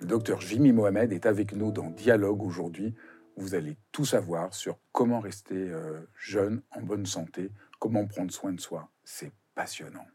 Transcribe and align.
Le 0.00 0.06
docteur 0.06 0.40
Jimmy 0.40 0.72
Mohamed 0.72 1.12
est 1.12 1.26
avec 1.26 1.52
nous 1.52 1.72
dans 1.72 1.90
Dialogue 1.90 2.42
aujourd'hui. 2.42 2.94
Vous 3.36 3.54
allez 3.54 3.76
tout 3.92 4.06
savoir 4.06 4.54
sur 4.54 4.78
comment 4.92 5.20
rester 5.20 5.54
euh, 5.54 6.00
jeune, 6.18 6.62
en 6.70 6.80
bonne 6.80 7.04
santé, 7.04 7.52
comment 7.78 8.06
prendre 8.06 8.32
soin 8.32 8.54
de 8.54 8.60
soi. 8.60 8.88
C'est 9.04 9.30
passionnant. 9.54 10.06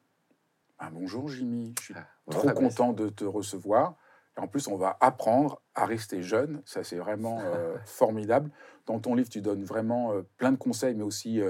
Ah, 0.80 0.90
bonjour 0.90 1.30
Jimmy, 1.30 1.76
je 1.78 1.84
suis 1.84 1.94
ah, 1.96 2.08
trop 2.32 2.50
content 2.50 2.94
de 2.94 3.10
te 3.10 3.26
recevoir. 3.26 3.96
Et 4.36 4.40
en 4.40 4.48
plus, 4.48 4.68
on 4.68 4.76
va 4.76 4.98
apprendre 5.02 5.62
à 5.76 5.86
rester 5.86 6.24
jeune. 6.24 6.64
Ça, 6.66 6.84
c'est 6.84 6.98
vraiment 6.98 7.40
euh, 7.42 7.78
formidable. 7.86 8.50
Dans 8.88 9.00
ton 9.00 9.14
livre, 9.14 9.30
tu 9.30 9.42
donnes 9.42 9.66
vraiment 9.66 10.14
euh, 10.14 10.24
plein 10.38 10.52
de 10.52 10.58
conseils, 10.58 10.96
mais 10.96 11.04
aussi 11.04 11.42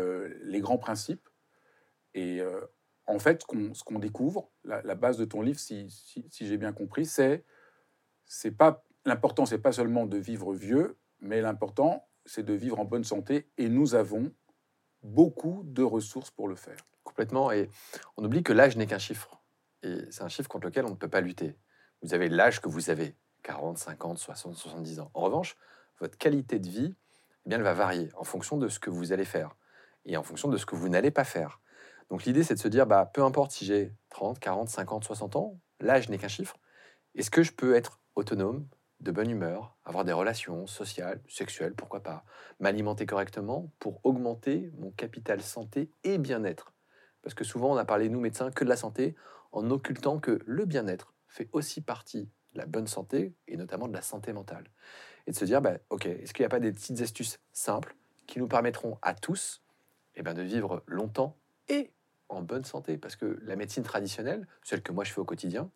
les 0.43 0.59
grands 0.59 0.77
principes. 0.77 1.29
Et 2.13 2.41
en 3.07 3.19
fait, 3.19 3.43
ce 3.73 3.83
qu'on 3.83 3.99
découvre, 3.99 4.49
la, 4.65 4.95
base 4.95 5.17
de 5.17 5.25
ton 5.25 5.41
livre, 5.41 5.59
si 5.59 5.89
j'ai 6.31 6.57
bien 6.57 6.73
compris, 6.73 7.05
c'est 7.05 7.43
c'est 8.25 8.51
pas 8.51 8.83
l'important, 9.05 9.45
c'est 9.45 9.59
pas 9.59 9.71
seulement 9.71 10.05
de 10.05 10.17
vivre 10.17 10.53
vieux, 10.53 10.97
mais 11.19 11.41
l'important, 11.41 12.07
c'est 12.25 12.43
de 12.43 12.53
vivre 12.53 12.79
en 12.79 12.85
bonne 12.85 13.03
santé. 13.03 13.49
Et 13.57 13.69
nous 13.69 13.95
avons 13.95 14.31
beaucoup 15.03 15.61
de 15.65 15.83
ressources 15.83 16.31
pour 16.31 16.47
le 16.47 16.55
faire. 16.55 16.77
Complètement. 17.03 17.51
Et 17.51 17.69
on 18.17 18.23
oublie 18.23 18.43
que 18.43 18.53
l'âge 18.53 18.75
n'est 18.77 18.87
qu'un 18.87 18.99
chiffre. 18.99 19.41
Et 19.83 19.97
c'est 20.09 20.23
un 20.23 20.29
chiffre 20.29 20.49
contre 20.49 20.67
lequel 20.67 20.85
on 20.85 20.91
ne 20.91 20.95
peut 20.95 21.07
pas 21.07 21.21
lutter. 21.21 21.55
Vous 22.01 22.13
avez 22.13 22.29
l'âge 22.29 22.61
que 22.61 22.69
vous 22.69 22.89
avez, 22.89 23.15
40, 23.43 23.77
50, 23.77 24.17
60, 24.17 24.55
70 24.55 24.99
ans. 24.99 25.11
En 25.13 25.21
revanche, 25.21 25.55
votre 25.99 26.17
qualité 26.17 26.59
de 26.59 26.67
vie, 26.67 26.93
eh 27.45 27.49
bien, 27.49 27.57
elle 27.59 27.63
va 27.63 27.73
varier 27.73 28.09
en 28.17 28.23
fonction 28.23 28.57
de 28.57 28.67
ce 28.67 28.79
que 28.79 28.89
vous 28.89 29.13
allez 29.13 29.25
faire 29.25 29.55
et 30.05 30.17
en 30.17 30.23
fonction 30.23 30.49
de 30.49 30.57
ce 30.57 30.65
que 30.65 30.75
vous 30.75 30.89
n'allez 30.89 31.11
pas 31.11 31.23
faire. 31.23 31.61
Donc 32.09 32.25
l'idée, 32.25 32.43
c'est 32.43 32.55
de 32.55 32.59
se 32.59 32.67
dire, 32.67 32.85
bah, 32.85 33.09
peu 33.11 33.23
importe 33.23 33.51
si 33.51 33.65
j'ai 33.65 33.93
30, 34.09 34.39
40, 34.39 34.69
50, 34.69 35.03
60 35.03 35.35
ans, 35.35 35.59
l'âge 35.79 36.09
n'est 36.09 36.17
qu'un 36.17 36.27
chiffre. 36.27 36.57
Est-ce 37.15 37.31
que 37.31 37.43
je 37.43 37.51
peux 37.51 37.75
être 37.75 37.99
autonome, 38.15 38.67
de 39.01 39.11
bonne 39.11 39.29
humeur, 39.29 39.75
avoir 39.83 40.05
des 40.05 40.13
relations 40.13 40.67
sociales, 40.67 41.21
sexuelles, 41.27 41.75
pourquoi 41.75 42.01
pas, 42.01 42.23
m'alimenter 42.59 43.05
correctement 43.05 43.71
pour 43.79 43.99
augmenter 44.03 44.71
mon 44.77 44.91
capital 44.91 45.41
santé 45.41 45.91
et 46.03 46.17
bien-être. 46.17 46.73
Parce 47.21 47.33
que 47.33 47.43
souvent, 47.43 47.73
on 47.73 47.77
a 47.77 47.85
parlé, 47.85 48.09
nous 48.09 48.19
médecins, 48.19 48.51
que 48.51 48.63
de 48.63 48.69
la 48.69 48.77
santé, 48.77 49.15
en 49.51 49.69
occultant 49.69 50.19
que 50.19 50.39
le 50.45 50.65
bien-être 50.65 51.13
fait 51.27 51.49
aussi 51.51 51.81
partie 51.81 52.29
de 52.53 52.59
la 52.59 52.65
bonne 52.65 52.87
santé 52.87 53.33
et 53.47 53.57
notamment 53.57 53.87
de 53.87 53.93
la 53.93 54.01
santé 54.01 54.31
mentale. 54.31 54.65
Et 55.27 55.31
de 55.31 55.35
se 55.35 55.45
dire, 55.45 55.61
bah, 55.61 55.77
ok, 55.89 56.05
est-ce 56.05 56.33
qu'il 56.33 56.43
n'y 56.43 56.47
a 56.47 56.49
pas 56.49 56.59
des 56.59 56.71
petites 56.71 57.01
astuces 57.01 57.39
simples 57.51 57.95
qui 58.27 58.39
nous 58.39 58.47
permettront 58.47 58.97
à 59.01 59.13
tous 59.13 59.61
eh 60.15 60.23
ben, 60.23 60.33
de 60.33 60.41
vivre 60.41 60.83
longtemps 60.87 61.37
et 61.67 61.91
en 62.29 62.41
bonne 62.41 62.63
santé? 62.63 62.97
Parce 62.97 63.15
que 63.15 63.39
la 63.41 63.55
médecine 63.55 63.83
traditionnelle, 63.83 64.47
celle 64.63 64.81
que 64.81 64.91
moi 64.91 65.03
je 65.03 65.11
fais 65.11 65.19
au 65.19 65.25
quotidien, 65.25 65.69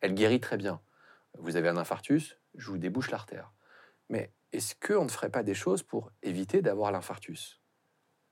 elle 0.00 0.14
guérit 0.14 0.40
très 0.40 0.56
bien 0.56 0.80
vous 1.38 1.56
avez 1.56 1.68
un 1.68 1.76
infarctus, 1.76 2.36
je 2.54 2.70
vous 2.70 2.78
débouche 2.78 3.10
l'artère. 3.10 3.52
Mais 4.08 4.32
est-ce 4.52 4.74
qu'on 4.74 5.04
ne 5.04 5.10
ferait 5.10 5.30
pas 5.30 5.42
des 5.42 5.54
choses 5.54 5.82
pour 5.82 6.10
éviter 6.22 6.62
d'avoir 6.62 6.90
l'infarctus? 6.92 7.60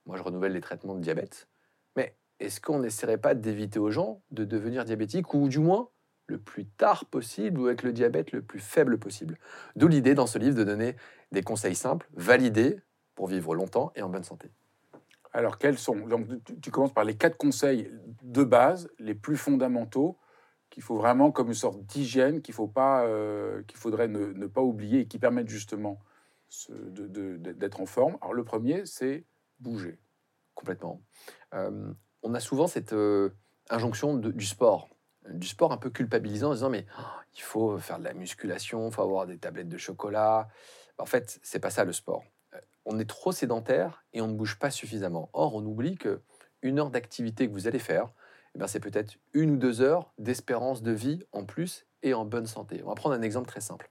Moi, 0.07 0.17
je 0.17 0.23
renouvelle 0.23 0.53
les 0.53 0.61
traitements 0.61 0.95
de 0.95 1.01
diabète, 1.01 1.49
mais 1.97 2.17
est-ce 2.41 2.61
qu'on 2.61 2.81
n'essaierait 2.81 3.19
pas 3.19 3.35
d'éviter 3.35 3.79
aux 3.79 3.91
gens 3.91 4.23
de 4.31 4.45
devenir 4.45 4.85
diabétiques, 4.85 5.35
ou 5.35 5.49
du 5.49 5.59
moins 5.59 5.91
le 6.27 6.39
plus 6.39 6.67
tard 6.67 7.07
possible, 7.07 7.61
ou 7.61 7.67
avec 7.67 7.83
le 7.83 7.93
diabète 7.93 8.33
le 8.33 8.43
plus 8.43 8.61
faible 8.61 8.99
possible? 8.99 9.39
D'où 9.77 9.89
l'idée 9.89 10.15
dans 10.15 10.27
ce 10.27 10.39
livre 10.39 10.57
de 10.57 10.65
donner 10.65 10.97
des 11.33 11.43
conseils 11.43 11.75
simples, 11.75 12.09
validés, 12.15 12.81
pour 13.19 13.27
vivre 13.27 13.53
longtemps 13.53 13.91
et 13.97 14.03
en 14.03 14.09
bonne 14.09 14.23
santé. 14.23 14.53
Alors, 15.33 15.59
quels 15.59 15.77
sont? 15.77 16.07
Donc, 16.07 16.29
tu 16.63 16.71
commences 16.71 16.93
par 16.95 17.03
les 17.03 17.17
quatre 17.17 17.37
conseils 17.37 17.91
de 18.23 18.45
base, 18.45 18.89
les 19.01 19.17
plus 19.17 19.37
fondamentaux 19.37 20.17
qu'il 20.71 20.83
faut 20.83 20.97
vraiment 20.97 21.31
comme 21.31 21.49
une 21.49 21.55
sorte 21.55 21.83
d'hygiène 21.85 22.43
qu'il 22.43 22.55
faut 22.55 22.69
pas, 22.69 23.05
euh, 23.05 23.63
qu'il 23.65 23.79
faudrait 23.79 24.09
ne, 24.09 24.47
pas 24.47 24.63
oublier 24.63 25.01
et 25.01 25.07
qui 25.07 25.19
permettent 25.19 25.49
justement 25.49 25.99
d'être 26.69 27.81
en 27.81 27.87
forme. 27.87 28.17
Alors 28.21 28.35
le 28.35 28.45
premier, 28.45 28.87
c'est 28.87 29.25
bouger. 29.61 29.99
Complètement. 30.55 31.01
Euh, 31.55 31.93
on 32.23 32.35
a 32.35 32.41
souvent 32.41 32.67
cette 32.67 32.93
euh, 32.93 33.31
injonction 33.71 34.17
du 34.17 34.45
sport, 34.45 34.89
du 35.31 35.47
sport 35.47 35.73
un 35.73 35.77
peu 35.77 35.91
culpabilisant 35.91 36.51
en 36.51 36.55
disant 36.55 36.71
mais 36.71 36.87
oh, 36.99 37.03
il 37.35 37.43
faut 37.43 37.79
faire 37.79 37.99
de 37.99 38.05
la 38.05 38.15
musculation, 38.15 38.89
il 38.89 38.93
faut 38.93 39.03
avoir 39.03 39.27
des 39.27 39.39
tablettes 39.39 39.69
de 39.69 39.79
chocolat. 39.79 40.49
En 40.99 41.07
fait, 41.07 41.39
c'est 41.43 41.61
pas 41.61 41.71
ça 41.71 41.85
le 41.85 41.93
sport. 41.93 42.25
On 42.85 42.99
est 42.99 43.09
trop 43.09 43.33
sédentaire 43.33 44.05
et 44.15 44.21
on 44.21 44.29
ne 44.29 44.33
bouge 44.33 44.59
pas 44.59 44.71
suffisamment. 44.71 45.29
Or, 45.35 45.55
on 45.55 45.65
oublie 45.65 45.97
que 45.97 46.23
une 46.63 46.79
heure 46.79 46.91
d'activité 46.91 47.47
que 47.47 47.53
vous 47.53 47.69
allez 47.69 47.79
faire, 47.79 48.13
c'est 48.67 48.81
peut-être 48.81 49.17
une 49.35 49.53
ou 49.53 49.57
deux 49.57 49.81
heures 49.81 50.13
d'espérance 50.19 50.83
de 50.83 50.93
vie 50.93 51.23
en 51.33 51.45
plus 51.45 51.87
et 52.03 52.15
en 52.15 52.25
bonne 52.25 52.47
santé. 52.47 52.83
On 52.85 52.89
va 52.89 52.95
prendre 52.95 53.15
un 53.15 53.23
exemple 53.23 53.49
très 53.49 53.61
simple. 53.61 53.91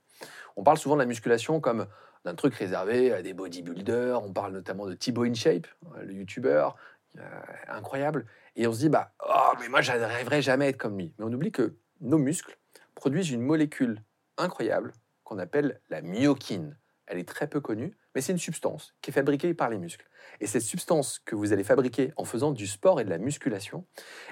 On 0.56 0.62
parle 0.62 0.78
souvent 0.78 0.96
de 0.96 1.00
la 1.00 1.06
musculation 1.06 1.60
comme 1.60 1.86
d'un 2.24 2.34
truc 2.34 2.54
réservé 2.54 3.12
à 3.12 3.22
des 3.22 3.32
bodybuilders. 3.32 4.22
On 4.22 4.32
parle 4.32 4.52
notamment 4.52 4.86
de 4.86 4.94
Thibaut 4.94 5.24
InShape, 5.24 5.66
le 6.02 6.12
youtubeur, 6.12 6.76
euh, 7.18 7.22
incroyable. 7.68 8.26
Et 8.56 8.66
on 8.66 8.72
se 8.72 8.78
dit, 8.78 8.88
bah, 8.88 9.12
oh, 9.26 9.52
mais 9.60 9.68
moi, 9.68 9.80
j'arriverai 9.80 10.42
jamais 10.42 10.66
à 10.66 10.68
être 10.68 10.76
comme 10.76 10.98
lui. 10.98 11.14
Mais 11.18 11.24
on 11.24 11.32
oublie 11.32 11.52
que 11.52 11.76
nos 12.00 12.18
muscles 12.18 12.58
produisent 12.94 13.30
une 13.30 13.42
molécule 13.42 14.02
incroyable 14.36 14.92
qu'on 15.24 15.38
appelle 15.38 15.80
la 15.90 16.02
myokine. 16.02 16.76
Elle 17.06 17.18
est 17.18 17.28
très 17.28 17.46
peu 17.46 17.60
connue, 17.60 17.96
mais 18.14 18.20
c'est 18.20 18.32
une 18.32 18.38
substance 18.38 18.94
qui 19.02 19.10
est 19.10 19.12
fabriquée 19.12 19.54
par 19.54 19.70
les 19.70 19.78
muscles. 19.78 20.08
Et 20.40 20.46
cette 20.46 20.62
substance 20.62 21.20
que 21.24 21.34
vous 21.34 21.52
allez 21.52 21.64
fabriquer 21.64 22.12
en 22.16 22.24
faisant 22.24 22.52
du 22.52 22.66
sport 22.66 23.00
et 23.00 23.04
de 23.04 23.10
la 23.10 23.18
musculation, 23.18 23.84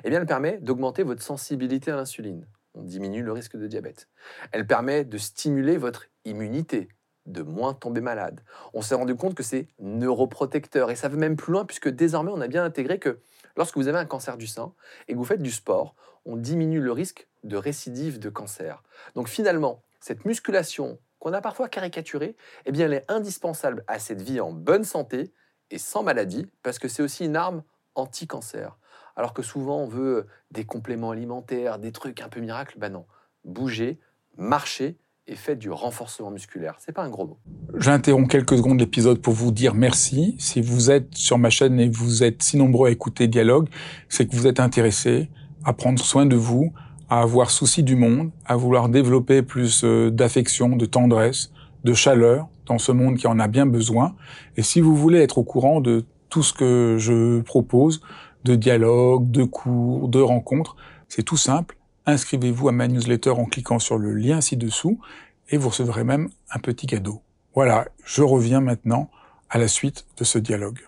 eh 0.05 0.11
bien, 0.11 0.21
elle 0.21 0.27
permet 0.27 0.59
d'augmenter 0.59 1.03
votre 1.03 1.23
sensibilité 1.23 1.91
à 1.91 1.97
l'insuline. 1.97 2.47
On 2.75 2.83
diminue 2.83 3.23
le 3.23 3.33
risque 3.33 3.57
de 3.57 3.67
diabète. 3.67 4.09
Elle 4.53 4.67
permet 4.67 5.05
de 5.05 5.19
stimuler 5.19 5.79
votre 5.79 6.07
immunité, 6.25 6.89
de 7.25 7.43
moins 7.43 7.75
tomber 7.75 8.01
malade. 8.01 8.43
On 8.75 8.83
s'est 8.83 8.95
rendu 8.95 9.17
compte 9.17 9.35
que 9.35 9.43
c'est 9.43 9.69
neuroprotecteur 9.79 10.91
et 10.91 10.97
ça 10.97 11.09
va 11.09 11.17
même 11.17 11.37
plus 11.37 11.53
loin 11.53 11.65
puisque 11.65 11.89
désormais 11.89 12.31
on 12.33 12.41
a 12.41 12.49
bien 12.49 12.65
intégré 12.65 12.99
que 12.99 13.19
lorsque 13.57 13.77
vous 13.77 13.89
avez 13.89 13.99
un 13.99 14.05
cancer 14.05 14.37
du 14.37 14.47
sein 14.47 14.73
et 15.09 15.15
que 15.15 15.19
vous 15.19 15.25
faites 15.25 15.43
du 15.43 15.51
sport, 15.51 15.95
on 16.25 16.37
diminue 16.37 16.81
le 16.81 16.93
risque 16.93 17.29
de 17.45 17.57
récidive 17.57 18.19
de 18.19 18.29
cancer. 18.29 18.83
Donc 19.15 19.29
finalement, 19.29 19.83
cette 20.01 20.25
musculation 20.25 20.99
qu'on 21.19 21.33
a 21.33 21.41
parfois 21.41 21.69
caricaturée, 21.69 22.37
eh 22.65 22.73
bien 22.73 22.87
elle 22.87 22.95
est 22.95 23.11
indispensable 23.11 23.85
à 23.87 23.99
cette 23.99 24.23
vie 24.23 24.41
en 24.41 24.53
bonne 24.53 24.85
santé 24.85 25.33
et 25.71 25.79
sans 25.79 26.03
maladie, 26.03 26.47
parce 26.63 26.79
que 26.79 26.89
c'est 26.89 27.03
aussi 27.03 27.25
une 27.25 27.37
arme 27.37 27.63
anti-cancer. 27.95 28.79
Alors 29.17 29.33
que 29.33 29.43
souvent 29.43 29.81
on 29.81 29.87
veut 29.87 30.27
des 30.51 30.65
compléments 30.65 31.11
alimentaires, 31.11 31.79
des 31.79 31.93
trucs 31.93 32.21
un 32.21 32.29
peu 32.29 32.41
miracles, 32.41 32.79
ben 32.79 32.93
non. 32.93 33.07
Bougez, 33.45 33.99
marchez 34.37 34.99
et 35.29 35.35
faites 35.35 35.59
du 35.59 35.71
renforcement 35.71 36.31
musculaire. 36.31 36.77
C'est 36.79 36.93
pas 36.93 37.03
un 37.03 37.11
gros 37.11 37.27
mot. 37.27 37.39
J'interromps 37.75 38.29
quelques 38.29 38.57
secondes 38.57 38.79
l'épisode 38.79 39.21
pour 39.21 39.35
vous 39.35 39.51
dire 39.51 39.75
merci. 39.75 40.37
Si 40.39 40.61
vous 40.61 40.91
êtes 40.91 41.15
sur 41.15 41.39
ma 41.39 41.51
chaîne 41.51 41.81
et 41.81 41.89
vous 41.89 42.23
êtes 42.23 42.43
si 42.43 42.57
nombreux 42.57 42.89
à 42.89 42.93
écouter 42.93 43.27
Dialogue, 43.27 43.69
c'est 44.09 44.27
que 44.29 44.37
vous 44.37 44.47
êtes 44.47 44.61
intéressé 44.61 45.29
à 45.65 45.73
prendre 45.73 46.01
soin 46.01 46.27
de 46.27 46.37
vous, 46.37 46.73
à 47.09 47.21
avoir 47.21 47.51
souci 47.51 47.83
du 47.83 47.97
monde, 47.97 48.31
à 48.45 48.57
vouloir 48.57 48.89
développer 48.89 49.43
plus 49.43 49.85
euh, 49.85 50.11
d'affection, 50.11 50.77
de 50.77 50.87
tendresse, 50.87 51.53
de 51.85 51.95
chaleur 51.95 52.49
dans 52.67 52.79
ce 52.79 52.93
monde 52.93 53.17
qui 53.17 53.27
en 53.27 53.39
a 53.39 53.49
bien 53.49 53.67
besoin. 53.67 54.17
Et 54.57 54.63
si 54.63 54.81
vous 54.81 54.97
voulez 54.97 55.21
être 55.21 55.39
au 55.39 55.45
courant 55.45 55.81
de 55.81 56.05
tout 56.29 56.43
ce 56.43 56.53
que 56.53 56.97
je 56.99 57.41
propose, 57.41 58.01
de 58.45 58.55
dialogues, 58.55 59.31
de 59.31 59.45
cours, 59.45 60.09
de 60.09 60.21
rencontres, 60.21 60.77
c'est 61.09 61.23
tout 61.23 61.37
simple. 61.37 61.77
Inscrivez-vous 62.07 62.69
à 62.69 62.73
ma 62.73 62.89
newsletter 62.89 63.31
en 63.31 63.45
cliquant 63.45 63.79
sur 63.79 63.99
le 63.99 64.15
lien 64.15 64.41
ci-dessous 64.41 65.01
et 65.49 65.57
vous 65.57 65.69
recevrez 65.69 66.05
même 66.05 66.31
un 66.51 66.59
petit 66.59 66.87
cadeau. 66.87 67.23
Voilà, 67.55 67.89
je 68.05 68.23
reviens 68.23 68.61
maintenant 68.61 69.11
à 69.49 69.59
la 69.59 69.69
suite 69.69 70.07
de 70.17 70.25
ce 70.25 70.39
dialogue. 70.39 70.81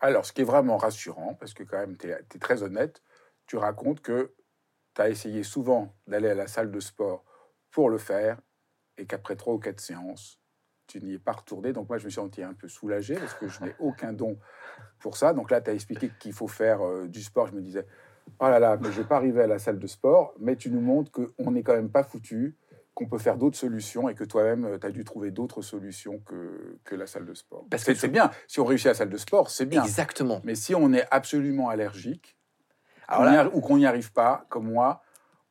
Alors, 0.00 0.26
ce 0.26 0.32
qui 0.32 0.42
est 0.42 0.44
vraiment 0.44 0.76
rassurant, 0.76 1.36
parce 1.40 1.54
que 1.54 1.62
quand 1.62 1.78
même, 1.78 1.96
tu 1.96 2.08
es, 2.08 2.38
très 2.38 2.62
honnête, 2.62 3.02
tu 3.46 3.56
racontes 3.56 4.00
que 4.00 4.32
tu 4.96 5.02
as 5.02 5.10
essayé 5.10 5.42
souvent 5.42 5.94
d'aller 6.06 6.30
à 6.30 6.34
la 6.34 6.46
salle 6.46 6.70
de 6.70 6.80
sport 6.80 7.24
pour 7.70 7.90
le 7.90 7.98
faire 7.98 8.40
et 8.96 9.06
qu'après 9.06 9.36
trois 9.36 9.54
ou 9.54 9.58
quatre 9.58 9.80
séances, 9.80 10.40
tu 10.86 11.00
n'y 11.02 11.14
es 11.14 11.18
pas 11.18 11.32
retourné. 11.32 11.72
Donc 11.72 11.88
moi, 11.88 11.98
je 11.98 12.04
me 12.04 12.10
suis 12.10 12.16
senti 12.20 12.42
un 12.42 12.54
peu 12.54 12.68
soulagé 12.68 13.16
parce 13.16 13.34
que 13.34 13.46
je 13.46 13.62
n'ai 13.62 13.74
aucun 13.78 14.12
don 14.12 14.38
pour 15.00 15.16
ça. 15.16 15.34
Donc 15.34 15.50
là, 15.50 15.60
tu 15.60 15.70
as 15.70 15.74
expliqué 15.74 16.10
qu'il 16.18 16.32
faut 16.32 16.48
faire 16.48 16.80
euh, 16.80 17.06
du 17.06 17.22
sport. 17.22 17.48
Je 17.48 17.52
me 17.52 17.60
disais, 17.60 17.86
oh 18.40 18.48
là 18.48 18.58
là, 18.58 18.78
mais 18.80 18.90
je 18.90 18.98
ne 18.98 19.02
vais 19.02 19.08
pas 19.08 19.16
arriver 19.16 19.42
à 19.42 19.46
la 19.46 19.58
salle 19.58 19.78
de 19.78 19.86
sport. 19.86 20.32
Mais 20.38 20.56
tu 20.56 20.70
nous 20.70 20.80
montres 20.80 21.10
qu'on 21.10 21.50
n'est 21.50 21.62
quand 21.62 21.74
même 21.74 21.90
pas 21.90 22.04
foutu, 22.04 22.56
qu'on 22.94 23.06
peut 23.06 23.18
faire 23.18 23.36
d'autres 23.36 23.58
solutions 23.58 24.08
et 24.08 24.14
que 24.14 24.24
toi-même, 24.24 24.64
euh, 24.64 24.78
tu 24.78 24.86
as 24.86 24.90
dû 24.90 25.04
trouver 25.04 25.30
d'autres 25.30 25.60
solutions 25.60 26.20
que, 26.20 26.78
que 26.84 26.94
la 26.94 27.06
salle 27.06 27.26
de 27.26 27.34
sport. 27.34 27.66
Parce 27.68 27.84
que 27.84 27.92
c'est 27.92 28.08
bien. 28.08 28.30
Si 28.46 28.60
on 28.60 28.64
réussit 28.64 28.86
à 28.86 28.90
la 28.90 28.94
salle 28.94 29.10
de 29.10 29.18
sport, 29.18 29.50
c'est 29.50 29.66
bien. 29.66 29.82
Exactement. 29.82 30.40
Mais 30.44 30.54
si 30.54 30.74
on 30.74 30.94
est 30.94 31.06
absolument 31.10 31.68
allergique, 31.68 32.35
Alors 33.08 33.54
ou 33.54 33.60
qu'on 33.60 33.76
n'y 33.78 33.86
arrive 33.86 34.12
pas, 34.12 34.46
comme 34.48 34.70
moi, 34.70 35.02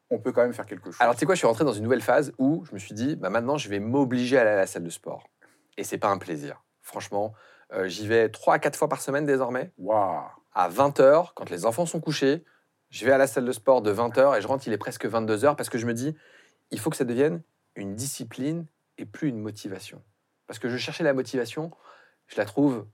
on 0.09 0.19
peut 0.19 0.31
quand 0.31 0.41
même 0.41 0.53
faire 0.53 0.65
quelque 0.65 0.85
chose. 0.85 0.97
Alors, 0.99 1.15
tu 1.15 1.19
sais 1.19 1.25
quoi, 1.25 1.35
je 1.35 1.39
suis 1.39 1.47
rentré 1.47 1.63
dans 1.63 1.73
une 1.73 1.83
nouvelle 1.83 2.01
phase 2.01 2.31
où 2.37 2.63
je 2.65 2.73
me 2.73 2.79
suis 2.79 2.93
dit, 2.93 3.15
bah, 3.15 3.29
maintenant, 3.29 3.57
je 3.57 3.69
vais 3.69 3.79
m'obliger 3.79 4.37
à 4.37 4.41
aller 4.41 4.51
à 4.51 4.55
la 4.55 4.67
salle 4.67 4.83
de 4.83 4.89
sport. 4.89 5.27
Et 5.77 5.83
c'est 5.83 5.97
pas 5.97 6.09
un 6.09 6.17
plaisir. 6.17 6.63
Franchement, 6.81 7.33
euh, 7.73 7.87
j'y 7.87 8.07
vais 8.07 8.29
3 8.29 8.55
à 8.55 8.59
4 8.59 8.75
fois 8.77 8.87
par 8.87 9.01
semaine 9.01 9.25
désormais. 9.25 9.71
Waouh 9.77 10.23
À 10.53 10.69
20h, 10.69 11.33
quand 11.33 11.49
les 11.49 11.65
enfants 11.65 11.85
sont 11.85 11.99
couchés, 11.99 12.43
je 12.89 13.05
vais 13.05 13.11
à 13.11 13.17
la 13.17 13.27
salle 13.27 13.45
de 13.45 13.51
sport 13.51 13.81
de 13.81 13.93
20h 13.93 14.37
et 14.37 14.41
je 14.41 14.47
rentre, 14.47 14.67
il 14.67 14.73
est 14.73 14.77
presque 14.77 15.05
22h 15.05 15.55
parce 15.55 15.69
que 15.69 15.77
je 15.77 15.85
me 15.85 15.93
dis, 15.93 16.15
il 16.71 16.79
faut 16.79 16.89
que 16.89 16.97
ça 16.97 17.03
devienne 17.03 17.41
une 17.75 17.95
discipline 17.95 18.67
et 18.97 19.05
plus 19.05 19.29
une 19.29 19.39
motivation. 19.39 20.01
Parce 20.47 20.59
que 20.59 20.69
je 20.69 20.77
cherchais 20.77 21.03
la 21.03 21.13
motivation, 21.13 21.71
je 22.27 22.37
la 22.37 22.45
trouve, 22.45 22.85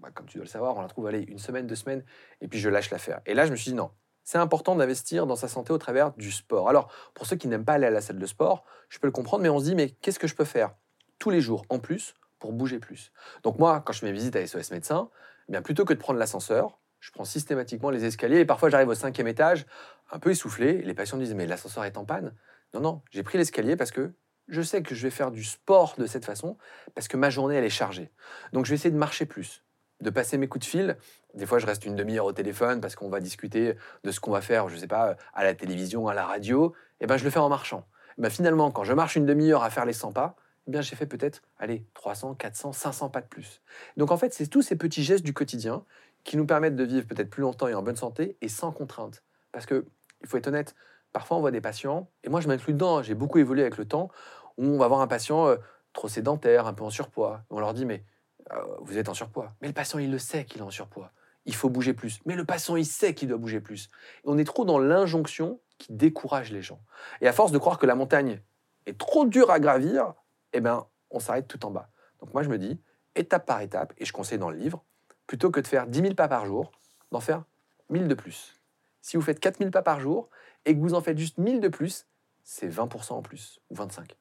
bah, 0.00 0.10
comme 0.12 0.26
tu 0.26 0.38
dois 0.38 0.44
le 0.44 0.50
savoir, 0.50 0.76
on 0.76 0.82
la 0.82 0.88
trouve, 0.88 1.06
allez, 1.06 1.22
une 1.22 1.38
semaine, 1.38 1.66
deux 1.66 1.76
semaines, 1.76 2.04
et 2.40 2.48
puis 2.48 2.58
je 2.58 2.68
lâche 2.68 2.90
l'affaire. 2.90 3.20
Et 3.24 3.34
là, 3.34 3.46
je 3.46 3.52
me 3.52 3.56
suis 3.56 3.70
dit, 3.70 3.76
non, 3.76 3.90
c'est 4.26 4.38
important 4.38 4.74
d'investir 4.74 5.24
dans 5.24 5.36
sa 5.36 5.46
santé 5.46 5.72
au 5.72 5.78
travers 5.78 6.12
du 6.14 6.32
sport. 6.32 6.68
Alors, 6.68 6.90
pour 7.14 7.26
ceux 7.26 7.36
qui 7.36 7.46
n'aiment 7.46 7.64
pas 7.64 7.74
aller 7.74 7.86
à 7.86 7.90
la 7.90 8.00
salle 8.00 8.18
de 8.18 8.26
sport, 8.26 8.64
je 8.88 8.98
peux 8.98 9.06
le 9.06 9.12
comprendre, 9.12 9.44
mais 9.44 9.48
on 9.48 9.60
se 9.60 9.64
dit, 9.66 9.76
mais 9.76 9.90
qu'est-ce 9.90 10.18
que 10.18 10.26
je 10.26 10.34
peux 10.34 10.44
faire 10.44 10.74
tous 11.20 11.30
les 11.30 11.40
jours 11.40 11.64
en 11.68 11.78
plus 11.78 12.14
pour 12.40 12.52
bouger 12.52 12.80
plus? 12.80 13.12
Donc 13.44 13.60
moi, 13.60 13.80
quand 13.86 13.92
je 13.92 14.00
fais 14.00 14.06
mes 14.06 14.12
visites 14.12 14.34
à 14.34 14.44
SOS 14.44 14.72
Médecin, 14.72 15.10
eh 15.48 15.52
bien 15.52 15.62
plutôt 15.62 15.84
que 15.84 15.94
de 15.94 15.98
prendre 16.00 16.18
l'ascenseur, 16.18 16.80
je 16.98 17.12
prends 17.12 17.24
systématiquement 17.24 17.90
les 17.90 18.04
escaliers 18.04 18.40
et 18.40 18.44
parfois 18.44 18.68
j'arrive 18.68 18.88
au 18.88 18.96
cinquième 18.96 19.28
étage, 19.28 19.64
un 20.10 20.18
peu 20.18 20.30
essoufflé, 20.30 20.70
et 20.70 20.82
les 20.82 20.94
patients 20.94 21.18
disent, 21.18 21.34
mais 21.34 21.46
l'ascenseur 21.46 21.84
est 21.84 21.96
en 21.96 22.04
panne? 22.04 22.34
Non, 22.74 22.80
non, 22.80 23.02
j'ai 23.12 23.22
pris 23.22 23.38
l'escalier 23.38 23.76
parce 23.76 23.92
que 23.92 24.12
je 24.48 24.60
sais 24.60 24.82
que 24.82 24.96
je 24.96 25.04
vais 25.04 25.10
faire 25.10 25.30
du 25.30 25.44
sport 25.44 25.94
de 25.98 26.06
cette 26.06 26.24
façon, 26.24 26.58
parce 26.96 27.06
que 27.06 27.16
ma 27.16 27.30
journée, 27.30 27.54
elle 27.54 27.64
est 27.64 27.70
chargée. 27.70 28.10
Donc 28.52 28.64
je 28.64 28.70
vais 28.70 28.74
essayer 28.74 28.90
de 28.90 28.98
marcher 28.98 29.24
plus 29.24 29.62
de 30.00 30.10
passer 30.10 30.38
mes 30.38 30.48
coups 30.48 30.66
de 30.66 30.70
fil. 30.70 30.96
Des 31.34 31.46
fois, 31.46 31.58
je 31.58 31.66
reste 31.66 31.84
une 31.84 31.96
demi-heure 31.96 32.26
au 32.26 32.32
téléphone 32.32 32.80
parce 32.80 32.96
qu'on 32.96 33.08
va 33.08 33.20
discuter 33.20 33.74
de 34.04 34.10
ce 34.10 34.20
qu'on 34.20 34.30
va 34.30 34.40
faire, 34.40 34.68
je 34.68 34.74
ne 34.74 34.80
sais 34.80 34.86
pas, 34.86 35.16
à 35.34 35.44
la 35.44 35.54
télévision, 35.54 36.08
à 36.08 36.14
la 36.14 36.24
radio. 36.24 36.74
Et 37.00 37.04
eh 37.04 37.06
ben, 37.06 37.16
je 37.16 37.24
le 37.24 37.30
fais 37.30 37.38
en 37.38 37.48
marchant. 37.48 37.86
Eh 38.18 38.22
ben, 38.22 38.30
finalement, 38.30 38.70
quand 38.70 38.84
je 38.84 38.92
marche 38.92 39.16
une 39.16 39.26
demi-heure 39.26 39.62
à 39.62 39.70
faire 39.70 39.84
les 39.84 39.92
100 39.92 40.12
pas, 40.12 40.36
eh 40.66 40.70
bien, 40.70 40.80
j'ai 40.80 40.96
fait 40.96 41.06
peut-être, 41.06 41.42
allez, 41.58 41.86
300, 41.94 42.34
400, 42.34 42.72
500 42.72 43.10
pas 43.10 43.20
de 43.20 43.26
plus. 43.26 43.62
Donc, 43.96 44.10
en 44.10 44.16
fait, 44.16 44.34
c'est 44.34 44.46
tous 44.46 44.62
ces 44.62 44.76
petits 44.76 45.02
gestes 45.02 45.24
du 45.24 45.32
quotidien 45.32 45.84
qui 46.24 46.36
nous 46.36 46.46
permettent 46.46 46.76
de 46.76 46.84
vivre 46.84 47.06
peut-être 47.06 47.30
plus 47.30 47.42
longtemps 47.42 47.68
et 47.68 47.74
en 47.74 47.82
bonne 47.82 47.96
santé 47.96 48.36
et 48.40 48.48
sans 48.48 48.72
contrainte. 48.72 49.22
Parce 49.52 49.64
que, 49.64 49.86
il 50.22 50.28
faut 50.28 50.36
être 50.38 50.48
honnête, 50.48 50.74
parfois 51.12 51.36
on 51.36 51.40
voit 51.40 51.50
des 51.50 51.60
patients, 51.60 52.10
et 52.24 52.28
moi 52.28 52.40
je 52.40 52.48
m'inclus 52.48 52.72
dedans, 52.72 53.02
j'ai 53.02 53.14
beaucoup 53.14 53.38
évolué 53.38 53.62
avec 53.62 53.76
le 53.76 53.86
temps, 53.86 54.10
où 54.58 54.64
on 54.64 54.78
va 54.78 54.88
voir 54.88 55.00
un 55.00 55.06
patient 55.06 55.46
euh, 55.46 55.56
trop 55.92 56.08
sédentaire, 56.08 56.66
un 56.66 56.74
peu 56.74 56.84
en 56.84 56.90
surpoids. 56.90 57.42
On 57.50 57.60
leur 57.60 57.74
dit, 57.74 57.86
mais 57.86 58.04
euh, 58.52 58.62
vous 58.80 58.98
êtes 58.98 59.08
en 59.08 59.14
surpoids. 59.14 59.52
Mais 59.60 59.68
le 59.68 59.74
patient, 59.74 59.98
il 59.98 60.10
le 60.10 60.18
sait 60.18 60.44
qu'il 60.44 60.60
est 60.60 60.64
en 60.64 60.70
surpoids. 60.70 61.12
Il 61.44 61.54
faut 61.54 61.68
bouger 61.68 61.94
plus. 61.94 62.20
Mais 62.26 62.34
le 62.34 62.44
patient, 62.44 62.76
il 62.76 62.86
sait 62.86 63.14
qu'il 63.14 63.28
doit 63.28 63.38
bouger 63.38 63.60
plus. 63.60 63.88
on 64.24 64.38
est 64.38 64.44
trop 64.44 64.64
dans 64.64 64.78
l'injonction 64.78 65.60
qui 65.78 65.92
décourage 65.92 66.52
les 66.52 66.62
gens. 66.62 66.80
Et 67.20 67.28
à 67.28 67.32
force 67.32 67.52
de 67.52 67.58
croire 67.58 67.78
que 67.78 67.86
la 67.86 67.94
montagne 67.94 68.40
est 68.86 68.98
trop 68.98 69.26
dure 69.26 69.50
à 69.50 69.60
gravir, 69.60 70.14
eh 70.52 70.60
ben, 70.60 70.86
on 71.10 71.20
s'arrête 71.20 71.48
tout 71.48 71.64
en 71.66 71.70
bas. 71.70 71.90
Donc 72.20 72.32
moi, 72.32 72.42
je 72.42 72.48
me 72.48 72.58
dis, 72.58 72.80
étape 73.14 73.46
par 73.46 73.60
étape, 73.60 73.92
et 73.98 74.04
je 74.04 74.12
conseille 74.12 74.38
dans 74.38 74.50
le 74.50 74.56
livre, 74.56 74.82
plutôt 75.26 75.50
que 75.50 75.60
de 75.60 75.66
faire 75.66 75.86
10 75.86 76.00
000 76.00 76.14
pas 76.14 76.28
par 76.28 76.46
jour, 76.46 76.72
d'en 77.12 77.20
faire 77.20 77.44
1000 77.90 78.08
de 78.08 78.14
plus. 78.14 78.54
Si 79.02 79.16
vous 79.16 79.22
faites 79.22 79.40
4000 79.40 79.70
pas 79.70 79.82
par 79.82 80.00
jour 80.00 80.28
et 80.64 80.74
que 80.74 80.80
vous 80.80 80.94
en 80.94 81.00
faites 81.00 81.18
juste 81.18 81.38
1000 81.38 81.60
de 81.60 81.68
plus, 81.68 82.06
c'est 82.42 82.68
20% 82.68 83.12
en 83.12 83.22
plus, 83.22 83.60
ou 83.70 83.74
25. 83.74 84.16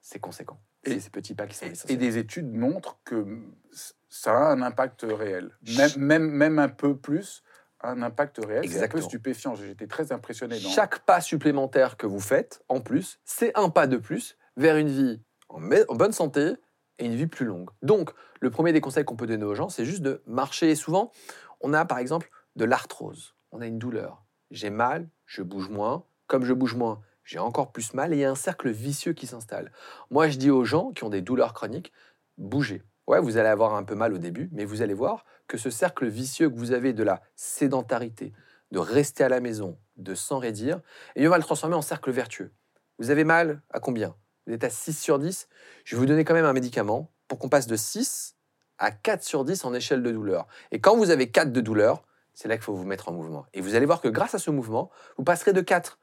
C'est 0.00 0.18
conséquent 0.18 0.58
et, 0.86 1.00
ces 1.00 1.10
petits 1.10 1.34
pas 1.34 1.46
qui 1.46 1.56
sont 1.56 1.66
Et 1.88 1.96
des 1.96 2.18
études 2.18 2.52
montrent 2.52 2.98
que 3.04 3.26
ça 4.08 4.32
a 4.32 4.52
un 4.52 4.62
impact 4.62 5.06
réel. 5.08 5.50
Même, 5.76 5.90
même, 5.96 6.30
même 6.30 6.58
un 6.58 6.68
peu 6.68 6.96
plus, 6.96 7.42
un 7.82 8.02
impact 8.02 8.38
réel. 8.44 8.68
C'est 8.68 8.82
un 8.82 8.88
peu 8.88 9.00
stupéfiant. 9.00 9.54
J'étais 9.54 9.86
très 9.86 10.12
impressionné. 10.12 10.58
Dans... 10.60 10.68
Chaque 10.68 11.00
pas 11.00 11.20
supplémentaire 11.20 11.96
que 11.96 12.06
vous 12.06 12.20
faites, 12.20 12.62
en 12.68 12.80
plus, 12.80 13.20
c'est 13.24 13.52
un 13.56 13.68
pas 13.68 13.86
de 13.86 13.96
plus 13.96 14.36
vers 14.56 14.76
une 14.76 14.88
vie 14.88 15.20
en, 15.48 15.60
en 15.88 15.94
bonne 15.94 16.12
santé 16.12 16.54
et 16.98 17.06
une 17.06 17.14
vie 17.14 17.26
plus 17.26 17.46
longue. 17.46 17.70
Donc, 17.82 18.10
le 18.40 18.50
premier 18.50 18.72
des 18.72 18.80
conseils 18.80 19.04
qu'on 19.04 19.16
peut 19.16 19.26
donner 19.26 19.44
aux 19.44 19.54
gens, 19.54 19.68
c'est 19.68 19.84
juste 19.84 20.02
de 20.02 20.22
marcher. 20.26 20.70
Et 20.70 20.76
souvent, 20.76 21.10
on 21.60 21.72
a 21.72 21.84
par 21.84 21.98
exemple 21.98 22.30
de 22.56 22.64
l'arthrose. 22.64 23.34
On 23.52 23.60
a 23.60 23.66
une 23.66 23.78
douleur. 23.78 24.24
J'ai 24.50 24.70
mal, 24.70 25.08
je 25.26 25.42
bouge 25.42 25.68
moins. 25.68 26.04
Comme 26.26 26.44
je 26.44 26.52
bouge 26.52 26.74
moins, 26.74 27.02
j'ai 27.24 27.38
encore 27.38 27.72
plus 27.72 27.94
mal 27.94 28.12
et 28.12 28.16
il 28.16 28.20
y 28.20 28.24
a 28.24 28.30
un 28.30 28.34
cercle 28.34 28.70
vicieux 28.70 29.14
qui 29.14 29.26
s'installe. 29.26 29.72
Moi, 30.10 30.28
je 30.28 30.36
dis 30.36 30.50
aux 30.50 30.64
gens 30.64 30.92
qui 30.92 31.04
ont 31.04 31.10
des 31.10 31.22
douleurs 31.22 31.54
chroniques, 31.54 31.92
bougez. 32.38 32.82
Ouais, 33.06 33.20
vous 33.20 33.36
allez 33.36 33.48
avoir 33.48 33.74
un 33.74 33.82
peu 33.82 33.94
mal 33.94 34.12
au 34.14 34.18
début, 34.18 34.48
mais 34.52 34.64
vous 34.64 34.82
allez 34.82 34.94
voir 34.94 35.24
que 35.46 35.58
ce 35.58 35.70
cercle 35.70 36.06
vicieux 36.06 36.48
que 36.48 36.56
vous 36.56 36.72
avez 36.72 36.92
de 36.92 37.02
la 37.02 37.22
sédentarité, 37.34 38.32
de 38.70 38.78
rester 38.78 39.24
à 39.24 39.28
la 39.28 39.40
maison, 39.40 39.78
de 39.96 40.14
s'enraidir, 40.14 40.80
et 41.16 41.26
on 41.26 41.30
va 41.30 41.36
le 41.36 41.44
transformer 41.44 41.76
en 41.76 41.82
cercle 41.82 42.10
vertueux. 42.10 42.52
Vous 42.98 43.10
avez 43.10 43.24
mal 43.24 43.60
à 43.70 43.80
combien? 43.80 44.14
Vous 44.46 44.52
êtes 44.52 44.64
à 44.64 44.70
6 44.70 44.98
sur 44.98 45.18
10 45.18 45.48
Je 45.84 45.96
vais 45.96 46.00
vous 46.00 46.06
donner 46.06 46.24
quand 46.24 46.34
même 46.34 46.44
un 46.44 46.52
médicament 46.52 47.10
pour 47.28 47.38
qu'on 47.38 47.48
passe 47.48 47.66
de 47.66 47.76
6 47.76 48.36
à 48.78 48.90
4 48.90 49.22
sur 49.22 49.44
10 49.44 49.64
en 49.64 49.74
échelle 49.74 50.02
de 50.02 50.10
douleur. 50.10 50.46
Et 50.70 50.80
quand 50.80 50.96
vous 50.96 51.10
avez 51.10 51.30
4 51.30 51.52
de 51.52 51.60
douleur, 51.60 52.04
c'est 52.34 52.48
là 52.48 52.56
qu'il 52.56 52.64
faut 52.64 52.74
vous 52.74 52.84
mettre 52.84 53.08
en 53.08 53.12
mouvement. 53.12 53.46
Et 53.54 53.60
vous 53.60 53.74
allez 53.74 53.86
voir 53.86 54.00
que 54.00 54.08
grâce 54.08 54.34
à 54.34 54.38
ce 54.38 54.50
mouvement, 54.50 54.90
vous 55.16 55.24
passerez 55.24 55.52
de 55.52 55.60
4 55.60 55.98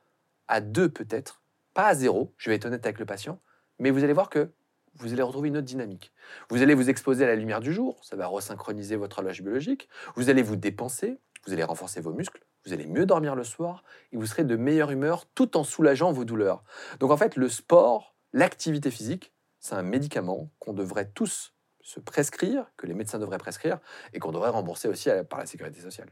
à 0.51 0.60
2 0.60 0.89
peut-être, 0.89 1.41
pas 1.74 1.88
à 1.88 1.96
0, 1.96 2.34
je 2.38 2.50
vais 2.50 2.58
être 2.58 2.65
honnête 2.65 2.86
avec 2.86 3.00
le 3.00 3.05
patient, 3.05 3.41
mais 3.79 3.89
vous 3.89 4.03
allez 4.03 4.13
voir 4.13 4.29
que 4.29 4.51
vous 4.96 5.13
allez 5.13 5.22
retrouver 5.22 5.48
une 5.48 5.55
autre 5.55 5.65
dynamique. 5.65 6.12
Vous 6.50 6.62
allez 6.62 6.74
vous 6.74 6.89
exposer 6.89 7.24
à 7.24 7.27
la 7.27 7.38
lumière 7.38 7.62
du 7.62 7.74
jour, 7.74 8.03
ça 8.03 8.17
va 8.17 8.27
resynchroniser 8.27 8.98
votre 8.98 9.20
horloge 9.20 9.41
biologique, 9.41 9.88
vous 10.15 10.29
allez 10.29 10.41
vous 10.41 10.58
dépenser, 10.58 11.17
vous 11.48 11.53
allez 11.53 11.63
renforcer 11.63 12.01
vos 12.01 12.12
muscles, 12.12 12.43
vous 12.65 12.74
allez 12.74 12.86
mieux 12.86 13.05
dormir 13.05 13.34
le 13.34 13.46
soir 13.46 13.84
et 14.12 14.17
vous 14.17 14.25
serez 14.25 14.43
de 14.43 14.58
meilleure 14.58 14.91
humeur 14.91 15.25
tout 15.34 15.55
en 15.55 15.63
soulageant 15.63 16.12
vos 16.12 16.25
douleurs. 16.25 16.65
Donc 17.00 17.12
en 17.12 17.17
fait, 17.17 17.38
le 17.38 17.48
sport, 17.48 18.17
l'activité 18.34 18.91
physique, 18.91 19.34
c'est 19.60 19.75
un 19.75 19.84
médicament 19.84 20.51
qu'on 20.60 20.74
devrait 20.74 21.10
tous 21.10 21.55
se 21.79 22.01
prescrire, 22.01 22.70
que 22.75 22.88
les 22.88 22.93
médecins 22.93 23.20
devraient 23.20 23.38
prescrire 23.38 23.79
et 24.12 24.20
qu'on 24.20 24.34
devrait 24.34 24.50
rembourser 24.50 24.89
aussi 24.89 25.10
par 25.29 25.39
la 25.39 25.46
sécurité 25.46 25.79
sociale. 25.79 26.10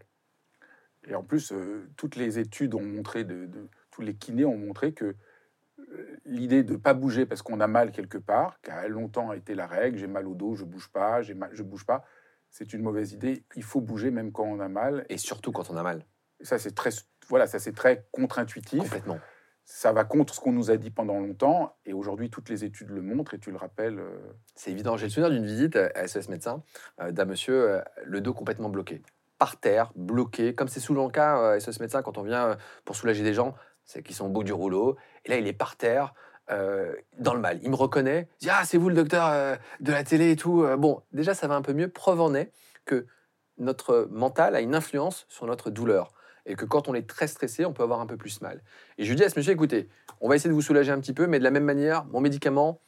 Et 1.08 1.15
en 1.15 1.24
plus, 1.24 1.51
euh, 1.51 1.89
toutes 1.98 2.15
les 2.15 2.39
études 2.39 2.75
ont 2.75 2.81
montré 2.81 3.24
de 3.24 3.50
les 4.01 4.15
kinés 4.15 4.46
ont 4.46 4.58
montré 4.58 4.94
que 4.94 5.15
euh, 5.79 6.18
l'idée 6.25 6.63
de 6.63 6.74
ne 6.74 6.77
pas 6.77 6.94
bouger 6.94 7.25
parce 7.25 7.41
qu'on 7.41 7.60
a 7.60 7.68
mal 7.68 7.91
quelque 7.91 8.18
part, 8.18 8.60
qui 8.62 8.72
a 8.72 8.88
longtemps 8.88 9.34
été 9.34 9.56
la 9.56 9.68
règle, 9.68 9.98
j'ai 9.98 10.08
mal 10.08 10.27
au 10.27 10.36
dos, 10.36 10.56
je 10.56 10.65
bouge 10.65 10.89
pas, 10.89 11.22
j'ai 11.22 11.34
mal, 11.34 11.50
je 11.53 11.63
bouge 11.63 11.86
pas, 11.86 12.03
c'est 12.50 12.74
une 12.74 12.82
mauvaise 12.82 13.13
idée. 13.13 13.44
Il 13.56 13.63
faut 13.63 13.82
bouger 13.82 14.12
même 14.12 14.32
quand 14.32 14.44
on 14.44 14.60
a 14.60 14.68
mal. 14.68 15.06
Et 15.10 15.18
surtout 15.18 15.51
quand 15.51 15.70
on 15.70 15.77
a 15.77 15.84
mal. 15.84 16.06
ça, 16.41 16.58
c'est 16.58 16.74
très, 16.74 16.91
voilà, 17.27 17.48
ça 17.48 17.60
c'est 17.60 17.74
très 17.74 18.06
contre-intuitif. 18.12 18.79
Complètement. 18.79 19.20
Ça 19.65 19.94
va 19.94 20.03
contre 20.03 20.34
ce 20.34 20.39
qu'on 20.39 20.51
nous 20.51 20.72
a 20.72 20.77
dit 20.77 20.89
pendant 20.89 21.20
longtemps, 21.20 21.77
et 21.86 21.94
aujourd'hui 21.94 22.32
toutes 22.32 22.50
les 22.50 22.63
études 22.63 22.89
le 22.89 23.03
montrent, 23.03 23.36
et 23.36 23.39
tu 23.39 23.51
le 23.51 23.58
rappelles. 23.58 24.00
Euh, 24.00 24.18
c'est 24.56 24.72
évident. 24.72 24.98
J'ai 24.98 25.06
le 25.06 25.12
souvenir 25.12 25.29
d'une 25.29 25.46
visite 25.46 25.75
à 25.75 26.08
SOS 26.08 26.27
médecin 26.29 26.63
euh, 27.01 27.12
d'un 27.12 27.25
monsieur, 27.25 27.82
le 28.03 28.20
dos 28.20 28.34
complètement 28.34 28.70
bloqué 28.70 29.03
par 29.38 29.58
terre, 29.58 29.91
bloqué, 29.96 30.53
comme 30.53 30.68
c'est 30.68 30.79
souvent 30.79 31.06
le 31.06 31.12
cas 31.12 31.53
à 31.53 31.60
SOS 31.60 31.79
médecin 31.79 32.01
quand 32.01 32.18
on 32.18 32.24
vient 32.24 32.58
pour 32.84 32.96
soulager 32.96 33.24
des 33.24 33.34
gens, 33.34 33.56
c'est 33.89 34.03
qu'ils 34.03 34.15
sont 34.15 34.27
au 34.27 34.29
bout 34.29 34.43
du 34.43 34.53
rouleau. 34.53 34.98
Et 35.25 35.29
là, 35.29 35.38
il 35.38 35.48
est 35.48 35.53
par 35.53 35.75
terre, 35.75 36.13
euh, 36.51 36.93
dans 37.17 37.34
le 37.34 37.39
mal. 37.39 37.60
Il 37.63 37.72
me 37.72 37.75
reconnaît, 37.75 38.27
il 38.39 38.46
dit 38.46 38.50
Ah, 38.51 38.62
c'est 38.63 38.77
vous 38.77 38.89
le 38.89 38.96
docteur 38.96 39.27
euh, 39.31 39.55
de 39.79 39.91
la 39.91 40.03
télé 40.03 40.31
et 40.31 40.36
tout. 40.36 40.63
Euh, 40.63 40.77
bon, 40.77 41.01
déjà, 41.12 41.34
ça 41.34 41.48
va 41.48 41.55
un 41.55 41.63
peu 41.63 41.74
mieux. 41.74 41.88
Preuve 41.88 42.22
en 42.22 42.36
est 42.36 42.51
que 42.86 43.08
notre 43.58 44.08
mental 44.12 44.55
a 44.55 44.62
une 44.62 44.75
influence 44.75 45.25
sur 45.27 45.48
notre 45.48 45.72
douleur. 45.72 46.12
Et 46.46 46.55
que 46.55 46.65
quand 46.65 46.88
on 46.88 46.93
est 46.93 47.08
très 47.10 47.27
stressé, 47.27 47.65
on 47.65 47.74
peut 47.74 47.84
avoir 47.84 48.00
un 48.00 48.05
peu 48.05 48.15
plus 48.15 48.41
mal. 48.41 48.62
Et 49.00 49.05
je 49.05 49.10
lui 49.10 49.15
dis 49.15 49.24
à 49.24 49.29
ce 49.29 49.38
monsieur 49.39 49.53
Écoutez, 49.53 49.89
on 50.22 50.29
va 50.29 50.36
essayer 50.36 50.50
de 50.50 50.55
vous 50.55 50.62
soulager 50.62 50.91
un 50.91 51.00
petit 51.00 51.13
peu, 51.13 51.25
mais 51.25 51.39
de 51.39 51.43
la 51.43 51.51
même 51.51 51.65
manière, 51.65 52.05
mon 52.05 52.22
médicament, 52.22 52.81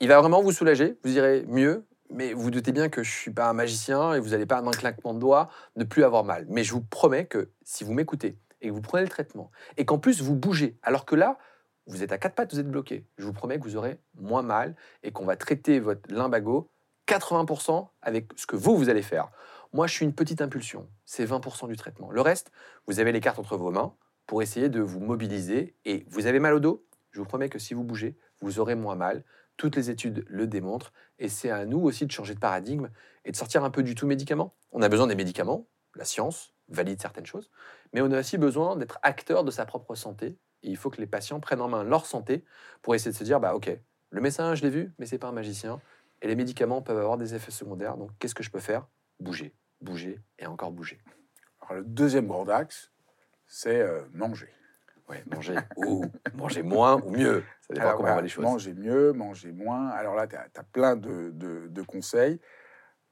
il 0.00 0.08
va 0.08 0.18
vraiment 0.20 0.40
vous 0.40 0.52
soulager. 0.52 0.98
Vous 1.04 1.14
irez 1.16 1.44
mieux. 1.48 1.84
Mais 2.08 2.32
vous 2.32 2.50
doutez 2.50 2.72
bien 2.72 2.88
que 2.88 3.02
je 3.02 3.10
ne 3.10 3.14
suis 3.14 3.32
pas 3.32 3.48
un 3.48 3.52
magicien 3.52 4.14
et 4.14 4.20
vous 4.20 4.30
n'allez 4.30 4.46
pas, 4.46 4.62
d'un 4.62 4.70
claquement 4.70 5.12
de 5.12 5.18
doigts, 5.18 5.50
ne 5.74 5.84
plus 5.84 6.04
avoir 6.04 6.24
mal. 6.24 6.46
Mais 6.48 6.64
je 6.64 6.72
vous 6.72 6.80
promets 6.80 7.26
que 7.26 7.50
si 7.64 7.82
vous 7.82 7.92
m'écoutez, 7.92 8.38
et 8.60 8.70
vous 8.70 8.80
prenez 8.80 9.02
le 9.02 9.08
traitement, 9.08 9.50
et 9.76 9.84
qu'en 9.84 9.98
plus 9.98 10.22
vous 10.22 10.34
bougez, 10.34 10.78
alors 10.82 11.04
que 11.04 11.14
là, 11.14 11.38
vous 11.86 12.02
êtes 12.02 12.12
à 12.12 12.18
quatre 12.18 12.34
pattes, 12.34 12.52
vous 12.52 12.60
êtes 12.60 12.70
bloqué, 12.70 13.06
je 13.16 13.24
vous 13.24 13.32
promets 13.32 13.58
que 13.58 13.64
vous 13.64 13.76
aurez 13.76 14.00
moins 14.14 14.42
mal 14.42 14.74
et 15.02 15.12
qu'on 15.12 15.24
va 15.24 15.36
traiter 15.36 15.78
votre 15.78 16.12
limbago 16.12 16.70
80% 17.06 17.88
avec 18.02 18.30
ce 18.36 18.46
que 18.46 18.56
vous, 18.56 18.76
vous 18.76 18.88
allez 18.88 19.02
faire. 19.02 19.30
Moi, 19.72 19.86
je 19.86 19.92
suis 19.94 20.04
une 20.04 20.14
petite 20.14 20.40
impulsion. 20.40 20.88
C'est 21.04 21.24
20% 21.24 21.68
du 21.68 21.76
traitement. 21.76 22.10
Le 22.10 22.20
reste, 22.20 22.50
vous 22.86 23.00
avez 23.00 23.12
les 23.12 23.20
cartes 23.20 23.38
entre 23.38 23.56
vos 23.56 23.70
mains 23.70 23.94
pour 24.26 24.42
essayer 24.42 24.68
de 24.68 24.80
vous 24.80 25.00
mobiliser. 25.00 25.76
Et 25.84 26.04
vous 26.08 26.26
avez 26.26 26.40
mal 26.40 26.54
au 26.54 26.60
dos 26.60 26.84
Je 27.12 27.20
vous 27.20 27.26
promets 27.26 27.48
que 27.48 27.58
si 27.58 27.74
vous 27.74 27.84
bougez, 27.84 28.16
vous 28.40 28.58
aurez 28.58 28.74
moins 28.74 28.96
mal. 28.96 29.24
Toutes 29.56 29.76
les 29.76 29.90
études 29.90 30.24
le 30.28 30.46
démontrent. 30.46 30.92
Et 31.18 31.28
c'est 31.28 31.50
à 31.50 31.64
nous 31.64 31.80
aussi 31.80 32.06
de 32.06 32.12
changer 32.12 32.34
de 32.34 32.40
paradigme 32.40 32.90
et 33.24 33.30
de 33.30 33.36
sortir 33.36 33.64
un 33.64 33.70
peu 33.70 33.82
du 33.82 33.94
tout 33.94 34.06
médicament. 34.06 34.54
On 34.72 34.82
a 34.82 34.88
besoin 34.88 35.06
des 35.06 35.14
médicaments. 35.14 35.66
La 35.94 36.04
science 36.04 36.55
valide 36.68 37.00
certaines 37.00 37.26
choses. 37.26 37.50
Mais 37.92 38.00
on 38.00 38.10
a 38.10 38.20
aussi 38.20 38.38
besoin 38.38 38.76
d'être 38.76 38.98
acteur 39.02 39.44
de 39.44 39.50
sa 39.50 39.66
propre 39.66 39.94
santé. 39.94 40.38
Et 40.62 40.70
il 40.70 40.76
faut 40.76 40.90
que 40.90 41.00
les 41.00 41.06
patients 41.06 41.40
prennent 41.40 41.60
en 41.60 41.68
main 41.68 41.84
leur 41.84 42.06
santé 42.06 42.44
pour 42.82 42.94
essayer 42.94 43.12
de 43.12 43.16
se 43.16 43.24
dire, 43.24 43.40
bah 43.40 43.54
ok, 43.54 43.70
le 44.10 44.20
médecin, 44.20 44.54
je 44.54 44.62
l'ai 44.62 44.70
vu, 44.70 44.92
mais 44.98 45.06
c'est 45.06 45.18
pas 45.18 45.28
un 45.28 45.32
magicien. 45.32 45.80
Et 46.22 46.28
les 46.28 46.36
médicaments 46.36 46.82
peuvent 46.82 46.98
avoir 46.98 47.18
des 47.18 47.34
effets 47.34 47.50
secondaires. 47.50 47.96
Donc 47.96 48.10
qu'est-ce 48.18 48.34
que 48.34 48.42
je 48.42 48.50
peux 48.50 48.60
faire? 48.60 48.86
Bouger, 49.20 49.54
bouger 49.80 50.20
et 50.38 50.46
encore 50.46 50.72
bouger. 50.72 51.00
Alors, 51.60 51.80
le 51.80 51.84
deuxième 51.84 52.26
grand 52.26 52.48
axe, 52.48 52.90
c'est 53.46 53.80
euh, 53.80 54.02
manger. 54.12 54.48
Ouais, 55.08 55.22
manger 55.26 55.56
ou 55.76 56.04
manger 56.34 56.62
moins 56.62 57.00
ou 57.00 57.10
mieux. 57.10 57.44
Ça 57.60 57.74
dépend 57.74 57.86
Alors, 57.88 57.96
comment 57.98 58.16
on 58.16 58.20
les 58.20 58.28
choses. 58.28 58.44
Manger 58.44 58.74
mieux, 58.74 59.12
manger 59.12 59.52
moins. 59.52 59.88
Alors 59.88 60.14
là, 60.14 60.26
tu 60.26 60.36
as, 60.36 60.62
plein 60.64 60.96
de, 60.96 61.30
de- 61.30 61.68
de 61.68 61.82
conseils. 61.82 62.40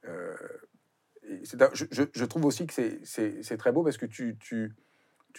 Euh, 0.05 0.35
je, 1.73 2.25
trouve 2.25 2.45
aussi 2.45 2.67
que 2.67 2.73
c'est- 2.73 3.57
très 3.57 3.71
beau 3.71 3.83
parce 3.83 3.97
que 3.97 4.05
tu, 4.05 4.37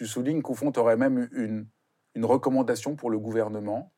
soulignes 0.04 0.42
qu'au 0.42 0.54
fond, 0.54 0.72
tu 0.72 0.80
aurais 0.80 0.96
même 0.96 1.28
une, 1.32 1.66
recommandation 2.24 2.96
pour 2.96 3.10
le 3.10 3.18
gouvernement. 3.18 3.92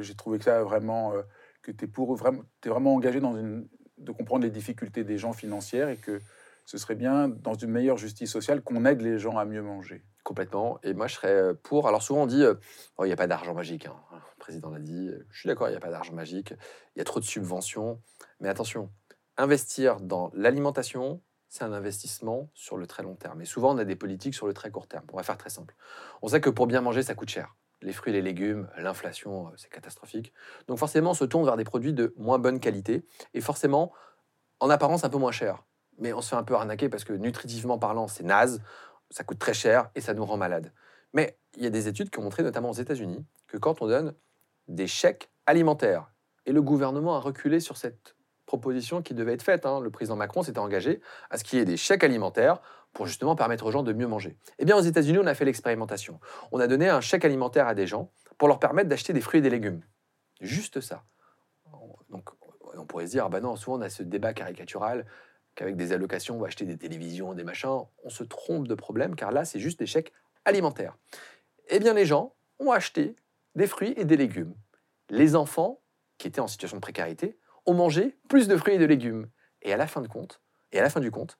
J'ai 0.00 0.14
trouvé 0.14 0.38
que 0.38 0.44
ça 0.44 0.62
vraiment, 0.62 1.12
euh, 1.14 1.22
que 1.62 1.72
tu 1.72 1.84
es, 1.84 1.88
vraiment, 2.16 2.42
vraiment 2.64 2.94
engagé 2.94 3.20
dans 3.20 3.34
de 3.34 4.12
comprendre 4.12 4.44
les 4.44 4.50
difficultés 4.50 5.04
des 5.04 5.18
gens 5.18 5.32
financières 5.32 5.88
et 5.88 5.96
que 5.96 6.20
ce 6.66 6.78
serait 6.78 6.96
bien, 6.96 7.28
dans 7.28 7.54
une 7.54 7.70
meilleure 7.70 7.96
justice 7.96 8.30
sociale, 8.30 8.60
qu'on 8.60 8.84
aide 8.84 9.00
les 9.00 9.18
gens 9.18 9.38
à 9.38 9.44
mieux 9.44 9.62
manger. 9.62 10.04
Complètement. 10.24 10.78
Et 10.82 10.92
moi, 10.94 11.06
je 11.06 11.14
serais 11.14 11.32
euh, 11.32 11.54
pour. 11.54 11.86
Alors, 11.86 12.02
souvent, 12.02 12.24
on 12.24 12.26
dit 12.26 12.42
euh, 12.42 12.54
Oh, 12.98 13.04
il 13.04 13.08
n'y 13.08 13.12
a 13.12 13.16
pas 13.16 13.28
d'argent 13.28 13.54
magique. 13.54 13.86
hein. 13.86 13.96
Le 14.12 14.38
président 14.40 14.70
l'a 14.70 14.80
dit. 14.80 15.10
Je 15.30 15.38
suis 15.38 15.46
d'accord, 15.46 15.68
il 15.68 15.70
n'y 15.70 15.76
a 15.76 15.80
pas 15.80 15.90
d'argent 15.90 16.12
magique. 16.12 16.52
Il 16.94 16.98
y 16.98 17.00
a 17.00 17.04
trop 17.04 17.20
de 17.20 17.24
subventions. 17.24 18.02
Mais 18.40 18.48
attention, 18.48 18.90
investir 19.36 20.00
dans 20.00 20.30
l'alimentation, 20.34 21.22
c'est 21.48 21.64
un 21.64 21.72
investissement 21.72 22.50
sur 22.54 22.76
le 22.76 22.86
très 22.86 23.02
long 23.02 23.14
terme. 23.14 23.40
Et 23.40 23.44
souvent, 23.44 23.74
on 23.74 23.78
a 23.78 23.84
des 23.84 23.96
politiques 23.96 24.34
sur 24.34 24.46
le 24.46 24.54
très 24.54 24.70
court 24.70 24.88
terme. 24.88 25.04
On 25.12 25.16
va 25.16 25.22
faire 25.22 25.38
très 25.38 25.50
simple. 25.50 25.74
On 26.22 26.28
sait 26.28 26.40
que 26.40 26.50
pour 26.50 26.66
bien 26.66 26.80
manger, 26.80 27.02
ça 27.02 27.14
coûte 27.14 27.30
cher. 27.30 27.54
Les 27.82 27.92
fruits 27.92 28.12
les 28.12 28.22
légumes, 28.22 28.68
l'inflation, 28.78 29.48
euh, 29.48 29.50
c'est 29.56 29.70
catastrophique. 29.70 30.32
Donc, 30.66 30.78
forcément, 30.78 31.10
on 31.10 31.14
se 31.14 31.24
tourne 31.24 31.44
vers 31.44 31.56
des 31.56 31.64
produits 31.64 31.92
de 31.92 32.14
moins 32.16 32.38
bonne 32.38 32.58
qualité. 32.58 33.04
Et 33.34 33.40
forcément, 33.40 33.92
en 34.60 34.70
apparence, 34.70 35.04
un 35.04 35.08
peu 35.08 35.18
moins 35.18 35.32
cher. 35.32 35.62
Mais 35.98 36.12
on 36.12 36.20
se 36.20 36.30
fait 36.30 36.36
un 36.36 36.42
peu 36.42 36.54
arnaquer 36.54 36.88
parce 36.88 37.04
que 37.04 37.12
nutritivement 37.12 37.78
parlant, 37.78 38.08
c'est 38.08 38.24
naze 38.24 38.60
ça 39.10 39.24
coûte 39.24 39.38
très 39.38 39.54
cher 39.54 39.90
et 39.94 40.00
ça 40.00 40.14
nous 40.14 40.24
rend 40.24 40.36
malade. 40.36 40.72
Mais 41.12 41.38
il 41.56 41.62
y 41.62 41.66
a 41.66 41.70
des 41.70 41.88
études 41.88 42.10
qui 42.10 42.18
ont 42.18 42.22
montré, 42.22 42.42
notamment 42.42 42.70
aux 42.70 42.74
États-Unis, 42.74 43.24
que 43.46 43.56
quand 43.56 43.82
on 43.82 43.86
donne 43.86 44.14
des 44.68 44.86
chèques 44.86 45.30
alimentaires, 45.46 46.10
et 46.44 46.52
le 46.52 46.62
gouvernement 46.62 47.16
a 47.16 47.20
reculé 47.20 47.60
sur 47.60 47.76
cette 47.76 48.15
proposition 48.46 49.02
qui 49.02 49.14
devait 49.14 49.34
être 49.34 49.42
faite, 49.42 49.66
hein, 49.66 49.80
le 49.80 49.90
président 49.90 50.16
Macron 50.16 50.42
s'était 50.42 50.58
engagé 50.58 51.00
à 51.30 51.36
ce 51.36 51.44
qu'il 51.44 51.58
y 51.58 51.62
ait 51.62 51.66
des 51.66 51.76
chèques 51.76 52.04
alimentaires 52.04 52.60
pour 52.92 53.06
justement 53.06 53.36
permettre 53.36 53.66
aux 53.66 53.70
gens 53.70 53.82
de 53.82 53.92
mieux 53.92 54.06
manger. 54.06 54.38
Eh 54.58 54.64
bien, 54.64 54.76
aux 54.76 54.80
États-Unis, 54.80 55.18
on 55.18 55.26
a 55.26 55.34
fait 55.34 55.44
l'expérimentation. 55.44 56.18
On 56.52 56.60
a 56.60 56.66
donné 56.66 56.88
un 56.88 57.00
chèque 57.00 57.24
alimentaire 57.24 57.66
à 57.66 57.74
des 57.74 57.86
gens 57.86 58.10
pour 58.38 58.48
leur 58.48 58.58
permettre 58.58 58.88
d'acheter 58.88 59.12
des 59.12 59.20
fruits 59.20 59.38
et 59.38 59.42
des 59.42 59.50
légumes. 59.50 59.82
Juste 60.40 60.80
ça. 60.80 61.04
Donc, 62.08 62.30
on 62.74 62.86
pourrait 62.86 63.06
se 63.06 63.12
dire, 63.12 63.24
ah 63.26 63.28
ben 63.28 63.40
non, 63.40 63.56
souvent 63.56 63.78
on 63.78 63.82
a 63.82 63.90
ce 63.90 64.02
débat 64.02 64.32
caricatural 64.32 65.06
qu'avec 65.54 65.76
des 65.76 65.92
allocations, 65.92 66.36
on 66.36 66.40
va 66.40 66.46
acheter 66.46 66.64
des 66.64 66.76
télévisions, 66.76 67.34
des 67.34 67.44
machins. 67.44 67.80
On 68.04 68.10
se 68.10 68.22
trompe 68.24 68.68
de 68.68 68.74
problème, 68.74 69.16
car 69.16 69.32
là, 69.32 69.44
c'est 69.44 69.60
juste 69.60 69.78
des 69.78 69.86
chèques 69.86 70.12
alimentaires. 70.44 70.96
Eh 71.68 71.78
bien, 71.78 71.94
les 71.94 72.06
gens 72.06 72.34
ont 72.60 72.70
acheté 72.70 73.16
des 73.54 73.66
fruits 73.66 73.94
et 73.96 74.04
des 74.04 74.16
légumes. 74.16 74.54
Les 75.08 75.34
enfants, 75.34 75.80
qui 76.18 76.28
étaient 76.28 76.40
en 76.40 76.46
situation 76.46 76.76
de 76.76 76.82
précarité, 76.82 77.38
ont 77.66 77.74
mangé 77.74 78.16
plus 78.28 78.48
de 78.48 78.56
fruits 78.56 78.74
et 78.74 78.78
de 78.78 78.84
légumes. 78.84 79.28
Et 79.62 79.72
à 79.72 79.76
la 79.76 79.86
fin 79.86 80.00
de 80.00 80.08
compte, 80.08 80.40
et 80.72 80.78
à 80.78 80.82
la 80.82 80.90
fin 80.90 81.00
du 81.00 81.10
compte, 81.10 81.38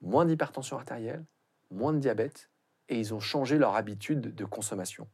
moins 0.00 0.24
d'hypertension 0.24 0.76
artérielle, 0.76 1.24
moins 1.70 1.92
de 1.92 1.98
diabète, 1.98 2.50
et 2.88 2.98
ils 2.98 3.14
ont 3.14 3.20
changé 3.20 3.58
leur 3.58 3.76
habitude 3.76 4.34
de 4.34 4.44
consommation. 4.44 5.08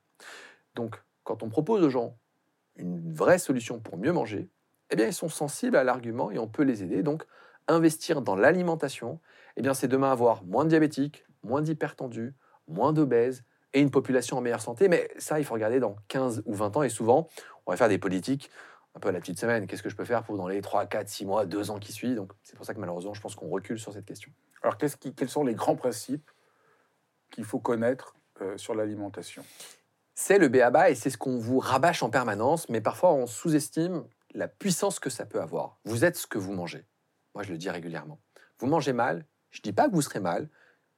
Donc, 0.75 1.03
quand 1.23 1.43
on 1.43 1.49
propose 1.49 1.83
aux 1.83 1.91
gens 1.91 2.19
une 2.77 3.13
vraie 3.13 3.39
solution 3.39 3.81
pour 3.81 3.99
mieux 3.99 4.13
manger, 4.13 4.49
eh 4.91 4.97
bien, 4.97 5.07
ils 5.07 5.15
sont 5.15 5.29
sensibles 5.29 5.77
à 5.77 5.85
l'argument 5.85 6.31
et 6.31 6.39
on 6.39 6.49
peut 6.49 6.63
les 6.63 6.83
aider. 6.83 7.03
Donc, 7.03 7.25
investir 7.69 8.23
dans 8.23 8.35
l'alimentation, 8.35 9.21
eh 9.57 9.63
bien, 9.63 9.75
c'est 9.75 9.89
demain 9.89 10.11
avoir 10.11 10.45
moins 10.45 10.65
de 10.65 10.71
diabétiques, 10.71 11.25
moins 11.43 11.63
d'hypertendus, 11.63 12.35
moins 12.67 12.93
d'obèses 12.93 13.45
et 13.73 13.81
une 13.81 13.91
population 13.91 14.39
en 14.39 14.41
meilleure 14.41 14.63
santé. 14.63 14.89
Mais 14.89 15.09
ça, 15.19 15.39
il 15.39 15.45
faut 15.45 15.55
regarder 15.55 15.79
dans 15.79 15.97
15 16.09 16.43
ou 16.47 16.55
20 16.55 16.77
ans. 16.77 16.83
Et 16.83 16.89
souvent, 16.89 17.29
on 17.67 17.71
va 17.71 17.77
faire 17.77 17.89
des 17.89 17.99
politiques 17.99 18.51
un 18.95 19.01
peu 19.01 19.09
à 19.09 19.13
la 19.13 19.21
petite 19.21 19.39
semaine. 19.39 19.67
Qu'est-ce 19.67 19.83
que 19.83 19.89
je 19.89 19.97
peux 19.97 20.05
faire 20.05 20.23
pour 20.25 20.37
dans 20.37 20.49
les 20.49 20.61
3, 20.61 20.87
4, 20.87 21.09
6 21.09 21.25
mois, 21.27 21.47
2 21.47 21.71
ans 21.71 21.79
qui 21.79 21.93
suivent? 21.93 22.17
Donc, 22.17 22.33
c'est 22.43 22.57
pour 22.57 22.65
ça 22.67 22.75
que 22.75 22.81
malheureusement, 22.81 23.15
je 23.15 23.21
pense 23.21 23.35
qu'on 23.35 23.49
recule 23.49 23.79
sur 23.79 23.93
cette 23.93 24.05
question. 24.07 24.33
Alors, 24.63 24.77
qui- 24.77 25.15
quels 25.15 25.29
sont 25.29 25.45
les 25.45 25.55
grands 25.55 25.77
principes 25.77 26.31
qu'il 27.31 27.45
faut 27.45 27.59
connaître 27.61 28.15
euh, 28.41 28.57
sur 28.59 28.75
l'alimentation? 28.75 29.45
C'est 30.15 30.39
le 30.39 30.49
béaba 30.49 30.91
et 30.91 30.95
c'est 30.95 31.11
ce 31.11 31.17
qu'on 31.19 31.39
vous 31.39 31.59
rabâche 31.59 32.03
en 32.03 32.11
permanence, 32.11 32.69
mais 32.69 32.81
parfois 32.81 33.13
on 33.13 33.27
sous-estime 33.27 34.05
la 34.35 34.49
puissance 34.49 34.99
que 35.01 35.09
ça 35.11 35.25
peut 35.25 35.41
avoir. 35.41 35.79
Vous 35.85 36.05
êtes 36.05 36.17
ce 36.17 36.27
que 36.27 36.39
vous 36.39 36.53
mangez. 36.53 36.85
Moi, 37.35 37.43
je 37.45 37.53
le 37.53 37.59
dis 37.59 37.71
régulièrement. 37.71 38.19
Vous 38.59 38.67
mangez 38.67 38.93
mal, 38.93 39.25
je 39.51 39.61
ne 39.61 39.63
dis 39.63 39.73
pas 39.73 39.89
que 39.89 39.95
vous 39.95 40.03
serez 40.03 40.21
mal, 40.21 40.49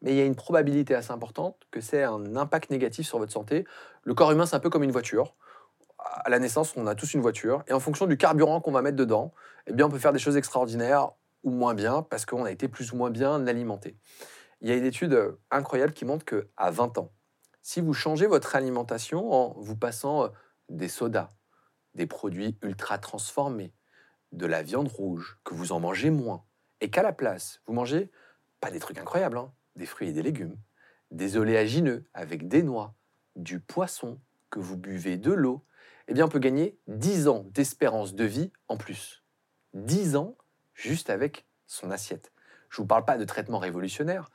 mais 0.01 0.11
il 0.13 0.17
y 0.17 0.21
a 0.21 0.25
une 0.25 0.35
probabilité 0.35 0.95
assez 0.95 1.13
importante 1.13 1.57
que 1.71 1.81
c'est 1.81 2.03
un 2.03 2.35
impact 2.37 2.71
négatif 2.71 3.07
sur 3.07 3.19
votre 3.19 3.33
santé. 3.33 3.65
Le 4.03 4.15
corps 4.15 4.33
humain, 4.33 4.47
c'est 4.47 4.57
un 4.57 4.61
peu 4.61 4.71
comme 4.71 4.83
une 4.83 4.91
voiture. 4.91 5.37
À 6.25 6.31
la 6.31 6.39
naissance, 6.39 6.75
on 6.77 6.87
a 6.87 6.95
tous 6.95 7.15
une 7.15 7.21
voiture, 7.21 7.65
et 7.67 7.73
en 7.73 7.81
fonction 7.81 8.07
du 8.07 8.17
carburant 8.17 8.61
qu'on 8.61 8.73
va 8.73 8.83
mettre 8.83 8.97
dedans, 8.97 9.33
eh 9.67 9.73
bien, 9.73 9.87
on 9.87 9.91
peut 9.91 9.99
faire 9.99 10.13
des 10.13 10.19
choses 10.19 10.37
extraordinaires 10.37 11.13
ou 11.45 11.51
moins 11.51 11.75
bien 11.75 12.03
parce 12.03 12.25
qu'on 12.25 12.45
a 12.45 12.51
été 12.51 12.69
plus 12.69 12.93
ou 12.93 12.97
moins 12.97 13.11
bien 13.11 13.47
alimenté. 13.47 13.97
Il 14.61 14.69
y 14.69 14.73
a 14.73 14.77
une 14.77 14.85
étude 14.85 15.37
incroyable 15.51 15.93
qui 15.93 16.05
montre 16.05 16.25
que 16.25 16.49
à 16.57 16.71
20 16.71 16.99
ans, 16.99 17.13
si 17.63 17.81
vous 17.81 17.95
changez 17.95 18.27
votre 18.27 18.57
alimentation 18.57 19.33
en 19.33 19.55
vous 19.61 19.77
passant 19.77 20.25
euh, 20.25 20.29
des 20.69 20.89
sodas, 20.89 21.31
des 21.95 22.07
produits 22.07 22.59
ultra 22.63 22.99
transformés, 22.99 23.73
de 24.33 24.47
la 24.47 24.63
viande 24.63 24.89
rouge, 24.89 25.39
que 25.45 25.55
vous 25.55 25.73
en 25.73 25.81
mangez 25.81 26.11
moins, 26.11 26.45
et 26.81 26.91
qu'à 26.91 27.03
la 27.03 27.13
place, 27.13 27.61
vous 27.67 27.75
mangez 27.75 28.11
pas 28.61 28.71
des 28.71 28.81
trucs 28.81 28.99
incroyables, 28.99 29.37
hein, 29.37 29.53
des 29.77 29.87
fruits 29.87 30.09
et 30.09 30.13
des 30.13 30.23
légumes, 30.23 30.57
des 31.11 31.37
oléagineux 31.37 32.05
avec 32.15 32.49
des 32.49 32.63
noix, 32.63 32.95
du 33.37 33.61
poisson, 33.61 34.21
que 34.51 34.59
vous 34.59 34.77
buvez 34.77 35.17
de 35.17 35.33
l'eau, 35.33 35.65
eh 36.09 36.15
bien 36.15 36.27
on 36.27 36.29
peut 36.29 36.39
gagner 36.39 36.79
10 36.89 37.29
ans 37.29 37.47
d'espérance 37.51 38.15
de 38.15 38.25
vie 38.25 38.51
en 38.69 38.77
plus. 38.77 39.23
10 39.75 40.17
ans 40.17 40.37
juste 40.75 41.11
avec 41.11 41.47
son 41.67 41.91
assiette. 41.91 42.33
Je 42.69 42.81
ne 42.81 42.85
vous 42.85 42.87
parle 42.87 43.05
pas 43.05 43.19
de 43.19 43.25
traitement 43.25 43.59
révolutionnaire. 43.59 44.31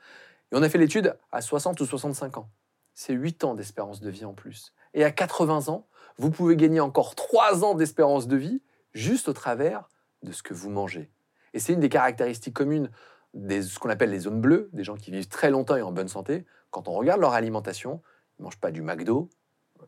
Et 0.52 0.56
on 0.56 0.62
a 0.62 0.68
fait 0.68 0.78
l'étude 0.78 1.16
à 1.32 1.40
60 1.40 1.80
ou 1.80 1.86
65 1.86 2.38
ans. 2.38 2.50
C'est 2.94 3.12
8 3.12 3.44
ans 3.44 3.54
d'espérance 3.54 4.00
de 4.00 4.10
vie 4.10 4.24
en 4.24 4.34
plus. 4.34 4.72
Et 4.94 5.04
à 5.04 5.10
80 5.10 5.68
ans, 5.68 5.86
vous 6.16 6.30
pouvez 6.30 6.56
gagner 6.56 6.80
encore 6.80 7.14
3 7.14 7.64
ans 7.64 7.74
d'espérance 7.74 8.26
de 8.26 8.36
vie 8.36 8.62
juste 8.92 9.28
au 9.28 9.32
travers 9.32 9.88
de 10.22 10.32
ce 10.32 10.42
que 10.42 10.54
vous 10.54 10.70
mangez. 10.70 11.10
Et 11.54 11.60
c'est 11.60 11.72
une 11.72 11.80
des 11.80 11.88
caractéristiques 11.88 12.54
communes 12.54 12.90
de 13.34 13.62
ce 13.62 13.78
qu'on 13.78 13.90
appelle 13.90 14.10
les 14.10 14.20
zones 14.20 14.40
bleues, 14.40 14.70
des 14.72 14.84
gens 14.84 14.96
qui 14.96 15.10
vivent 15.10 15.28
très 15.28 15.50
longtemps 15.50 15.76
et 15.76 15.82
en 15.82 15.92
bonne 15.92 16.08
santé. 16.08 16.44
Quand 16.70 16.88
on 16.88 16.92
regarde 16.92 17.20
leur 17.20 17.32
alimentation, 17.32 18.02
ils 18.38 18.42
ne 18.42 18.44
mangent 18.44 18.60
pas 18.60 18.70
du 18.70 18.82
McDo, 18.82 19.30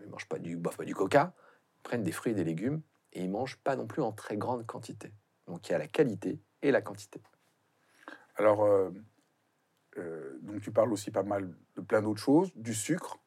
ils 0.01 0.07
ne 0.07 0.11
mangent 0.11 0.29
pas 0.29 0.39
du, 0.39 0.57
boivent 0.57 0.77
pas 0.77 0.85
du 0.85 0.95
coca, 0.95 1.35
prennent 1.83 2.03
des 2.03 2.13
fruits 2.13 2.33
et 2.33 2.35
des 2.35 2.45
légumes 2.45 2.83
et 3.13 3.23
ils 3.23 3.31
mangent 3.31 3.59
pas 3.59 3.77
non 3.77 3.87
plus 3.87 4.03
en 4.03 4.13
très 4.13 4.37
grande 4.37 4.67
quantité. 4.67 5.13
Donc 5.47 5.69
il 5.69 5.73
y 5.73 5.75
a 5.75 5.79
la 5.79 5.89
qualité 5.89 6.41
et 6.63 6.71
la 6.71 6.81
quantité. 6.81 7.21
Alors, 8.37 8.65
euh, 8.65 8.91
euh, 9.99 10.39
donc 10.43 10.63
tu 10.63 10.71
parles 10.71 10.93
aussi 10.93 11.11
pas 11.11 11.23
mal 11.23 11.53
de 11.77 11.81
plein 11.81 12.03
d'autres 12.03 12.21
choses, 12.21 12.53
du 12.55 12.75
sucre 12.75 13.19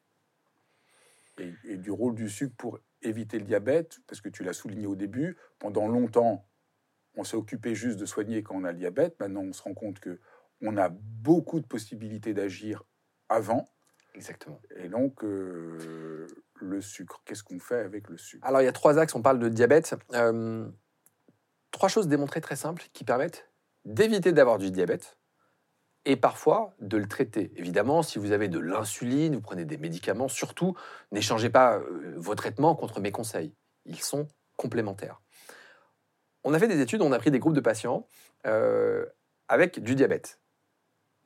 et, 1.38 1.52
et 1.64 1.76
du 1.76 1.90
rôle 1.90 2.14
du 2.14 2.28
sucre 2.28 2.54
pour 2.56 2.78
éviter 3.02 3.38
le 3.38 3.44
diabète, 3.44 4.00
parce 4.06 4.20
que 4.20 4.28
tu 4.28 4.42
l'as 4.42 4.52
souligné 4.52 4.86
au 4.86 4.96
début. 4.96 5.36
Pendant 5.58 5.86
longtemps, 5.86 6.46
on 7.16 7.24
s'est 7.24 7.36
occupé 7.36 7.74
juste 7.74 7.98
de 7.98 8.06
soigner 8.06 8.42
quand 8.42 8.56
on 8.56 8.64
a 8.64 8.72
le 8.72 8.78
diabète. 8.78 9.18
Maintenant, 9.20 9.42
on 9.42 9.52
se 9.52 9.62
rend 9.62 9.74
compte 9.74 10.00
que 10.00 10.18
on 10.60 10.76
a 10.76 10.88
beaucoup 10.88 11.60
de 11.60 11.66
possibilités 11.66 12.32
d'agir 12.32 12.84
avant. 13.28 13.70
Exactement. 14.14 14.60
Et 14.76 14.88
donc, 14.88 15.22
euh, 15.24 16.26
le 16.60 16.80
sucre, 16.80 17.22
qu'est-ce 17.24 17.42
qu'on 17.42 17.58
fait 17.58 17.80
avec 17.80 18.08
le 18.08 18.16
sucre? 18.16 18.46
Alors 18.46 18.60
il 18.60 18.64
y 18.64 18.68
a 18.68 18.72
trois 18.72 18.98
axes, 18.98 19.14
on 19.14 19.22
parle 19.22 19.38
de 19.38 19.48
diabète. 19.48 19.94
Euh, 20.12 20.68
trois 21.70 21.88
choses 21.88 22.08
démontrées 22.08 22.40
très 22.40 22.56
simples 22.56 22.84
qui 22.92 23.04
permettent 23.04 23.50
d'éviter 23.84 24.32
d'avoir 24.32 24.58
du 24.58 24.70
diabète 24.70 25.18
et 26.04 26.16
parfois 26.16 26.74
de 26.80 26.96
le 26.96 27.06
traiter. 27.06 27.52
Évidemment, 27.56 28.02
si 28.02 28.18
vous 28.18 28.32
avez 28.32 28.48
de 28.48 28.58
l'insuline, 28.58 29.34
vous 29.34 29.40
prenez 29.40 29.64
des 29.64 29.78
médicaments, 29.78 30.28
surtout 30.28 30.74
n'échangez 31.12 31.50
pas 31.50 31.78
euh, 31.78 32.14
vos 32.16 32.34
traitements 32.34 32.74
contre 32.74 33.00
mes 33.00 33.10
conseils. 33.10 33.54
Ils 33.86 34.00
sont 34.00 34.28
complémentaires. 34.56 35.20
on 36.44 36.54
a 36.54 36.58
fait 36.58 36.68
des 36.68 36.80
études, 36.80 37.02
on 37.02 37.12
a 37.12 37.18
pris 37.18 37.30
des 37.30 37.38
groupes 37.38 37.54
de 37.54 37.60
patients 37.60 38.06
euh, 38.46 39.04
avec 39.48 39.82
du 39.82 39.94
diabète. 39.94 40.40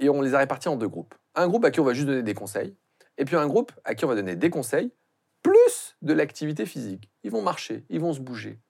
Et 0.01 0.09
on 0.09 0.23
les 0.23 0.35
a 0.35 0.39
répartis 0.39 0.69
en 0.69 0.77
deux 0.77 0.89
groupes. 0.89 1.15
Un 1.35 1.49
groupe 1.49 1.65
à 1.65 1.71
qui 1.71 1.81
on 1.81 1.85
va 1.85 1.93
juste 1.93 2.07
donner 2.07 2.23
des 2.23 2.35
conseils, 2.35 2.77
et 3.19 3.25
puis 3.25 3.37
un 3.37 3.47
groupe 3.47 3.73
à 3.85 3.95
qui 3.95 4.05
on 4.05 4.09
va 4.09 4.15
donner 4.15 4.37
des 4.37 4.51
conseils, 4.51 4.93
plus 5.43 5.97
de 6.03 6.13
l'activité 6.13 6.67
physique. 6.67 7.11
Ils 7.23 7.31
vont 7.31 7.43
marcher, 7.43 7.85
ils 7.89 8.01
vont 8.01 8.13
se 8.13 8.21
bouger. 8.21 8.61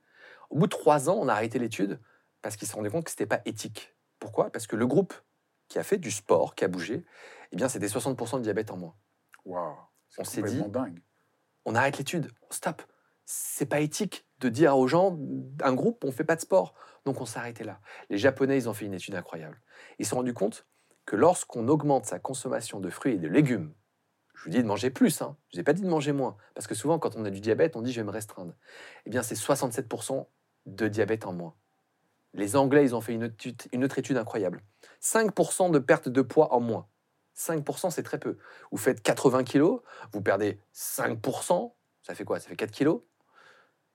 Au 0.50 0.58
bout 0.58 0.66
de 0.66 0.70
trois 0.70 1.08
ans, 1.10 1.18
on 1.20 1.28
a 1.28 1.32
arrêté 1.32 1.58
l'étude 1.58 2.00
parce 2.42 2.56
qu'ils 2.56 2.68
se 2.68 2.74
rendaient 2.74 2.90
compte 2.90 3.04
que 3.04 3.10
ce 3.10 3.16
n'était 3.16 3.26
pas 3.26 3.42
éthique. 3.44 3.94
Pourquoi? 4.18 4.50
Parce 4.50 4.66
que 4.66 4.76
le 4.76 4.86
groupe 4.86 5.14
qui 5.68 5.78
a 5.78 5.82
fait 5.82 5.98
du 5.98 6.10
sport, 6.10 6.54
qui 6.54 6.64
a 6.64 6.68
bougé, 6.68 7.04
eh 7.52 7.56
bien, 7.56 7.68
c'était 7.68 7.86
60% 7.86 8.38
de 8.38 8.42
diabète 8.42 8.70
en 8.70 8.76
moins. 8.76 8.94
Waouh, 9.44 9.76
c'est 10.08 10.20
On 10.20 10.24
s'est 10.24 10.42
dingue. 10.42 11.02
On 11.64 11.74
arrête 11.74 11.98
l'étude, 11.98 12.30
stop. 12.50 12.82
C'est 13.26 13.66
pas 13.66 13.80
éthique 13.80 14.26
de 14.38 14.48
dire 14.48 14.76
aux 14.78 14.86
gens, 14.86 15.18
un 15.62 15.74
groupe, 15.74 16.02
on 16.04 16.12
fait 16.12 16.24
pas 16.24 16.36
de 16.36 16.40
sport. 16.40 16.74
Donc 17.04 17.20
on 17.20 17.26
s'est 17.26 17.38
arrêté 17.38 17.64
là. 17.64 17.80
Les 18.08 18.18
Japonais, 18.18 18.56
ils 18.56 18.68
ont 18.68 18.74
fait 18.74 18.86
une 18.86 18.94
étude 18.94 19.14
incroyable. 19.14 19.60
Ils 19.98 20.06
se 20.06 20.10
sont 20.10 20.16
rendus 20.16 20.34
compte 20.34 20.66
que 21.04 21.16
lorsqu'on 21.16 21.68
augmente 21.68 22.06
sa 22.06 22.18
consommation 22.18 22.80
de 22.80 22.90
fruits 22.90 23.14
et 23.14 23.18
de 23.18 23.28
légumes, 23.28 23.74
je 24.38 24.44
vous 24.44 24.50
dis 24.50 24.62
de 24.62 24.68
manger 24.68 24.90
plus, 24.90 25.20
hein. 25.20 25.36
je 25.50 25.56
vous 25.56 25.60
ai 25.60 25.64
pas 25.64 25.72
dit 25.72 25.82
de 25.82 25.88
manger 25.88 26.12
moins, 26.12 26.36
parce 26.54 26.66
que 26.66 26.74
souvent 26.74 26.98
quand 26.98 27.16
on 27.16 27.24
a 27.24 27.30
du 27.30 27.40
diabète, 27.40 27.76
on 27.76 27.82
dit 27.82 27.92
je 27.92 28.00
vais 28.00 28.06
me 28.06 28.10
restreindre. 28.10 28.54
Eh 29.04 29.10
bien 29.10 29.22
c'est 29.22 29.34
67% 29.34 30.26
de 30.66 30.88
diabète 30.88 31.26
en 31.26 31.32
moins. 31.32 31.54
Les 32.34 32.56
Anglais, 32.56 32.84
ils 32.84 32.94
ont 32.94 33.00
fait 33.00 33.14
une 33.14 33.32
une 33.72 33.84
autre 33.84 33.98
étude 33.98 34.16
incroyable. 34.16 34.62
5% 35.02 35.70
de 35.70 35.78
perte 35.78 36.08
de 36.08 36.22
poids 36.22 36.52
en 36.52 36.60
moins. 36.60 36.86
5%, 37.36 37.90
c'est 37.90 38.02
très 38.02 38.18
peu. 38.18 38.36
Vous 38.70 38.78
faites 38.78 39.02
80 39.02 39.44
kilos, 39.44 39.80
vous 40.12 40.20
perdez 40.20 40.60
5%, 40.74 41.72
ça 42.02 42.14
fait 42.14 42.24
quoi? 42.24 42.40
Ça 42.40 42.48
fait 42.48 42.56
4 42.56 42.70
kilos? 42.70 43.02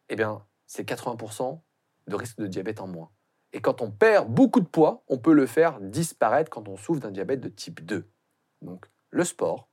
Eh 0.09 0.15
bien, 0.15 0.45
c'est 0.65 0.88
80% 0.88 1.59
de 2.07 2.15
risque 2.15 2.38
de 2.38 2.47
diabète 2.47 2.79
en 2.79 2.88
moins. 2.88 3.12
Et 3.51 3.62
quand 3.62 3.81
on 3.81 3.91
perd 3.91 4.29
beaucoup 4.29 4.62
de 4.62 4.65
poids, 4.65 5.03
on 5.07 5.17
peut 5.17 5.33
le 5.33 5.45
faire 5.45 5.79
disparaître 5.79 6.50
quand 6.50 6.67
on 6.67 6.77
souffre 6.77 7.01
d'un 7.01 7.12
diabète 7.12 7.41
de 7.41 7.50
type 7.50 7.85
2. 7.85 8.09
Donc, 8.62 8.85
le 9.09 9.23
sport, 9.23 9.69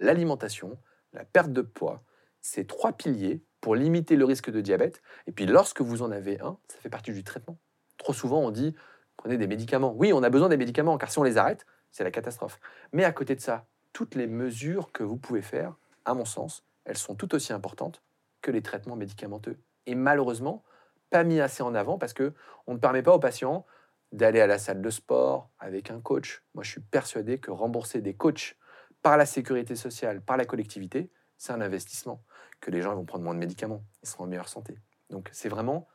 l'alimentation, 0.00 0.78
la 1.12 1.24
perte 1.24 1.52
de 1.52 1.62
poids, 1.62 2.02
c'est 2.40 2.66
trois 2.66 2.92
piliers 2.92 3.42
pour 3.60 3.74
limiter 3.74 4.16
le 4.16 4.24
risque 4.24 4.50
de 4.50 4.60
diabète. 4.60 5.02
Et 5.26 5.32
puis, 5.32 5.46
lorsque 5.46 5.80
vous 5.80 6.02
en 6.02 6.10
avez 6.10 6.40
un, 6.40 6.58
ça 6.68 6.78
fait 6.78 6.88
partie 6.88 7.12
du 7.12 7.24
traitement. 7.24 7.58
Trop 7.96 8.12
souvent, 8.12 8.40
on 8.40 8.50
dit 8.50 8.74
prenez 9.16 9.36
des 9.36 9.48
médicaments. 9.48 9.92
Oui, 9.96 10.12
on 10.12 10.22
a 10.22 10.30
besoin 10.30 10.48
des 10.48 10.56
médicaments, 10.56 10.96
car 10.96 11.10
si 11.10 11.18
on 11.18 11.24
les 11.24 11.38
arrête, 11.38 11.66
c'est 11.90 12.04
la 12.04 12.10
catastrophe. 12.10 12.60
Mais 12.92 13.04
à 13.04 13.12
côté 13.12 13.34
de 13.34 13.40
ça, 13.40 13.66
toutes 13.92 14.14
les 14.14 14.26
mesures 14.26 14.92
que 14.92 15.02
vous 15.02 15.16
pouvez 15.16 15.42
faire, 15.42 15.74
à 16.04 16.14
mon 16.14 16.24
sens, 16.24 16.64
elles 16.84 16.96
sont 16.96 17.14
tout 17.14 17.34
aussi 17.34 17.52
importantes 17.52 18.02
que 18.40 18.50
les 18.50 18.62
traitements 18.62 18.96
médicamenteux. 18.96 19.58
Et 19.86 19.94
malheureusement, 19.94 20.62
pas 21.10 21.24
mis 21.24 21.40
assez 21.40 21.62
en 21.62 21.74
avant 21.74 21.98
parce 21.98 22.12
que 22.12 22.32
on 22.66 22.74
ne 22.74 22.78
permet 22.78 23.02
pas 23.02 23.14
aux 23.14 23.18
patients 23.18 23.66
d'aller 24.12 24.40
à 24.40 24.46
la 24.46 24.58
salle 24.58 24.80
de 24.80 24.90
sport 24.90 25.50
avec 25.58 25.90
un 25.90 26.00
coach. 26.00 26.42
Moi, 26.54 26.62
je 26.62 26.70
suis 26.70 26.80
persuadé 26.80 27.38
que 27.38 27.50
rembourser 27.50 28.00
des 28.00 28.14
coachs 28.14 28.56
par 29.02 29.16
la 29.16 29.26
sécurité 29.26 29.76
sociale, 29.76 30.20
par 30.20 30.36
la 30.36 30.44
collectivité, 30.44 31.10
c'est 31.36 31.52
un 31.52 31.60
investissement. 31.60 32.24
Que 32.60 32.70
les 32.70 32.82
gens 32.82 32.94
vont 32.94 33.04
prendre 33.04 33.24
moins 33.24 33.34
de 33.34 33.38
médicaments, 33.38 33.84
ils 34.02 34.08
seront 34.08 34.24
en 34.24 34.26
meilleure 34.26 34.48
santé. 34.48 34.78
Donc, 35.10 35.28
c'est 35.32 35.48
vraiment 35.48 35.86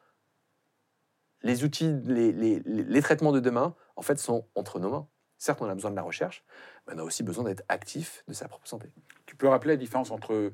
les 1.41 1.65
outils, 1.65 1.99
les, 2.05 2.31
les- 2.31 2.61
les- 2.61 3.01
traitements 3.01 3.33
de 3.33 3.41
demain, 3.41 3.75
en 3.97 4.01
fait, 4.01 4.17
sont 4.17 4.47
entre 4.55 4.79
nos 4.79 4.89
mains. 4.89 5.09
Certes, 5.37 5.61
on 5.61 5.67
a 5.67 5.75
besoin 5.75 5.91
de 5.91 5.95
la 5.97 6.01
recherche, 6.01 6.45
mais 6.87 6.93
on 6.93 6.99
a 6.99 7.03
aussi 7.03 7.21
besoin 7.21 7.43
d'être 7.43 7.63
actif 7.67 8.23
de 8.29 8.33
sa 8.33 8.47
propre 8.47 8.65
santé. 8.65 8.93
Tu 9.25 9.35
peux 9.35 9.49
rappeler 9.49 9.73
la 9.73 9.77
différence 9.77 10.09
entre 10.09 10.53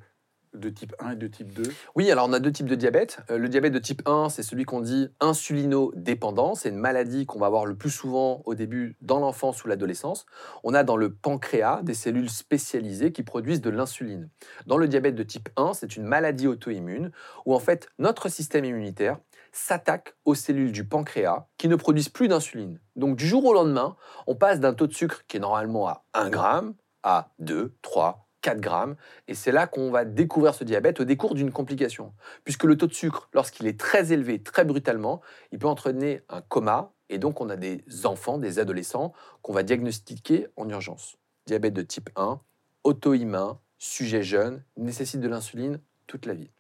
de 0.53 0.69
type 0.69 0.95
1 0.99 1.11
et 1.11 1.15
de 1.15 1.27
type 1.27 1.53
2 1.53 1.63
Oui, 1.95 2.11
alors 2.11 2.27
on 2.27 2.33
a 2.33 2.39
deux 2.39 2.51
types 2.51 2.67
de 2.67 2.75
diabète. 2.75 3.19
Euh, 3.29 3.37
le 3.37 3.49
diabète 3.49 3.73
de 3.73 3.79
type 3.79 4.01
1, 4.05 4.29
c'est 4.29 4.43
celui 4.43 4.65
qu'on 4.65 4.81
dit 4.81 5.09
insulino-dépendant. 5.19 6.55
C'est 6.55 6.69
une 6.69 6.77
maladie 6.77 7.25
qu'on 7.25 7.39
va 7.39 7.47
avoir 7.47 7.65
le 7.65 7.75
plus 7.75 7.89
souvent 7.89 8.41
au 8.45 8.55
début 8.55 8.97
dans 9.01 9.19
l'enfance 9.19 9.63
ou 9.63 9.67
l'adolescence. 9.67 10.25
On 10.63 10.73
a 10.73 10.83
dans 10.83 10.97
le 10.97 11.13
pancréas 11.13 11.81
des 11.83 11.93
cellules 11.93 12.29
spécialisées 12.29 13.11
qui 13.11 13.23
produisent 13.23 13.61
de 13.61 13.69
l'insuline. 13.69 14.29
Dans 14.65 14.77
le 14.77 14.87
diabète 14.87 15.15
de 15.15 15.23
type 15.23 15.49
1, 15.55 15.73
c'est 15.73 15.95
une 15.95 16.03
maladie 16.03 16.47
auto-immune 16.47 17.11
où 17.45 17.53
en 17.53 17.59
fait 17.59 17.89
notre 17.99 18.29
système 18.29 18.65
immunitaire 18.65 19.19
s'attaque 19.51 20.15
aux 20.25 20.35
cellules 20.35 20.71
du 20.71 20.85
pancréas 20.85 21.47
qui 21.57 21.67
ne 21.67 21.75
produisent 21.75 22.09
plus 22.09 22.27
d'insuline. 22.27 22.79
Donc 22.95 23.15
du 23.15 23.27
jour 23.27 23.45
au 23.45 23.53
lendemain, 23.53 23.95
on 24.27 24.35
passe 24.35 24.59
d'un 24.59 24.73
taux 24.73 24.87
de 24.87 24.93
sucre 24.93 25.23
qui 25.27 25.37
est 25.37 25.39
normalement 25.39 25.87
à 25.87 26.03
1 26.13 26.29
gramme 26.29 26.73
à 27.03 27.31
2, 27.39 27.73
3, 27.81 28.28
4 28.41 28.59
grammes. 28.59 28.95
Et 29.27 29.33
c'est 29.33 29.51
là 29.51 29.67
qu'on 29.67 29.91
va 29.91 30.05
découvrir 30.05 30.53
ce 30.53 30.63
diabète 30.63 30.99
au 30.99 31.03
décours 31.03 31.35
d'une 31.35 31.51
complication. 31.51 32.13
Puisque 32.43 32.63
le 32.63 32.77
taux 32.77 32.87
de 32.87 32.93
sucre, 32.93 33.29
lorsqu'il 33.33 33.67
est 33.67 33.79
très 33.79 34.11
élevé, 34.11 34.41
très 34.41 34.65
brutalement, 34.65 35.21
il 35.51 35.59
peut 35.59 35.67
entraîner 35.67 36.21
un 36.29 36.41
coma. 36.41 36.93
Et 37.09 37.17
donc 37.17 37.41
on 37.41 37.49
a 37.49 37.55
des 37.55 37.83
enfants, 38.05 38.37
des 38.37 38.59
adolescents 38.59 39.13
qu'on 39.41 39.53
va 39.53 39.63
diagnostiquer 39.63 40.47
en 40.55 40.69
urgence. 40.69 41.17
Diabète 41.47 41.73
de 41.73 41.81
type 41.81 42.09
1, 42.15 42.39
auto-immun, 42.83 43.59
sujet 43.77 44.21
jeune, 44.21 44.63
nécessite 44.77 45.19
de 45.21 45.27
l'insuline 45.27 45.79
toute 46.05 46.25
la 46.25 46.33
vie. 46.33 46.51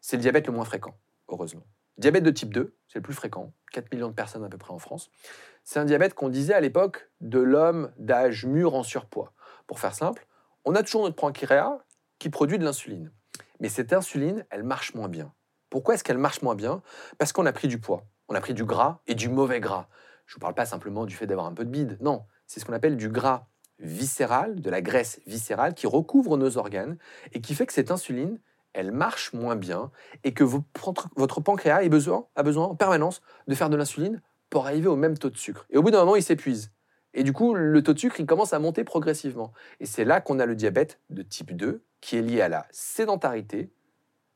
C'est 0.00 0.16
le 0.16 0.22
diabète 0.22 0.46
le 0.46 0.52
moins 0.52 0.64
fréquent, 0.64 0.94
heureusement. 1.28 1.66
Diabète 1.98 2.24
de 2.24 2.30
type 2.30 2.54
2, 2.54 2.74
c'est 2.88 2.98
le 2.98 3.02
plus 3.02 3.12
fréquent, 3.12 3.52
4 3.72 3.92
millions 3.92 4.08
de 4.08 4.14
personnes 4.14 4.44
à 4.44 4.48
peu 4.48 4.56
près 4.56 4.72
en 4.72 4.78
France. 4.78 5.10
C'est 5.64 5.78
un 5.78 5.84
diabète 5.84 6.14
qu'on 6.14 6.28
disait 6.28 6.54
à 6.54 6.60
l'époque 6.60 7.10
de 7.20 7.38
l'homme 7.38 7.92
d'âge 7.98 8.46
mûr 8.46 8.74
en 8.74 8.82
surpoids. 8.82 9.32
Pour 9.66 9.80
faire 9.80 9.94
simple, 9.94 10.26
on 10.64 10.74
a 10.74 10.82
toujours 10.82 11.02
notre 11.02 11.16
pancréas 11.16 11.78
qui 12.18 12.30
produit 12.30 12.58
de 12.58 12.64
l'insuline. 12.64 13.12
Mais 13.60 13.68
cette 13.68 13.92
insuline, 13.92 14.44
elle 14.50 14.62
marche 14.62 14.94
moins 14.94 15.08
bien. 15.08 15.32
Pourquoi 15.70 15.94
est-ce 15.94 16.04
qu'elle 16.04 16.18
marche 16.18 16.42
moins 16.42 16.54
bien? 16.54 16.82
Parce 17.18 17.32
qu'on 17.32 17.46
a 17.46 17.52
pris 17.52 17.68
du 17.68 17.78
poids, 17.78 18.04
on 18.28 18.34
a 18.34 18.40
pris 18.40 18.54
du 18.54 18.64
gras 18.64 19.00
et 19.06 19.14
du 19.14 19.28
mauvais 19.28 19.60
gras. 19.60 19.88
Je 20.26 20.32
ne 20.32 20.36
vous 20.36 20.40
parle 20.40 20.54
pas 20.54 20.66
simplement 20.66 21.06
du 21.06 21.14
fait 21.14 21.26
d'avoir 21.26 21.46
un 21.46 21.54
peu 21.54 21.64
de 21.64 21.70
bide, 21.70 21.98
non, 22.00 22.24
c'est 22.46 22.60
ce 22.60 22.64
qu'on 22.64 22.72
appelle 22.72 22.96
du 22.96 23.08
gras 23.08 23.46
viscéral, 23.78 24.60
de 24.60 24.70
la 24.70 24.82
graisse 24.82 25.20
viscérale 25.26 25.74
qui 25.74 25.86
recouvre 25.86 26.36
nos 26.36 26.58
organes 26.58 26.98
et 27.32 27.40
qui 27.40 27.54
fait 27.54 27.66
que 27.66 27.72
cette 27.72 27.90
insuline, 27.90 28.38
elle 28.72 28.92
marche 28.92 29.32
moins 29.32 29.56
bien 29.56 29.90
et 30.22 30.34
que 30.34 30.44
votre 30.44 31.40
pancréas 31.40 31.76
a 31.76 31.88
besoin, 31.88 32.26
a 32.36 32.42
besoin 32.42 32.66
en 32.66 32.76
permanence 32.76 33.22
de 33.48 33.54
faire 33.54 33.70
de 33.70 33.76
l'insuline 33.76 34.20
pour 34.50 34.66
arriver 34.66 34.88
au 34.88 34.96
même 34.96 35.16
taux 35.16 35.30
de 35.30 35.36
sucre. 35.36 35.66
Et 35.70 35.78
au 35.78 35.82
bout 35.82 35.90
d'un 35.90 36.00
moment, 36.00 36.16
il 36.16 36.22
s'épuise. 36.22 36.72
Et 37.14 37.24
du 37.24 37.32
coup, 37.32 37.54
le 37.54 37.82
taux 37.82 37.92
de 37.92 37.98
sucre, 37.98 38.20
il 38.20 38.26
commence 38.26 38.52
à 38.52 38.58
monter 38.58 38.84
progressivement. 38.84 39.52
Et 39.80 39.86
c'est 39.86 40.04
là 40.04 40.20
qu'on 40.20 40.38
a 40.38 40.46
le 40.46 40.54
diabète 40.54 41.00
de 41.10 41.22
type 41.22 41.56
2, 41.56 41.82
qui 42.00 42.16
est 42.16 42.22
lié 42.22 42.40
à 42.40 42.48
la 42.48 42.66
sédentarité, 42.70 43.72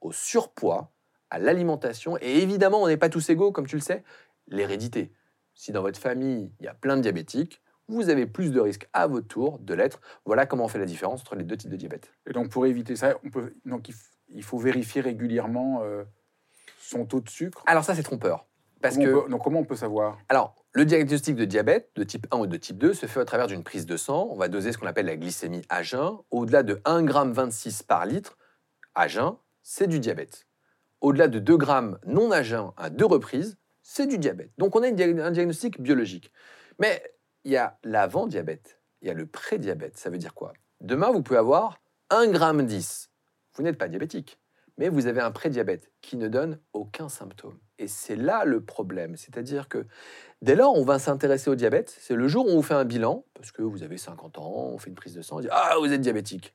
au 0.00 0.12
surpoids, 0.12 0.90
à 1.30 1.38
l'alimentation. 1.38 2.18
Et 2.20 2.38
évidemment, 2.42 2.82
on 2.82 2.88
n'est 2.88 2.96
pas 2.96 3.08
tous 3.08 3.30
égaux, 3.30 3.52
comme 3.52 3.66
tu 3.66 3.76
le 3.76 3.82
sais, 3.82 4.02
l'hérédité. 4.48 5.12
Si 5.54 5.70
dans 5.72 5.82
votre 5.82 6.00
famille, 6.00 6.52
il 6.60 6.64
y 6.66 6.68
a 6.68 6.74
plein 6.74 6.96
de 6.96 7.02
diabétiques, 7.02 7.62
vous 7.86 8.08
avez 8.08 8.26
plus 8.26 8.50
de 8.50 8.60
risques 8.60 8.88
à 8.92 9.06
votre 9.06 9.28
tour 9.28 9.58
de 9.60 9.74
l'être. 9.74 10.00
Voilà 10.24 10.46
comment 10.46 10.64
on 10.64 10.68
fait 10.68 10.78
la 10.78 10.86
différence 10.86 11.20
entre 11.20 11.36
les 11.36 11.44
deux 11.44 11.56
types 11.56 11.70
de 11.70 11.76
diabète. 11.76 12.10
Et 12.26 12.32
donc, 12.32 12.48
pour 12.50 12.66
éviter 12.66 12.96
ça, 12.96 13.18
on 13.24 13.30
peut, 13.30 13.54
donc, 13.66 13.88
il, 13.88 13.94
f- 13.94 14.10
il 14.30 14.42
faut 14.42 14.58
vérifier 14.58 15.00
régulièrement 15.00 15.82
euh, 15.82 16.02
son 16.78 17.04
taux 17.06 17.20
de 17.20 17.28
sucre? 17.28 17.62
Alors 17.66 17.84
ça, 17.84 17.94
c'est 17.94 18.02
trompeur. 18.02 18.46
Parce 18.84 18.96
comment, 18.96 19.06
que... 19.06 19.24
peut, 19.24 19.30
donc, 19.30 19.42
comment 19.42 19.60
on 19.60 19.64
peut 19.64 19.76
savoir? 19.76 20.18
Alors, 20.28 20.54
le 20.72 20.84
diagnostic 20.84 21.36
de 21.36 21.46
diabète 21.46 21.90
de 21.96 22.04
type 22.04 22.26
1 22.30 22.36
ou 22.36 22.46
de 22.46 22.58
type 22.58 22.76
2 22.76 22.92
se 22.92 23.06
fait 23.06 23.18
au 23.18 23.24
travers 23.24 23.46
d'une 23.46 23.64
prise 23.64 23.86
de 23.86 23.96
sang. 23.96 24.28
On 24.30 24.36
va 24.36 24.48
doser 24.48 24.72
ce 24.72 24.76
qu'on 24.78 24.86
appelle 24.86 25.06
la 25.06 25.16
glycémie 25.16 25.62
à 25.70 25.82
jeun. 25.82 26.18
Au-delà 26.30 26.62
de 26.62 26.74
1,26 26.84 27.78
g 27.78 27.84
par 27.88 28.04
litre 28.04 28.36
à 28.94 29.08
jeun, 29.08 29.36
c'est 29.62 29.86
du 29.86 30.00
diabète. 30.00 30.46
Au-delà 31.00 31.28
de 31.28 31.38
2 31.38 31.56
grammes 31.56 31.98
non 32.04 32.30
à 32.30 32.42
jeun 32.42 32.72
à 32.76 32.90
deux 32.90 33.06
reprises, 33.06 33.56
c'est 33.80 34.06
du 34.06 34.18
diabète. 34.18 34.50
Donc 34.58 34.76
on 34.76 34.82
a 34.82 34.88
une 34.88 35.20
un 35.20 35.30
diagnostic 35.30 35.80
biologique. 35.80 36.30
Mais 36.78 37.02
il 37.44 37.52
y 37.52 37.56
a 37.56 37.78
l'avant-diabète, 37.84 38.82
il 39.00 39.08
y 39.08 39.10
a 39.10 39.14
le 39.14 39.24
pré-diabète. 39.24 39.96
Ça 39.96 40.10
veut 40.10 40.18
dire 40.18 40.34
quoi? 40.34 40.52
Demain, 40.82 41.10
vous 41.10 41.22
pouvez 41.22 41.38
avoir 41.38 41.80
1 42.10 42.26
gramme 42.32 42.66
10. 42.66 43.08
Vous 43.54 43.62
n'êtes 43.62 43.78
pas 43.78 43.88
diabétique, 43.88 44.38
mais 44.76 44.90
vous 44.90 45.06
avez 45.06 45.22
un 45.22 45.30
pré-diabète 45.30 45.90
qui 46.02 46.18
ne 46.18 46.28
donne 46.28 46.58
aucun 46.74 47.08
symptôme. 47.08 47.58
Et 47.78 47.88
c'est 47.88 48.16
là 48.16 48.44
le 48.44 48.62
problème. 48.62 49.16
C'est-à-dire 49.16 49.68
que 49.68 49.86
Dès 50.44 50.56
lors, 50.56 50.76
on 50.76 50.84
va 50.84 50.98
s'intéresser 50.98 51.48
au 51.48 51.54
diabète. 51.54 51.96
C'est 51.98 52.14
le 52.14 52.28
jour 52.28 52.46
où 52.46 52.50
on 52.50 52.56
vous 52.56 52.62
fait 52.62 52.74
un 52.74 52.84
bilan, 52.84 53.24
parce 53.32 53.50
que 53.50 53.62
vous 53.62 53.82
avez 53.82 53.96
50 53.96 54.36
ans, 54.36 54.52
on 54.74 54.76
fait 54.76 54.90
une 54.90 54.94
prise 54.94 55.14
de 55.14 55.22
sang, 55.22 55.38
on 55.38 55.40
dit 55.40 55.48
Ah, 55.50 55.76
vous 55.78 55.90
êtes 55.90 56.02
diabétique. 56.02 56.54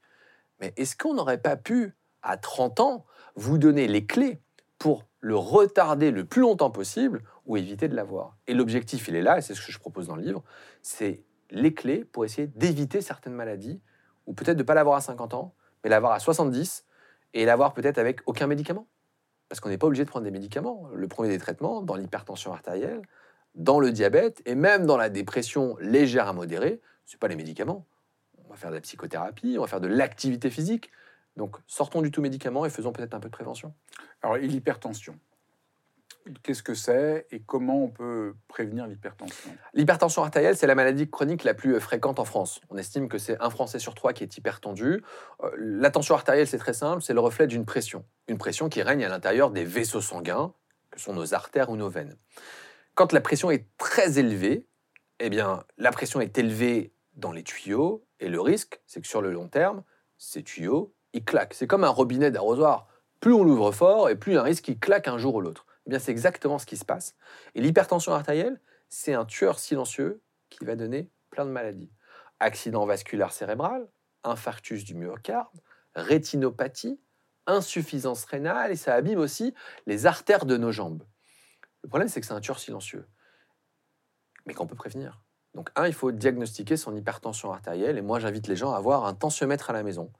Mais 0.59 0.73
est-ce 0.77 0.95
qu'on 0.95 1.15
n'aurait 1.15 1.39
pas 1.41 1.55
pu, 1.55 1.95
à 2.21 2.37
30 2.37 2.81
ans, 2.81 3.05
vous 3.33 3.57
donner 3.57 3.87
les 3.87 4.05
clés 4.05 4.43
pour 4.77 5.05
le 5.21 5.35
retarder 5.35 6.11
le 6.11 6.23
plus 6.23 6.41
longtemps 6.41 6.69
possible 6.69 7.23
ou 7.47 7.57
éviter 7.57 7.87
de 7.87 7.95
l'avoir? 7.95 8.37
Et 8.45 8.53
l'objectif, 8.53 9.07
il 9.07 9.15
est 9.15 9.23
là, 9.23 9.39
et 9.39 9.41
c'est 9.41 9.55
ce 9.55 9.65
que 9.65 9.71
je 9.71 9.79
propose 9.79 10.05
dans 10.05 10.15
le 10.15 10.21
livre 10.21 10.43
c'est 10.83 11.23
les 11.49 11.73
clés 11.73 12.05
pour 12.05 12.25
essayer 12.25 12.45
d'éviter 12.45 13.01
certaines 13.01 13.33
maladies, 13.33 13.81
ou 14.27 14.33
peut-être 14.33 14.57
de 14.57 14.61
ne 14.61 14.67
pas 14.67 14.75
l'avoir 14.75 14.97
à 14.97 15.01
50 15.01 15.33
ans, 15.33 15.55
mais 15.83 15.89
l'avoir 15.89 16.11
à 16.11 16.19
70 16.19 16.85
et 17.33 17.45
l'avoir 17.45 17.73
peut-être 17.73 17.97
avec 17.97 18.19
aucun 18.27 18.45
médicament. 18.45 18.87
Parce 19.49 19.59
qu'on 19.59 19.69
n'est 19.69 19.77
pas 19.77 19.87
obligé 19.87 20.05
de 20.05 20.09
prendre 20.09 20.25
des 20.25 20.31
médicaments. 20.31 20.89
Le 20.93 21.07
premier 21.07 21.29
des 21.29 21.39
traitements, 21.39 21.81
dans 21.81 21.95
l'hypertension 21.95 22.53
artérielle, 22.53 23.01
dans 23.55 23.79
le 23.79 23.91
diabète 23.91 24.41
et 24.45 24.55
même 24.55 24.85
dans 24.85 24.97
la 24.97 25.09
dépression 25.09 25.75
légère 25.79 26.27
à 26.27 26.33
modérée, 26.33 26.81
ce 27.05 27.17
pas 27.17 27.27
les 27.27 27.35
médicaments. 27.35 27.85
On 28.45 28.49
va 28.49 28.55
faire 28.55 28.69
de 28.69 28.75
la 28.75 28.81
psychothérapie, 28.81 29.55
on 29.57 29.61
va 29.61 29.67
faire 29.67 29.81
de 29.81 29.87
l'activité 29.87 30.49
physique. 30.49 30.91
Donc 31.35 31.57
sortons 31.67 32.01
du 32.01 32.11
tout 32.11 32.21
médicament 32.21 32.65
et 32.65 32.69
faisons 32.69 32.91
peut-être 32.91 33.13
un 33.13 33.19
peu 33.19 33.29
de 33.29 33.33
prévention. 33.33 33.73
Alors, 34.21 34.37
l'hypertension? 34.37 35.17
Qu'est-ce 36.43 36.63
que 36.63 36.73
c'est 36.73 37.27
et 37.31 37.41
comment 37.41 37.83
on 37.83 37.89
peut 37.89 38.35
prévenir 38.47 38.87
l'hypertension? 38.87 39.51
L'hypertension 39.73 40.23
artérielle, 40.23 40.55
c'est 40.55 40.67
la 40.67 40.75
maladie 40.75 41.09
chronique 41.09 41.43
la 41.43 41.53
plus 41.53 41.75
euh, 41.75 41.79
fréquente 41.79 42.19
en 42.19 42.25
France. 42.25 42.61
On 42.69 42.77
estime 42.77 43.09
que 43.09 43.17
c'est 43.17 43.39
un 43.41 43.49
Français 43.49 43.79
sur 43.79 43.95
trois 43.95 44.13
qui 44.13 44.23
est 44.23 44.37
hypertendu. 44.37 45.03
Euh, 45.43 45.51
la 45.57 45.91
tension 45.91 46.15
artérielle, 46.15 46.47
c'est 46.47 46.57
très 46.57 46.73
simple, 46.73 47.01
c'est 47.01 47.13
le 47.13 47.19
reflet 47.19 47.47
d'une 47.47 47.65
pression. 47.65 48.05
Une 48.27 48.37
pression 48.37 48.69
qui 48.69 48.81
règne 48.81 49.03
à 49.03 49.09
l'intérieur 49.09 49.51
des 49.51 49.63
vaisseaux 49.63 50.01
sanguins, 50.01 50.53
que 50.91 50.99
sont 50.99 51.13
nos 51.13 51.33
artères 51.33 51.69
ou 51.69 51.75
nos 51.75 51.89
veines. 51.89 52.15
Quand 52.95 53.13
la 53.13 53.21
pression 53.21 53.51
est 53.51 53.67
très 53.77 54.19
élevée, 54.19 54.67
eh 55.19 55.29
bien, 55.29 55.63
la 55.77 55.91
pression 55.91 56.21
est 56.21 56.37
élevée 56.37 56.93
dans 57.13 57.31
les 57.31 57.43
tuyaux, 57.43 58.05
et 58.19 58.29
le 58.29 58.41
risque, 58.41 58.81
c'est 58.85 59.01
que 59.01 59.07
sur 59.07 59.21
le 59.21 59.31
long 59.31 59.47
terme, 59.47 59.83
ces 60.17 60.43
tuyaux, 60.43 60.93
ils 61.13 61.23
claquent. 61.23 61.53
C'est 61.53 61.67
comme 61.67 61.83
un 61.83 61.89
robinet 61.89 62.31
d'arrosoir. 62.31 62.87
Plus 63.19 63.33
on 63.33 63.43
l'ouvre 63.43 63.71
fort, 63.71 64.09
et 64.09 64.15
plus 64.15 64.33
il 64.33 64.35
y 64.35 64.37
a 64.37 64.41
un 64.41 64.43
risque 64.43 64.65
qu'il 64.65 64.79
claque 64.79 65.07
un 65.07 65.17
jour 65.17 65.35
ou 65.35 65.41
l'autre. 65.41 65.65
Eh 65.91 65.99
c'est 65.99 66.11
exactement 66.11 66.59
ce 66.59 66.65
qui 66.65 66.77
se 66.77 66.85
passe. 66.85 67.15
Et 67.55 67.61
l'hypertension 67.61 68.13
artérielle, 68.13 68.59
c'est 68.89 69.13
un 69.13 69.25
tueur 69.25 69.59
silencieux 69.59 70.21
qui 70.49 70.65
va 70.65 70.75
donner 70.75 71.09
plein 71.29 71.45
de 71.45 71.51
maladies. 71.51 71.91
Accident 72.39 72.85
vasculaire 72.85 73.31
cérébral, 73.31 73.87
infarctus 74.23 74.83
du 74.83 74.95
myocarde, 74.95 75.59
rétinopathie, 75.95 76.99
insuffisance 77.47 78.25
rénale, 78.25 78.71
et 78.71 78.75
ça 78.75 78.93
abîme 78.93 79.19
aussi 79.19 79.53
les 79.85 80.05
artères 80.05 80.45
de 80.45 80.57
nos 80.57 80.71
jambes. 80.71 81.03
Le 81.83 81.89
problème, 81.89 82.07
c'est 82.09 82.21
que 82.21 82.27
c'est 82.27 82.33
un 82.33 82.41
tueur 82.41 82.59
silencieux, 82.59 83.07
mais 84.45 84.53
qu'on 84.53 84.67
peut 84.67 84.75
prévenir. 84.75 85.21
Donc, 85.55 85.69
un, 85.75 85.87
il 85.87 85.93
faut 85.93 86.11
diagnostiquer 86.11 86.77
son 86.77 86.95
hypertension 86.95 87.51
artérielle, 87.51 87.97
et 87.97 88.01
moi, 88.01 88.19
j'invite 88.19 88.47
les 88.47 88.55
gens 88.55 88.73
à 88.73 88.77
avoir 88.77 89.05
un 89.05 89.13
tensiomètre 89.13 89.69
à 89.69 89.73
la 89.73 89.83
maison. 89.83 90.11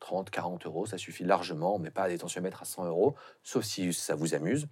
30, 0.00 0.30
40 0.30 0.66
euros, 0.66 0.86
ça 0.86 0.98
suffit 0.98 1.24
largement. 1.24 1.78
Met 1.78 1.90
pas 1.90 2.08
des 2.08 2.18
tensiomètres 2.18 2.62
à 2.62 2.64
100 2.64 2.86
euros, 2.86 3.14
sauf 3.42 3.64
si 3.64 3.92
ça 3.92 4.14
vous 4.14 4.34
amuse. 4.34 4.68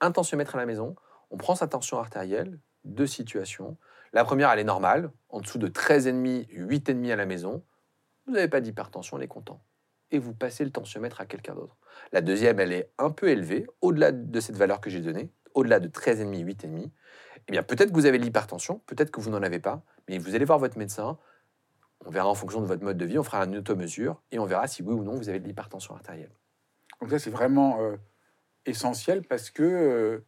Un 0.00 0.12
tensiomètre 0.12 0.54
à 0.54 0.58
la 0.58 0.66
maison, 0.66 0.94
on 1.30 1.36
prend 1.36 1.54
sa 1.54 1.66
tension 1.66 1.98
artérielle, 1.98 2.58
deux 2.84 3.06
situations. 3.06 3.76
La 4.12 4.24
première, 4.24 4.50
elle 4.50 4.60
est 4.60 4.64
normale, 4.64 5.10
en 5.28 5.40
dessous 5.40 5.58
de 5.58 5.68
13,5, 5.68 6.48
8,5 6.48 7.12
à 7.12 7.16
la 7.16 7.26
maison. 7.26 7.64
Vous 8.26 8.32
n'avez 8.32 8.48
pas 8.48 8.60
d'hypertension, 8.60 9.16
on 9.16 9.20
est 9.20 9.28
content. 9.28 9.62
Et 10.10 10.18
vous 10.18 10.34
passez 10.34 10.64
le 10.64 10.70
tensiomètre 10.70 11.20
à 11.20 11.26
quelqu'un 11.26 11.54
d'autre. 11.54 11.76
La 12.12 12.20
deuxième, 12.20 12.60
elle 12.60 12.72
est 12.72 12.92
un 12.98 13.10
peu 13.10 13.28
élevée, 13.28 13.66
au-delà 13.80 14.12
de 14.12 14.40
cette 14.40 14.56
valeur 14.56 14.80
que 14.80 14.90
j'ai 14.90 15.00
donnée, 15.00 15.32
au-delà 15.54 15.80
de 15.80 15.88
13,5, 15.88 16.44
8,5. 16.44 16.90
Eh 17.48 17.52
bien, 17.52 17.62
peut-être 17.62 17.90
que 17.90 17.94
vous 17.94 18.06
avez 18.06 18.18
de 18.18 18.24
l'hypertension, 18.24 18.80
peut-être 18.86 19.10
que 19.10 19.20
vous 19.20 19.30
n'en 19.30 19.42
avez 19.42 19.58
pas, 19.58 19.82
mais 20.08 20.18
vous 20.18 20.34
allez 20.34 20.44
voir 20.44 20.58
votre 20.58 20.78
médecin, 20.78 21.18
on 22.04 22.10
verra 22.10 22.28
en 22.28 22.34
fonction 22.34 22.60
de 22.60 22.66
votre 22.66 22.84
mode 22.84 22.98
de 22.98 23.04
vie, 23.04 23.18
on 23.18 23.22
fera 23.22 23.44
une 23.44 23.56
automesure 23.56 24.22
et 24.30 24.38
on 24.38 24.44
verra 24.44 24.66
si 24.66 24.82
oui 24.82 24.92
ou 24.92 25.02
non 25.02 25.14
vous 25.14 25.28
avez 25.28 25.40
de 25.40 25.46
l'hypertension 25.46 25.94
artérielle. 25.94 26.32
Donc 27.00 27.10
ça, 27.10 27.18
c'est 27.18 27.30
vraiment 27.30 27.80
euh, 27.80 27.96
essentiel 28.66 29.22
parce 29.22 29.50
que 29.50 29.62
euh, 29.62 30.26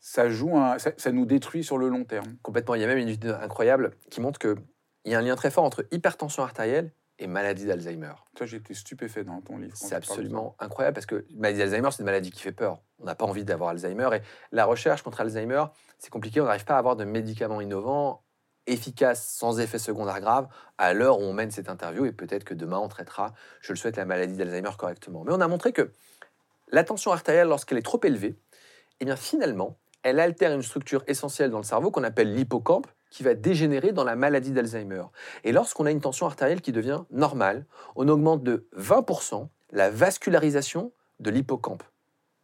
ça 0.00 0.28
joue, 0.28 0.60
ça, 0.78 1.12
nous 1.12 1.24
détruit 1.24 1.64
sur 1.64 1.78
le 1.78 1.88
long 1.88 2.04
terme. 2.04 2.36
Complètement. 2.42 2.74
Il 2.74 2.80
y 2.80 2.84
a 2.84 2.86
même 2.86 2.98
une 2.98 3.08
étude 3.08 3.36
incroyable 3.40 3.92
qui 4.10 4.20
montre 4.20 4.38
qu'il 4.38 4.56
y 5.06 5.14
a 5.14 5.18
un 5.18 5.22
lien 5.22 5.36
très 5.36 5.50
fort 5.50 5.64
entre 5.64 5.86
hypertension 5.92 6.42
artérielle 6.42 6.92
et 7.18 7.26
maladie 7.26 7.64
d'Alzheimer. 7.64 8.12
Ça, 8.38 8.44
j'ai 8.44 8.58
été 8.58 8.74
stupéfait 8.74 9.24
dans 9.24 9.40
ton 9.40 9.56
livre. 9.56 9.76
C'est 9.76 9.94
absolument 9.94 10.56
incroyable 10.58 10.94
parce 10.94 11.06
que 11.06 11.24
maladie 11.34 11.60
d'Alzheimer, 11.60 11.90
c'est 11.90 12.00
une 12.00 12.06
maladie 12.06 12.30
qui 12.30 12.42
fait 12.42 12.52
peur. 12.52 12.82
On 12.98 13.04
n'a 13.04 13.14
pas 13.14 13.24
envie 13.24 13.44
d'avoir 13.44 13.70
Alzheimer 13.70 14.10
et 14.14 14.20
la 14.52 14.64
recherche 14.64 15.02
contre 15.02 15.20
Alzheimer, 15.20 15.64
c'est 15.98 16.10
compliqué. 16.10 16.40
On 16.40 16.44
n'arrive 16.44 16.64
pas 16.64 16.74
à 16.74 16.78
avoir 16.78 16.96
de 16.96 17.04
médicaments 17.04 17.60
innovants 17.60 18.24
efficace, 18.66 19.28
sans 19.28 19.60
effet 19.60 19.78
secondaire 19.78 20.20
grave, 20.20 20.48
à 20.78 20.94
l'heure 20.94 21.18
où 21.18 21.22
on 21.22 21.32
mène 21.32 21.50
cette 21.50 21.68
interview, 21.68 22.06
et 22.06 22.12
peut-être 22.12 22.44
que 22.44 22.54
demain 22.54 22.78
on 22.78 22.88
traitera, 22.88 23.34
je 23.60 23.72
le 23.72 23.76
souhaite, 23.76 23.96
la 23.96 24.04
maladie 24.04 24.36
d'Alzheimer 24.36 24.70
correctement. 24.78 25.24
Mais 25.24 25.32
on 25.32 25.40
a 25.40 25.48
montré 25.48 25.72
que 25.72 25.92
la 26.74 26.84
tension 26.84 27.12
artérielle, 27.12 27.48
lorsqu'elle 27.48 27.78
est 27.78 27.82
trop 27.82 28.00
élevée, 28.02 28.36
eh 29.00 29.04
bien 29.04 29.16
finalement, 29.16 29.78
elle 30.02 30.20
altère 30.20 30.52
une 30.52 30.62
structure 30.62 31.04
essentielle 31.06 31.50
dans 31.50 31.58
le 31.58 31.64
cerveau 31.64 31.90
qu'on 31.90 32.02
appelle 32.02 32.34
l'hippocampe, 32.34 32.88
qui 33.10 33.22
va 33.22 33.34
dégénérer 33.34 33.92
dans 33.92 34.02
la 34.02 34.16
maladie 34.16 34.50
d'Alzheimer. 34.50 35.04
Et 35.44 35.52
lorsqu'on 35.52 35.86
a 35.86 35.92
une 35.92 36.00
tension 36.00 36.26
artérielle 36.26 36.60
qui 36.60 36.72
devient 36.72 37.04
normale, 37.12 37.64
on 37.94 38.08
augmente 38.08 38.42
de 38.42 38.68
20% 38.76 39.48
la 39.70 39.88
vascularisation 39.88 40.92
de 41.20 41.30
l'hippocampe, 41.30 41.84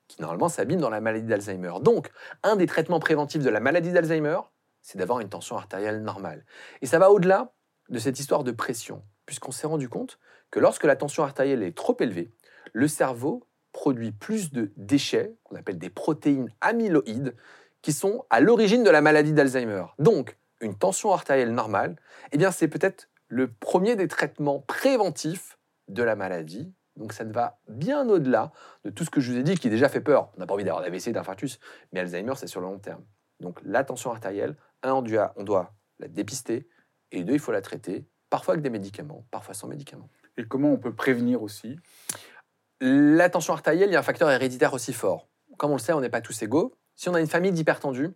qui 0.07 0.23
normalement 0.23 0.49
s'abîme 0.49 0.81
dans 0.81 0.90
la 0.90 1.01
maladie 1.01 1.27
d'Alzheimer. 1.27 1.73
Donc, 1.83 2.11
un 2.45 2.55
des 2.55 2.66
traitements 2.66 3.01
préventifs 3.01 3.43
de 3.43 3.51
la 3.51 3.59
maladie 3.59 3.90
d'Alzheimer, 3.90 4.38
c'est 4.81 4.99
d'avoir 4.99 5.19
une 5.19 5.29
tension 5.29 5.57
artérielle 5.57 6.03
normale. 6.03 6.45
Et 6.83 6.87
ça 6.87 7.01
va 7.01 7.11
au-delà 7.11 7.53
de 7.88 7.99
cette 7.99 8.21
histoire 8.21 8.45
de 8.45 8.53
pression, 8.53 9.03
puisqu'on 9.27 9.51
s'est 9.51 9.66
rendu 9.66 9.88
compte 9.88 10.21
que 10.53 10.61
lorsque 10.61 10.85
la 10.85 10.95
tension 10.95 11.25
artérielle 11.25 11.64
est 11.64 11.77
trop 11.77 11.97
élevée, 11.99 12.31
le 12.73 12.87
cerveau 12.87 13.45
produit 13.81 14.12
plus 14.12 14.53
de 14.53 14.71
déchets, 14.77 15.35
qu'on 15.43 15.57
appelle 15.57 15.79
des 15.79 15.88
protéines 15.88 16.53
amyloïdes, 16.61 17.35
qui 17.81 17.95
sont 17.95 18.27
à 18.29 18.40
l'origine 18.40 18.83
de 18.83 18.90
la 18.90 19.01
maladie 19.01 19.33
d'Alzheimer. 19.33 19.85
Donc, 19.99 20.37
une 20.61 20.77
tension 20.77 21.14
artérielle 21.14 21.55
normale, 21.55 21.97
eh 22.33 22.37
bien, 22.37 22.51
c'est 22.51 22.69
peut-être 22.69 23.09
le 23.29 23.51
premier 23.51 23.97
des 23.97 24.07
traitements 24.07 24.61
préventifs 24.61 25.59
de 25.88 26.03
la 26.03 26.14
maladie. 26.14 26.71
Donc, 26.97 27.14
ça 27.14 27.25
ne 27.25 27.33
va 27.33 27.59
bien 27.69 28.07
au-delà 28.07 28.53
de 28.85 28.90
tout 28.90 29.03
ce 29.03 29.09
que 29.09 29.23
je 29.23 29.33
vous 29.33 29.38
ai 29.38 29.43
dit 29.43 29.57
qui 29.57 29.71
déjà 29.71 29.88
fait 29.88 30.03
peur. 30.03 30.31
On 30.37 30.40
n'a 30.40 30.47
pas 30.47 30.53
envie 30.53 30.64
d'avoir 30.64 30.85
d'AVC, 30.85 31.12
d'infarctus, 31.12 31.59
mais 31.93 32.01
Alzheimer, 32.01 32.35
c'est 32.37 32.49
sur 32.49 32.61
le 32.61 32.66
long 32.66 32.79
terme. 32.79 33.03
Donc, 33.40 33.61
la 33.64 33.83
tension 33.83 34.11
artérielle, 34.11 34.57
un, 34.83 34.93
on 34.93 35.01
doit, 35.01 35.33
on 35.37 35.43
doit 35.43 35.73
la 36.01 36.09
dépister, 36.09 36.69
et 37.12 37.25
deux, 37.25 37.33
il 37.33 37.40
faut 37.40 37.51
la 37.51 37.62
traiter, 37.62 38.05
parfois 38.29 38.53
avec 38.53 38.62
des 38.62 38.69
médicaments, 38.69 39.25
parfois 39.31 39.55
sans 39.55 39.69
médicaments. 39.69 40.11
Et 40.37 40.45
comment 40.45 40.71
on 40.71 40.77
peut 40.77 40.95
prévenir 40.95 41.43
aussi 41.43 41.79
La 42.81 43.29
tension 43.29 43.53
artérielle, 43.53 43.90
il 43.90 43.93
y 43.93 43.97
a 43.97 43.99
un 43.99 44.03
facteur 44.03 44.31
héréditaire 44.31 44.73
aussi 44.73 44.95
fort. 44.95 45.29
Comme 45.59 45.71
on 45.71 45.77
le 45.77 45.81
sait, 45.81 45.93
on 45.93 46.01
n'est 46.01 46.09
pas 46.09 46.23
tous 46.23 46.43
égaux. 46.43 46.75
Si 46.97 47.11
on 47.11 47.14
a 47.14 47.21
une 47.21 47.27
famille 47.27 47.53
d'hypertendus, 47.53 48.11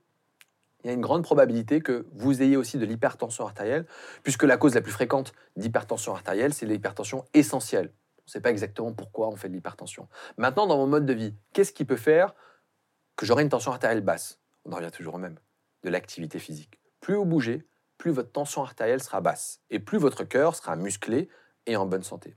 il 0.82 0.86
y 0.86 0.90
a 0.90 0.92
une 0.94 1.02
grande 1.02 1.22
probabilité 1.22 1.80
que 1.80 2.06
vous 2.12 2.42
ayez 2.42 2.56
aussi 2.56 2.78
de 2.78 2.86
l'hypertension 2.86 3.44
artérielle, 3.44 3.86
puisque 4.22 4.42
la 4.42 4.56
cause 4.56 4.74
la 4.74 4.80
plus 4.80 4.92
fréquente 4.92 5.34
d'hypertension 5.56 6.14
artérielle, 6.14 6.54
c'est 6.54 6.66
l'hypertension 6.66 7.24
essentielle. 7.34 7.92
On 8.18 8.22
ne 8.26 8.30
sait 8.30 8.40
pas 8.40 8.50
exactement 8.50 8.92
pourquoi 8.92 9.28
on 9.28 9.36
fait 9.36 9.48
de 9.48 9.54
l'hypertension. 9.54 10.08
Maintenant, 10.38 10.66
dans 10.66 10.78
mon 10.78 10.86
mode 10.86 11.04
de 11.04 11.12
vie, 11.12 11.34
qu'est-ce 11.52 11.72
qui 11.72 11.84
peut 11.84 11.96
faire 11.96 12.34
que 13.16 13.26
j'aurai 13.26 13.42
une 13.42 13.50
tension 13.50 13.70
artérielle 13.70 14.00
basse? 14.00 14.40
On 14.64 14.72
en 14.72 14.76
revient 14.76 14.90
toujours 14.90 15.14
au 15.14 15.18
même 15.18 15.38
de 15.82 15.90
l'activité 15.90 16.38
physique. 16.38 16.80
Plus 17.00 17.14
vous 17.16 17.26
bougez, 17.26 17.66
plus 17.98 18.10
votre 18.10 18.32
tension 18.32 18.62
artérielle 18.62 19.02
sera 19.02 19.20
basse 19.20 19.60
et 19.68 19.78
plus 19.78 19.98
votre 19.98 20.24
cœur 20.24 20.56
sera 20.56 20.74
musclé 20.76 21.28
et 21.66 21.76
en 21.76 21.84
bonne 21.84 22.02
santé. 22.02 22.34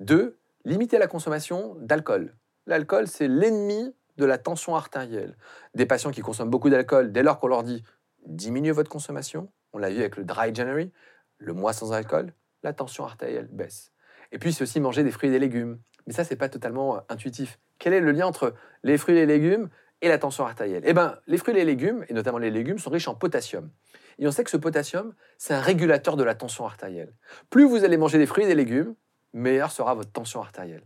Deux, 0.00 0.40
limitez 0.64 0.98
la 0.98 1.06
consommation 1.06 1.76
d'alcool. 1.80 2.34
L'alcool, 2.66 3.06
c'est 3.06 3.28
l'ennemi 3.28 3.94
de 4.16 4.24
la 4.24 4.38
tension 4.38 4.76
artérielle. 4.76 5.36
Des 5.74 5.86
patients 5.86 6.10
qui 6.10 6.20
consomment 6.20 6.50
beaucoup 6.50 6.70
d'alcool, 6.70 7.12
dès 7.12 7.22
lors 7.22 7.38
qu'on 7.38 7.48
leur 7.48 7.62
dit 7.62 7.82
diminuez 8.26 8.72
votre 8.72 8.90
consommation, 8.90 9.50
on 9.72 9.78
l'a 9.78 9.90
vu 9.90 10.00
avec 10.00 10.16
le 10.16 10.24
dry 10.24 10.54
January, 10.54 10.92
le 11.38 11.54
mois 11.54 11.72
sans 11.72 11.92
alcool, 11.92 12.32
la 12.62 12.72
tension 12.72 13.04
artérielle 13.04 13.48
baisse. 13.50 13.92
Et 14.32 14.38
puis, 14.38 14.52
c'est 14.52 14.62
aussi 14.62 14.80
manger 14.80 15.02
des 15.02 15.10
fruits 15.10 15.30
et 15.30 15.32
des 15.32 15.38
légumes. 15.38 15.78
Mais 16.06 16.12
ça, 16.12 16.24
c'est 16.24 16.36
pas 16.36 16.48
totalement 16.48 16.96
euh, 16.96 17.00
intuitif. 17.08 17.58
Quel 17.78 17.92
est 17.92 18.00
le 18.00 18.12
lien 18.12 18.26
entre 18.26 18.54
les 18.82 18.98
fruits 18.98 19.16
et 19.16 19.26
les 19.26 19.26
légumes 19.26 19.68
et 20.02 20.08
la 20.08 20.18
tension 20.18 20.44
artérielle? 20.44 20.82
Eh 20.84 20.92
bien, 20.92 21.18
les 21.26 21.38
fruits 21.38 21.54
et 21.54 21.56
les 21.56 21.64
légumes, 21.64 22.04
et 22.08 22.14
notamment 22.14 22.38
les 22.38 22.50
légumes, 22.50 22.78
sont 22.78 22.90
riches 22.90 23.08
en 23.08 23.14
potassium. 23.14 23.70
Et 24.18 24.26
on 24.26 24.30
sait 24.30 24.44
que 24.44 24.50
ce 24.50 24.56
potassium, 24.56 25.14
c'est 25.38 25.54
un 25.54 25.60
régulateur 25.60 26.16
de 26.16 26.24
la 26.24 26.34
tension 26.34 26.66
artérielle. 26.66 27.14
Plus 27.48 27.64
vous 27.64 27.84
allez 27.84 27.96
manger 27.96 28.18
des 28.18 28.26
fruits 28.26 28.44
et 28.44 28.48
des 28.48 28.54
légumes, 28.54 28.94
meilleure 29.32 29.72
sera 29.72 29.94
votre 29.94 30.12
tension 30.12 30.40
artérielle. 30.40 30.84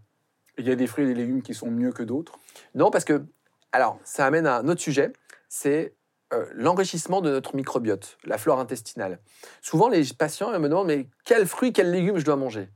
Il 0.59 0.67
y 0.67 0.71
a 0.71 0.77
des 0.77 0.87
fruits 0.87 1.05
et 1.05 1.09
des 1.09 1.15
légumes 1.15 1.43
qui 1.43 1.55
sont 1.55 1.71
mieux 1.71 1.93
que 1.93 2.03
d'autres? 2.03 2.39
Non, 2.75 2.91
parce 2.91 3.05
que, 3.05 3.25
alors, 3.73 3.99
ça 4.05 4.27
amène 4.27 4.47
à 4.47 4.59
un 4.59 4.69
autre 4.69 4.81
sujet, 4.81 5.13
c'est 5.49 5.95
euh, 6.33 6.47
l'enrichissement 6.55 7.21
de 7.21 7.31
notre 7.31 7.57
microbiote, 7.57 8.19
la 8.25 8.39
flore 8.39 8.61
intestinale. 8.61 9.19
Souvent, 9.63 9.89
les 9.89 10.05
patients 10.17 10.57
me 10.59 10.69
demandent, 10.69 10.87
mais 10.87 11.09
quels 11.25 11.47
fruits, 11.47 11.73
quels 11.73 11.91
légumes 11.91 12.19
je 12.19 12.25
dois 12.25 12.37
manger? 12.37 12.69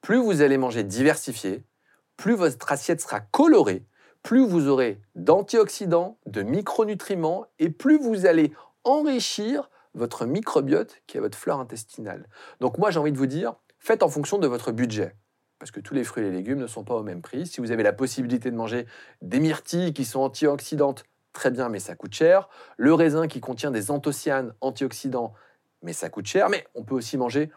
Plus 0.00 0.18
vous 0.18 0.42
allez 0.42 0.58
manger 0.58 0.84
diversifié, 0.84 1.64
plus 2.16 2.34
votre 2.34 2.70
assiette 2.70 3.00
sera 3.00 3.20
colorée, 3.20 3.84
plus 4.22 4.44
vous 4.46 4.68
aurez 4.68 5.00
d'antioxydants, 5.14 6.18
de 6.26 6.42
micronutriments, 6.42 7.46
et 7.58 7.70
plus 7.70 7.98
vous 7.98 8.26
allez 8.26 8.52
enrichir 8.84 9.70
votre 9.94 10.26
microbiote 10.26 11.00
qui 11.06 11.16
est 11.16 11.20
votre 11.20 11.38
flore 11.38 11.60
intestinale. 11.60 12.28
Donc 12.60 12.78
moi 12.78 12.90
j'ai 12.90 13.00
envie 13.00 13.12
de 13.12 13.18
vous 13.18 13.26
dire, 13.26 13.54
faites 13.86 14.02
en 14.02 14.08
fonction 14.08 14.38
de 14.38 14.48
votre 14.48 14.72
budget. 14.72 15.14
Parce 15.58 15.70
que 15.70 15.80
tous 15.80 15.94
les 15.94 16.04
fruits 16.04 16.24
et 16.24 16.30
les 16.30 16.36
légumes 16.36 16.58
ne 16.58 16.66
sont 16.66 16.84
pas 16.84 16.94
au 16.94 17.02
même 17.02 17.22
prix. 17.22 17.46
Si 17.46 17.60
vous 17.60 17.70
avez 17.70 17.82
la 17.82 17.92
possibilité 17.92 18.50
de 18.50 18.56
manger 18.56 18.86
des 19.22 19.38
myrtilles 19.40 19.94
qui 19.94 20.04
sont 20.04 20.20
antioxydantes, 20.20 21.04
très 21.32 21.50
bien, 21.50 21.68
mais 21.68 21.78
ça 21.78 21.94
coûte 21.94 22.12
cher. 22.12 22.48
Le 22.76 22.92
raisin 22.92 23.28
qui 23.28 23.40
contient 23.40 23.70
des 23.70 23.90
anthocyanes 23.90 24.54
antioxydants, 24.60 25.34
mais 25.82 25.92
ça 25.92 26.10
coûte 26.10 26.26
cher. 26.26 26.48
Mais 26.50 26.66
on 26.74 26.82
peut 26.82 26.94
aussi 26.96 27.16
manger 27.16 27.50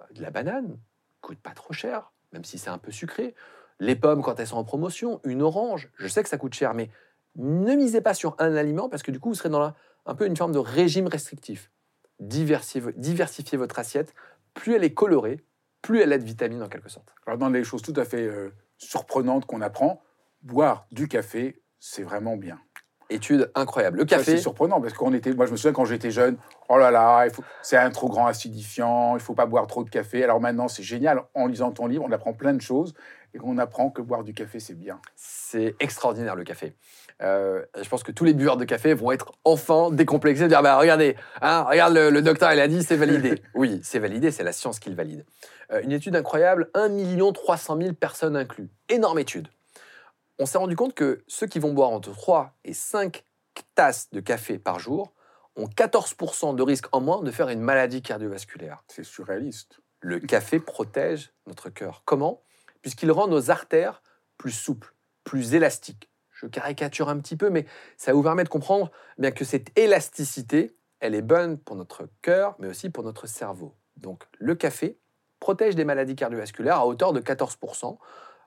euh, 0.00 0.02
de 0.12 0.22
la 0.22 0.30
banane, 0.30 0.76
coûte 1.20 1.38
pas 1.38 1.52
trop 1.52 1.72
cher, 1.72 2.12
même 2.32 2.44
si 2.44 2.58
c'est 2.58 2.70
un 2.70 2.78
peu 2.78 2.90
sucré. 2.90 3.34
Les 3.78 3.94
pommes, 3.94 4.22
quand 4.22 4.40
elles 4.40 4.48
sont 4.48 4.56
en 4.56 4.64
promotion, 4.64 5.20
une 5.24 5.40
orange, 5.40 5.88
je 5.96 6.08
sais 6.08 6.22
que 6.22 6.28
ça 6.28 6.38
coûte 6.38 6.54
cher, 6.54 6.74
mais 6.74 6.90
ne 7.36 7.74
misez 7.74 8.00
pas 8.00 8.14
sur 8.14 8.34
un 8.38 8.56
aliment 8.56 8.88
parce 8.88 9.02
que 9.02 9.12
du 9.12 9.20
coup, 9.20 9.28
vous 9.28 9.34
serez 9.34 9.50
dans 9.50 9.72
un 10.04 10.14
peu 10.14 10.26
une 10.26 10.36
forme 10.36 10.52
de 10.52 10.58
régime 10.58 11.06
restrictif. 11.06 11.70
Diversifiez, 12.18 13.58
votre 13.58 13.78
assiette. 13.78 14.14
Plus 14.54 14.74
elle 14.74 14.84
est 14.84 14.94
colorée, 14.94 15.44
plus 15.86 16.00
elle 16.00 16.12
a 16.12 16.18
de 16.18 16.24
vitamines 16.24 16.62
en 16.62 16.68
quelque 16.68 16.88
sorte. 16.88 17.14
Alors, 17.26 17.38
dans 17.38 17.48
les 17.48 17.64
choses 17.64 17.82
tout 17.82 17.94
à 17.96 18.04
fait 18.04 18.22
euh, 18.26 18.50
surprenantes 18.76 19.46
qu'on 19.46 19.60
apprend, 19.60 20.02
boire 20.42 20.86
du 20.90 21.06
café, 21.08 21.62
c'est 21.78 22.02
vraiment 22.02 22.36
bien. 22.36 22.58
Étude 23.08 23.52
incroyable. 23.54 23.98
Le 23.98 24.04
café, 24.04 24.32
C'est 24.32 24.38
surprenant 24.38 24.80
parce 24.80 24.92
qu'on 24.92 25.12
était. 25.12 25.32
Moi, 25.32 25.46
je 25.46 25.52
me 25.52 25.56
souviens 25.56 25.72
quand 25.72 25.84
j'étais 25.84 26.10
jeune. 26.10 26.38
Oh 26.68 26.76
là 26.76 26.90
là, 26.90 27.28
faut- 27.30 27.44
c'est 27.62 27.76
un 27.76 27.90
trop 27.90 28.08
grand 28.08 28.26
acidifiant. 28.26 29.14
Il 29.16 29.20
faut 29.20 29.34
pas 29.34 29.46
boire 29.46 29.68
trop 29.68 29.84
de 29.84 29.90
café. 29.90 30.24
Alors 30.24 30.40
maintenant, 30.40 30.66
c'est 30.66 30.82
génial. 30.82 31.22
En 31.34 31.46
lisant 31.46 31.70
ton 31.70 31.86
livre, 31.86 32.02
on 32.04 32.10
apprend 32.10 32.32
plein 32.32 32.52
de 32.52 32.60
choses 32.60 32.94
et 33.32 33.38
on 33.44 33.58
apprend 33.58 33.90
que 33.90 34.02
boire 34.02 34.24
du 34.24 34.34
café, 34.34 34.58
c'est 34.58 34.74
bien. 34.74 35.00
c'est 35.14 35.76
extraordinaire 35.78 36.34
le 36.34 36.42
café. 36.42 36.74
Euh, 37.22 37.64
je 37.82 37.88
pense 37.88 38.02
que 38.02 38.12
tous 38.12 38.24
les 38.24 38.34
buveurs 38.34 38.58
de 38.58 38.64
café 38.64 38.92
vont 38.92 39.10
être 39.10 39.32
enfin 39.44 39.90
décomplexés 39.90 40.48
dire 40.48 40.62
bah, 40.62 40.76
regardez, 40.76 41.16
hein, 41.40 41.62
regarde 41.62 41.94
le, 41.94 42.10
le 42.10 42.22
docteur, 42.22 42.52
il 42.52 42.60
a 42.60 42.68
dit 42.68 42.82
c'est 42.82 42.96
validé. 42.96 43.42
oui, 43.54 43.80
c'est 43.82 43.98
validé, 43.98 44.30
c'est 44.30 44.44
la 44.44 44.52
science 44.52 44.78
qui 44.78 44.90
le 44.90 44.96
valide. 44.96 45.24
Euh, 45.72 45.80
une 45.82 45.92
étude 45.92 46.14
incroyable, 46.14 46.70
1 46.74 46.90
300 47.32 47.78
000 47.80 47.94
personnes 47.94 48.36
inclus. 48.36 48.68
Énorme 48.88 49.18
étude. 49.18 49.48
On 50.38 50.46
s'est 50.46 50.58
rendu 50.58 50.76
compte 50.76 50.94
que 50.94 51.24
ceux 51.26 51.46
qui 51.46 51.58
vont 51.58 51.72
boire 51.72 51.90
entre 51.90 52.12
3 52.12 52.54
et 52.64 52.74
5 52.74 53.24
tasses 53.74 54.10
de 54.12 54.20
café 54.20 54.58
par 54.58 54.78
jour 54.78 55.12
ont 55.56 55.66
14% 55.66 56.54
de 56.54 56.62
risque 56.62 56.86
en 56.92 57.00
moins 57.00 57.22
de 57.22 57.30
faire 57.30 57.48
une 57.48 57.60
maladie 57.60 58.02
cardiovasculaire. 58.02 58.84
C'est 58.88 59.04
surréaliste. 59.04 59.80
Le 60.00 60.20
café 60.20 60.60
protège 60.60 61.32
notre 61.46 61.70
cœur. 61.70 62.02
Comment? 62.04 62.42
Puisqu'il 62.82 63.10
rend 63.10 63.26
nos 63.26 63.50
artères 63.50 64.02
plus 64.36 64.52
souples, 64.52 64.94
plus 65.24 65.54
élastiques. 65.54 66.10
Je 66.36 66.46
caricature 66.46 67.08
un 67.08 67.18
petit 67.18 67.36
peu, 67.36 67.50
mais 67.50 67.66
ça 67.96 68.12
vous 68.12 68.22
permet 68.22 68.44
de 68.44 68.48
comprendre 68.48 68.90
bien 69.18 69.30
que 69.30 69.44
cette 69.44 69.76
élasticité, 69.78 70.76
elle 71.00 71.14
est 71.14 71.22
bonne 71.22 71.58
pour 71.58 71.76
notre 71.76 72.08
cœur, 72.20 72.56
mais 72.58 72.68
aussi 72.68 72.90
pour 72.90 73.02
notre 73.04 73.26
cerveau. 73.26 73.74
Donc 73.96 74.24
le 74.38 74.54
café 74.54 74.98
protège 75.40 75.74
des 75.74 75.84
maladies 75.84 76.14
cardiovasculaires 76.14 76.76
à 76.76 76.86
hauteur 76.86 77.14
de 77.14 77.20
14%. 77.20 77.96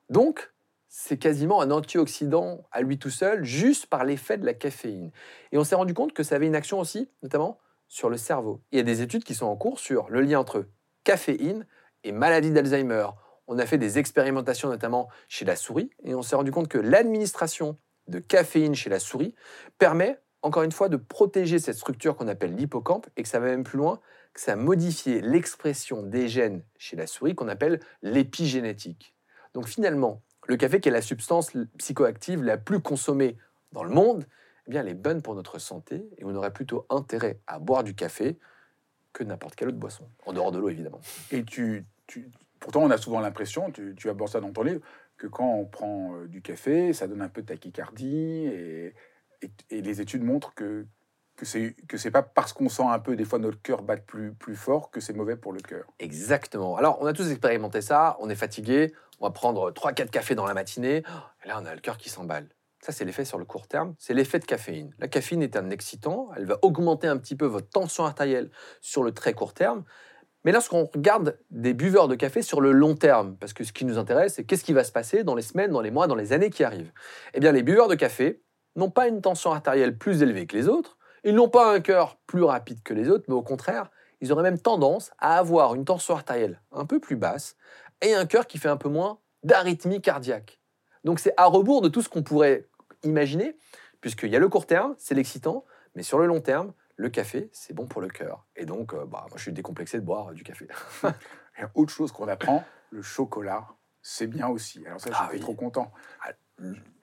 Donc 0.09 0.51
c'est 0.87 1.17
quasiment 1.17 1.61
un 1.61 1.71
antioxydant 1.71 2.63
à 2.71 2.81
lui 2.81 2.99
tout 2.99 3.09
seul, 3.09 3.43
juste 3.43 3.87
par 3.87 4.03
l'effet 4.03 4.37
de 4.37 4.45
la 4.45 4.53
caféine. 4.53 5.11
Et 5.51 5.57
on 5.57 5.63
s'est 5.63 5.75
rendu 5.75 5.93
compte 5.93 6.13
que 6.13 6.23
ça 6.23 6.35
avait 6.35 6.47
une 6.47 6.55
action 6.55 6.79
aussi, 6.79 7.09
notamment 7.23 7.59
sur 7.87 8.09
le 8.09 8.17
cerveau. 8.17 8.61
Il 8.71 8.77
y 8.77 8.81
a 8.81 8.83
des 8.83 9.01
études 9.01 9.23
qui 9.23 9.33
sont 9.33 9.47
en 9.47 9.55
cours 9.55 9.79
sur 9.79 10.09
le 10.09 10.21
lien 10.21 10.39
entre 10.39 10.65
caféine 11.03 11.65
et 12.03 12.11
maladie 12.11 12.51
d'Alzheimer. 12.51 13.07
On 13.51 13.57
a 13.57 13.65
fait 13.65 13.79
des 13.79 13.97
expérimentations 13.97 14.69
notamment 14.69 15.09
chez 15.27 15.43
la 15.43 15.55
souris 15.55 15.89
et 16.03 16.13
on 16.13 16.21
s'est 16.21 16.35
rendu 16.35 16.51
compte 16.51 16.67
que 16.67 16.77
l'administration 16.77 17.77
de 18.07 18.19
caféine 18.19 18.75
chez 18.75 18.91
la 18.91 18.99
souris 18.99 19.33
permet 19.79 20.19
encore 20.43 20.61
une 20.61 20.71
fois 20.71 20.87
de 20.87 20.97
protéger 20.97 21.57
cette 21.57 21.75
structure 21.75 22.15
qu'on 22.15 22.27
appelle 22.27 22.55
l'hippocampe 22.55 23.07
et 23.17 23.23
que 23.23 23.27
ça 23.27 23.39
va 23.39 23.47
même 23.47 23.63
plus 23.63 23.77
loin, 23.79 23.99
que 24.33 24.39
ça 24.39 24.53
a 24.53 24.55
modifié 24.55 25.19
l'expression 25.21 26.03
des 26.03 26.27
gènes 26.27 26.63
chez 26.77 26.95
la 26.95 27.07
souris 27.07 27.33
qu'on 27.33 27.47
appelle 27.49 27.79
l'épigénétique. 28.03 29.15
Donc 29.55 29.67
finalement, 29.67 30.21
le 30.47 30.55
café 30.55 30.79
qui 30.79 30.89
est 30.89 30.91
la 30.91 31.01
substance 31.01 31.51
psychoactive 31.79 32.43
la 32.43 32.57
plus 32.57 32.79
consommée 32.79 33.35
dans 33.71 33.83
le 33.83 33.89
monde, 33.89 34.25
eh 34.67 34.71
bien 34.71 34.81
elle 34.81 34.89
est 34.89 34.93
bonne 34.93 35.23
pour 35.23 35.33
notre 35.33 35.57
santé 35.57 36.07
et 36.19 36.23
on 36.23 36.35
aurait 36.35 36.53
plutôt 36.53 36.85
intérêt 36.91 37.39
à 37.47 37.57
boire 37.57 37.83
du 37.83 37.95
café 37.95 38.37
que 39.11 39.23
n'importe 39.23 39.55
quelle 39.55 39.69
autre 39.69 39.77
boisson, 39.79 40.07
en 40.27 40.33
dehors 40.33 40.51
de 40.51 40.59
l'eau 40.59 40.69
évidemment. 40.69 41.01
Et 41.31 41.43
tu, 41.43 41.83
tu- 42.05 42.29
pourtant, 42.59 42.81
on 42.81 42.91
a 42.91 42.97
souvent 42.97 43.19
l'impression, 43.19 43.71
tu, 43.71 44.09
abordes 44.09 44.31
ça 44.31 44.39
dans 44.39 44.51
ton 44.51 44.63
livre, 44.63 44.81
que 45.17 45.27
quand 45.27 45.47
on 45.47 45.65
prend 45.65 46.15
euh, 46.15 46.27
du 46.27 46.41
café, 46.41 46.93
ça 46.93 47.07
donne 47.07 47.21
un 47.21 47.29
peu 47.29 47.41
de 47.41 47.47
tachycardie. 47.47 48.45
Et, 48.47 48.93
les 49.71 50.01
études 50.01 50.23
montrent 50.23 50.53
que 50.53 50.85
que 51.37 51.97
c'est 51.97 52.11
pas 52.11 52.21
parce 52.21 52.51
qu'on 52.51 52.67
sent 52.67 52.83
un 52.83 52.99
peu 52.99 53.15
des 53.15 53.23
fois 53.23 53.39
notre 53.39 53.61
cœur 53.61 53.81
battre 53.81 54.03
plus 54.03 54.33
plus 54.33 54.57
fort 54.57 54.91
que 54.91 54.99
c'est 54.99 55.13
mauvais 55.13 55.37
pour 55.37 55.53
le 55.53 55.61
cœur. 55.61 55.85
Exactement. 55.99 56.75
Alors, 56.75 56.97
on 57.01 57.05
a 57.05 57.13
tous 57.13 57.29
expérimenté 57.31 57.79
ça, 57.79 58.17
on 58.19 58.29
est 58.29 58.35
fatigué, 58.35 58.93
on 59.21 59.25
va 59.25 59.31
prendre 59.31 59.71
3-4 59.71 60.09
cafés 60.09 60.35
dans 60.35 60.45
la 60.45 60.53
matinée, 60.53 61.03
et 61.45 61.47
là, 61.47 61.59
on 61.61 61.65
a 61.65 61.73
le 61.73 61.79
cœur 61.79 61.97
qui 61.97 62.09
s'emballe. 62.09 62.49
Ça, 62.81 62.93
c'est 62.93 63.03
l'effet 63.03 63.25
sur 63.25 63.37
le 63.37 63.45
court 63.45 63.67
terme, 63.67 63.93
c'est 63.97 64.13
l'effet 64.13 64.39
de 64.39 64.45
caféine. 64.45 64.93
La 64.99 65.09
caféine 65.09 65.41
est 65.41 65.57
un 65.57 65.69
excitant, 65.69 66.29
elle 66.37 66.45
va 66.45 66.57
augmenter 66.61 67.07
un 67.07 67.17
petit 67.17 67.35
peu 67.35 67.45
votre 67.45 67.69
tension 67.69 68.05
artérielle 68.05 68.49
sur 68.79 69.03
le 69.03 69.11
très 69.11 69.33
court 69.33 69.53
terme. 69.53 69.83
Mais 70.45 70.51
lorsqu'on 70.51 70.85
regarde 70.85 71.37
des 71.49 71.73
buveurs 71.73 72.07
de 72.07 72.15
café 72.15 72.41
sur 72.41 72.61
le 72.61 72.71
long 72.71 72.95
terme, 72.95 73.35
parce 73.37 73.53
que 73.53 73.63
ce 73.63 73.73
qui 73.73 73.85
nous 73.85 73.97
intéresse, 73.97 74.35
c'est 74.35 74.45
qu'est-ce 74.45 74.63
qui 74.63 74.73
va 74.73 74.83
se 74.83 74.91
passer 74.91 75.23
dans 75.23 75.35
les 75.35 75.41
semaines, 75.41 75.71
dans 75.71 75.81
les 75.81 75.91
mois, 75.91 76.07
dans 76.07 76.15
les 76.15 76.31
années 76.31 76.49
qui 76.49 76.63
arrivent? 76.63 76.91
Eh 77.33 77.39
bien, 77.39 77.51
les 77.51 77.63
buveurs 77.63 77.87
de 77.87 77.95
café 77.95 78.41
n'ont 78.75 78.89
pas 78.89 79.07
une 79.07 79.21
tension 79.21 79.51
artérielle 79.51 79.97
plus 79.97 80.21
élevée 80.21 80.47
que 80.47 80.55
les 80.55 80.67
autres, 80.67 80.97
ils 81.23 81.35
n'ont 81.35 81.49
pas 81.49 81.73
un 81.73 81.81
cœur 81.81 82.17
plus 82.27 82.43
rapide 82.43 82.81
que 82.83 82.93
les 82.93 83.09
autres, 83.09 83.25
mais 83.27 83.33
au 83.33 83.41
contraire, 83.41 83.89
ils 84.21 84.31
auraient 84.31 84.43
même 84.43 84.59
tendance 84.59 85.11
à 85.19 85.37
avoir 85.37 85.75
une 85.75 85.85
tension 85.85 86.13
artérielle 86.13 86.61
un 86.71 86.85
peu 86.85 86.99
plus 86.99 87.15
basse 87.15 87.55
et 88.01 88.13
un 88.13 88.25
cœur 88.25 88.47
qui 88.47 88.57
fait 88.57 88.69
un 88.69 88.77
peu 88.77 88.89
moins 88.89 89.19
d'arythmie 89.43 90.01
cardiaque. 90.01 90.59
Donc 91.03 91.19
c'est 91.19 91.33
à 91.37 91.45
rebours 91.45 91.81
de 91.81 91.89
tout 91.89 92.01
ce 92.01 92.09
qu'on 92.09 92.23
pourrait 92.23 92.67
imaginer, 93.03 93.57
puisqu'il 94.01 94.29
y 94.29 94.35
a 94.35 94.39
le 94.39 94.49
court 94.49 94.65
terme, 94.65 94.95
c'est 94.97 95.15
l'excitant, 95.15 95.65
mais 95.95 96.03
sur 96.03 96.19
le 96.19 96.25
long 96.25 96.41
terme, 96.41 96.73
le 96.99 97.09
café, 97.09 97.49
c'est 97.53 97.73
bon 97.73 97.85
pour 97.87 98.01
le 98.01 98.09
cœur. 98.09 98.45
Et 98.57 98.65
donc, 98.65 98.93
euh, 98.93 99.05
bah, 99.05 99.25
moi, 99.29 99.37
je 99.37 99.41
suis 99.43 99.53
décomplexé 99.53 99.97
de 99.97 100.03
boire 100.03 100.33
du 100.33 100.43
café. 100.43 100.67
Et 101.57 101.63
autre 101.73 101.93
chose 101.93 102.11
qu'on 102.11 102.27
apprend, 102.27 102.65
le 102.91 103.01
chocolat, 103.01 103.67
c'est 104.01 104.27
bien 104.27 104.49
aussi. 104.49 104.85
Alors 104.85 104.99
ça, 104.99 105.09
Ah 105.13 105.21
j'étais 105.23 105.35
oui. 105.35 105.39
trop 105.41 105.53
content. 105.55 105.91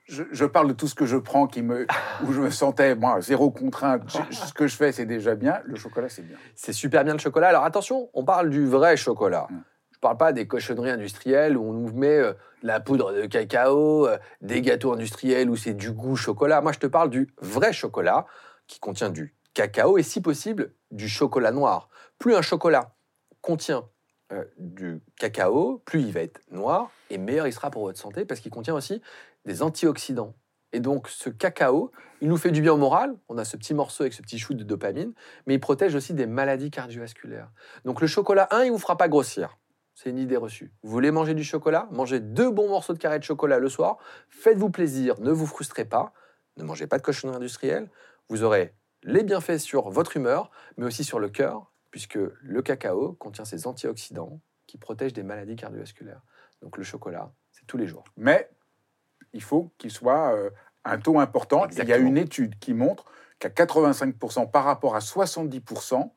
Je, 0.08 0.22
je 0.30 0.44
parle 0.44 0.68
de 0.68 0.72
tout 0.74 0.86
ce 0.86 0.94
que 0.94 1.06
je 1.06 1.16
prends 1.16 1.46
qui 1.46 1.62
me, 1.62 1.86
où 2.26 2.32
je 2.32 2.40
me 2.42 2.50
sentais, 2.50 2.94
moi, 2.94 3.22
zéro 3.22 3.50
contrainte. 3.50 4.02
Je- 4.06 4.34
ce 4.36 4.52
que 4.52 4.66
je 4.66 4.76
fais, 4.76 4.92
c'est 4.92 5.06
déjà 5.06 5.34
bien. 5.34 5.60
Le 5.64 5.76
chocolat, 5.76 6.10
c'est 6.10 6.22
bien. 6.22 6.36
C'est 6.54 6.74
super 6.74 7.02
bien 7.02 7.14
le 7.14 7.18
chocolat. 7.18 7.48
Alors 7.48 7.64
attention, 7.64 8.10
on 8.12 8.24
parle 8.24 8.50
du 8.50 8.66
vrai 8.66 8.98
chocolat. 8.98 9.46
Mm. 9.50 9.62
Je 9.92 9.98
parle 9.98 10.18
pas 10.18 10.32
des 10.34 10.46
cochonneries 10.46 10.90
industrielles 10.90 11.56
où 11.56 11.64
on 11.64 11.72
nous 11.72 11.90
met 11.94 12.18
euh, 12.18 12.34
de 12.62 12.66
la 12.66 12.80
poudre 12.80 13.14
de 13.14 13.24
cacao, 13.24 14.06
euh, 14.06 14.18
des 14.42 14.60
gâteaux 14.60 14.92
industriels 14.92 15.48
où 15.48 15.56
c'est 15.56 15.72
du 15.72 15.90
goût 15.90 16.16
chocolat. 16.16 16.60
Moi, 16.60 16.72
je 16.72 16.78
te 16.80 16.86
parle 16.86 17.08
du 17.08 17.32
vrai 17.40 17.72
chocolat 17.72 18.26
qui 18.66 18.78
contient 18.78 19.08
du 19.10 19.34
cacao 19.56 19.96
et 19.96 20.02
si 20.02 20.20
possible 20.20 20.74
du 20.90 21.08
chocolat 21.08 21.50
noir. 21.50 21.88
Plus 22.18 22.34
un 22.34 22.42
chocolat 22.42 22.94
contient 23.40 23.88
euh, 24.30 24.44
du 24.58 25.00
cacao, 25.18 25.82
plus 25.86 26.02
il 26.02 26.12
va 26.12 26.20
être 26.20 26.42
noir 26.50 26.90
et 27.08 27.16
meilleur 27.16 27.46
il 27.46 27.54
sera 27.54 27.70
pour 27.70 27.84
votre 27.84 27.98
santé 27.98 28.26
parce 28.26 28.40
qu'il 28.40 28.50
contient 28.50 28.74
aussi 28.74 29.00
des 29.46 29.62
antioxydants. 29.62 30.34
Et 30.74 30.80
donc 30.80 31.08
ce 31.08 31.30
cacao, 31.30 31.90
il 32.20 32.28
nous 32.28 32.36
fait 32.36 32.50
du 32.50 32.60
bien 32.60 32.74
au 32.74 32.76
moral, 32.76 33.16
on 33.30 33.38
a 33.38 33.46
ce 33.46 33.56
petit 33.56 33.72
morceau 33.72 34.02
avec 34.02 34.12
ce 34.12 34.20
petit 34.20 34.38
shoot 34.38 34.54
de 34.54 34.62
dopamine, 34.62 35.14
mais 35.46 35.54
il 35.54 35.60
protège 35.60 35.94
aussi 35.94 36.12
des 36.12 36.26
maladies 36.26 36.70
cardiovasculaires. 36.70 37.48
Donc 37.86 38.02
le 38.02 38.06
chocolat, 38.06 38.48
un, 38.50 38.64
il 38.64 38.72
vous 38.72 38.78
fera 38.78 38.98
pas 38.98 39.08
grossir. 39.08 39.56
C'est 39.94 40.10
une 40.10 40.18
idée 40.18 40.36
reçue. 40.36 40.70
Vous 40.82 40.90
voulez 40.90 41.10
manger 41.10 41.32
du 41.32 41.44
chocolat? 41.44 41.88
Mangez 41.92 42.20
deux 42.20 42.50
bons 42.50 42.68
morceaux 42.68 42.92
de 42.92 42.98
carré 42.98 43.18
de 43.18 43.24
chocolat 43.24 43.58
le 43.58 43.70
soir. 43.70 43.96
Faites-vous 44.28 44.68
plaisir, 44.68 45.18
ne 45.20 45.30
vous 45.30 45.46
frustrez 45.46 45.86
pas. 45.86 46.12
Ne 46.58 46.64
mangez 46.64 46.86
pas 46.86 46.98
de 46.98 47.02
cochonnerie 47.02 47.36
industrielle. 47.36 47.88
Vous 48.28 48.42
aurez 48.42 48.74
les 49.06 49.22
bienfaits 49.22 49.58
sur 49.58 49.88
votre 49.88 50.16
humeur, 50.16 50.50
mais 50.76 50.84
aussi 50.84 51.04
sur 51.04 51.18
le 51.18 51.28
cœur, 51.28 51.70
puisque 51.90 52.18
le 52.42 52.62
cacao 52.62 53.12
contient 53.14 53.44
ces 53.44 53.66
antioxydants 53.66 54.40
qui 54.66 54.76
protègent 54.76 55.14
des 55.14 55.22
maladies 55.22 55.56
cardiovasculaires. 55.56 56.20
Donc 56.60 56.76
le 56.76 56.82
chocolat, 56.82 57.32
c'est 57.52 57.66
tous 57.66 57.78
les 57.78 57.86
jours. 57.86 58.04
Mais 58.16 58.50
il 59.32 59.42
faut 59.42 59.72
qu'il 59.78 59.90
soit 59.90 60.34
euh, 60.34 60.50
un 60.84 60.98
taux 60.98 61.20
important. 61.20 61.66
Il 61.68 61.84
y 61.84 61.92
a 61.92 61.96
une 61.98 62.18
étude 62.18 62.58
qui 62.58 62.74
montre 62.74 63.04
qu'à 63.38 63.48
85% 63.48 64.50
par 64.50 64.64
rapport 64.64 64.96
à 64.96 64.98
70%, 64.98 66.10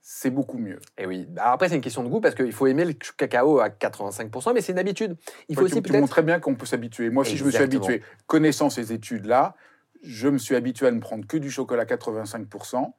c'est 0.00 0.30
beaucoup 0.30 0.58
mieux. 0.58 0.80
Et 0.96 1.06
oui. 1.06 1.26
Bah, 1.28 1.52
après, 1.52 1.68
c'est 1.68 1.76
une 1.76 1.80
question 1.80 2.02
de 2.02 2.08
goût 2.08 2.20
parce 2.20 2.34
qu'il 2.34 2.52
faut 2.52 2.66
aimer 2.66 2.84
le 2.84 2.94
cacao 2.94 3.60
à 3.60 3.68
85%, 3.68 4.54
mais 4.54 4.62
c'est 4.62 4.72
une 4.72 4.78
habitude. 4.78 5.16
Il 5.48 5.54
faut 5.54 5.62
Ouais, 5.62 5.66
aussi 5.66 5.82
tu, 5.82 5.90
tu 5.90 5.92
montres 5.92 6.10
très 6.10 6.22
bien 6.22 6.40
qu'on 6.40 6.54
peut 6.54 6.66
s'habituer. 6.66 7.10
Moi, 7.10 7.24
si 7.24 7.36
je 7.36 7.44
me 7.44 7.50
suis 7.50 7.62
habitué, 7.62 8.02
connaissant 8.26 8.70
ces 8.70 8.92
études-là, 8.92 9.54
je 10.02 10.28
me 10.28 10.38
suis 10.38 10.54
habitué 10.56 10.86
à 10.86 10.90
ne 10.90 11.00
prendre 11.00 11.26
que 11.26 11.36
du 11.36 11.50
chocolat 11.50 11.84
85%, 11.84 12.92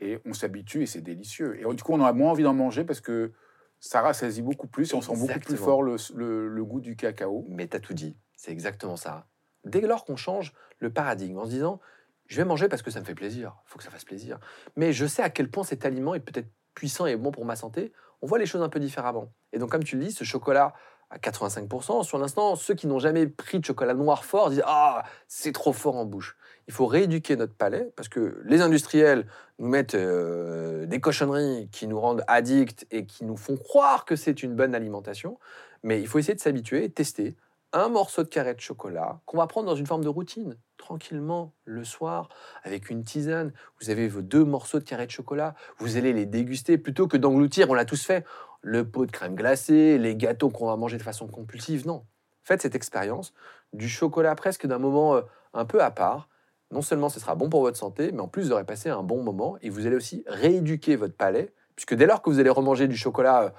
et 0.00 0.18
on 0.24 0.32
s'habitue 0.32 0.82
et 0.82 0.86
c'est 0.86 1.00
délicieux. 1.00 1.58
Et 1.60 1.74
du 1.74 1.82
coup, 1.82 1.92
on 1.92 2.02
a 2.02 2.12
moins 2.12 2.30
envie 2.30 2.44
d'en 2.44 2.54
manger 2.54 2.84
parce 2.84 3.00
que 3.00 3.32
ça 3.80 4.00
rassasie 4.00 4.42
beaucoup 4.42 4.68
plus 4.68 4.92
et 4.92 4.94
on 4.94 5.00
sent 5.00 5.12
beaucoup 5.12 5.26
plus 5.40 5.56
fort 5.64 5.82
le, 5.82 5.96
le- 6.14 6.48
le 6.48 6.64
goût 6.64 6.80
du 6.80 6.94
cacao. 6.96 7.44
Mais 7.48 7.66
t'as 7.66 7.80
tout 7.80 7.94
dit. 7.94 8.16
C'est 8.36 8.52
exactement 8.52 8.96
ça. 8.96 9.26
Dès 9.64 9.80
lors 9.80 10.04
qu'on 10.04 10.16
change 10.16 10.52
le 10.78 10.90
paradigme 10.92 11.38
en 11.38 11.44
se 11.44 11.50
disant 11.50 11.80
je 12.26 12.36
vais 12.36 12.44
manger 12.44 12.68
parce 12.68 12.82
que 12.82 12.90
ça 12.90 13.00
me 13.00 13.04
fait 13.06 13.14
plaisir, 13.14 13.56
il 13.66 13.70
faut 13.70 13.78
que 13.78 13.84
ça 13.84 13.90
fasse 13.90 14.04
plaisir. 14.04 14.38
Mais 14.76 14.92
je 14.92 15.06
sais 15.06 15.22
à 15.22 15.30
quel 15.30 15.50
point 15.50 15.64
cet 15.64 15.84
aliment 15.84 16.14
est 16.14 16.20
peut-être 16.20 16.48
puissant 16.74 17.06
et 17.06 17.16
bon 17.16 17.30
pour 17.32 17.44
ma 17.46 17.56
santé, 17.56 17.92
on 18.20 18.26
voit 18.26 18.38
les 18.38 18.46
choses 18.46 18.62
un 18.62 18.68
peu 18.68 18.78
différemment. 18.80 19.32
Et 19.52 19.58
donc, 19.58 19.70
comme 19.70 19.82
tu 19.82 19.96
le 19.96 20.04
dis, 20.04 20.12
ce 20.12 20.24
chocolat 20.24 20.74
à 21.10 21.18
85%, 21.18 22.02
sur 22.02 22.18
l'instant, 22.18 22.54
ceux 22.54 22.74
qui 22.74 22.86
n'ont 22.86 22.98
jamais 22.98 23.26
pris 23.26 23.58
de 23.58 23.64
chocolat 23.64 23.94
noir 23.94 24.24
fort 24.24 24.50
disent 24.50 24.62
Ah, 24.66 25.04
c'est 25.26 25.52
trop 25.52 25.72
fort 25.72 25.96
en 25.96 26.04
bouche. 26.04 26.36
Il 26.66 26.74
faut 26.74 26.86
rééduquer 26.86 27.36
notre 27.36 27.54
palais 27.54 27.90
parce 27.96 28.08
que 28.08 28.42
les 28.44 28.60
industriels 28.60 29.26
nous 29.58 29.68
mettent 29.68 29.94
euh, 29.94 30.84
des 30.84 31.00
cochonneries 31.00 31.68
qui 31.72 31.86
nous 31.86 31.98
rendent 31.98 32.24
addicts 32.28 32.86
et 32.90 33.06
qui 33.06 33.24
nous 33.24 33.36
font 33.36 33.56
croire 33.56 34.04
que 34.04 34.16
c'est 34.16 34.42
une 34.42 34.54
bonne 34.54 34.74
alimentation. 34.74 35.38
Mais 35.82 36.00
il 36.00 36.06
faut 36.06 36.18
essayer 36.18 36.34
de 36.34 36.40
s'habituer 36.40 36.84
et 36.84 36.90
tester 36.90 37.36
un 37.72 37.88
morceau 37.88 38.22
de 38.22 38.28
carré 38.28 38.54
de 38.54 38.60
chocolat 38.60 39.20
qu'on 39.26 39.36
va 39.36 39.46
prendre 39.46 39.66
dans 39.66 39.74
une 39.74 39.86
forme 39.86 40.02
de 40.02 40.08
routine, 40.08 40.56
tranquillement, 40.78 41.52
le 41.64 41.84
soir, 41.84 42.28
avec 42.62 42.88
une 42.88 43.04
tisane. 43.04 43.52
Vous 43.80 43.90
avez 43.90 44.08
vos 44.08 44.22
deux 44.22 44.44
morceaux 44.44 44.78
de 44.78 44.84
carré 44.84 45.06
de 45.06 45.10
chocolat, 45.10 45.54
vous 45.78 45.96
allez 45.96 46.12
les 46.12 46.24
déguster 46.24 46.78
plutôt 46.78 47.08
que 47.08 47.16
d'engloutir, 47.16 47.68
on 47.68 47.74
l'a 47.74 47.84
tous 47.84 48.04
fait, 48.04 48.24
le 48.60 48.88
pot 48.88 49.06
de 49.06 49.10
crème 49.10 49.34
glacée, 49.34 49.98
les 49.98 50.16
gâteaux 50.16 50.50
qu'on 50.50 50.66
va 50.66 50.76
manger 50.76 50.98
de 50.98 51.02
façon 51.02 51.26
compulsive. 51.26 51.86
Non. 51.86 52.04
Faites 52.42 52.62
cette 52.62 52.74
expérience 52.74 53.34
du 53.72 53.88
chocolat 53.88 54.34
presque 54.34 54.66
d'un 54.66 54.78
moment 54.78 55.16
euh, 55.16 55.22
un 55.54 55.64
peu 55.64 55.82
à 55.82 55.90
part 55.90 56.28
non 56.70 56.82
seulement 56.82 57.08
ce 57.08 57.20
sera 57.20 57.34
bon 57.34 57.48
pour 57.48 57.62
votre 57.62 57.76
santé, 57.76 58.12
mais 58.12 58.20
en 58.20 58.28
plus 58.28 58.44
vous 58.44 58.52
aurez 58.52 58.64
passé 58.64 58.90
un 58.90 59.02
bon 59.02 59.22
moment 59.22 59.56
et 59.62 59.70
vous 59.70 59.86
allez 59.86 59.96
aussi 59.96 60.24
rééduquer 60.26 60.96
votre 60.96 61.14
palais, 61.14 61.52
puisque 61.76 61.94
dès 61.94 62.06
lors 62.06 62.22
que 62.22 62.30
vous 62.30 62.40
allez 62.40 62.50
remanger 62.50 62.88
du 62.88 62.96
chocolat 62.96 63.54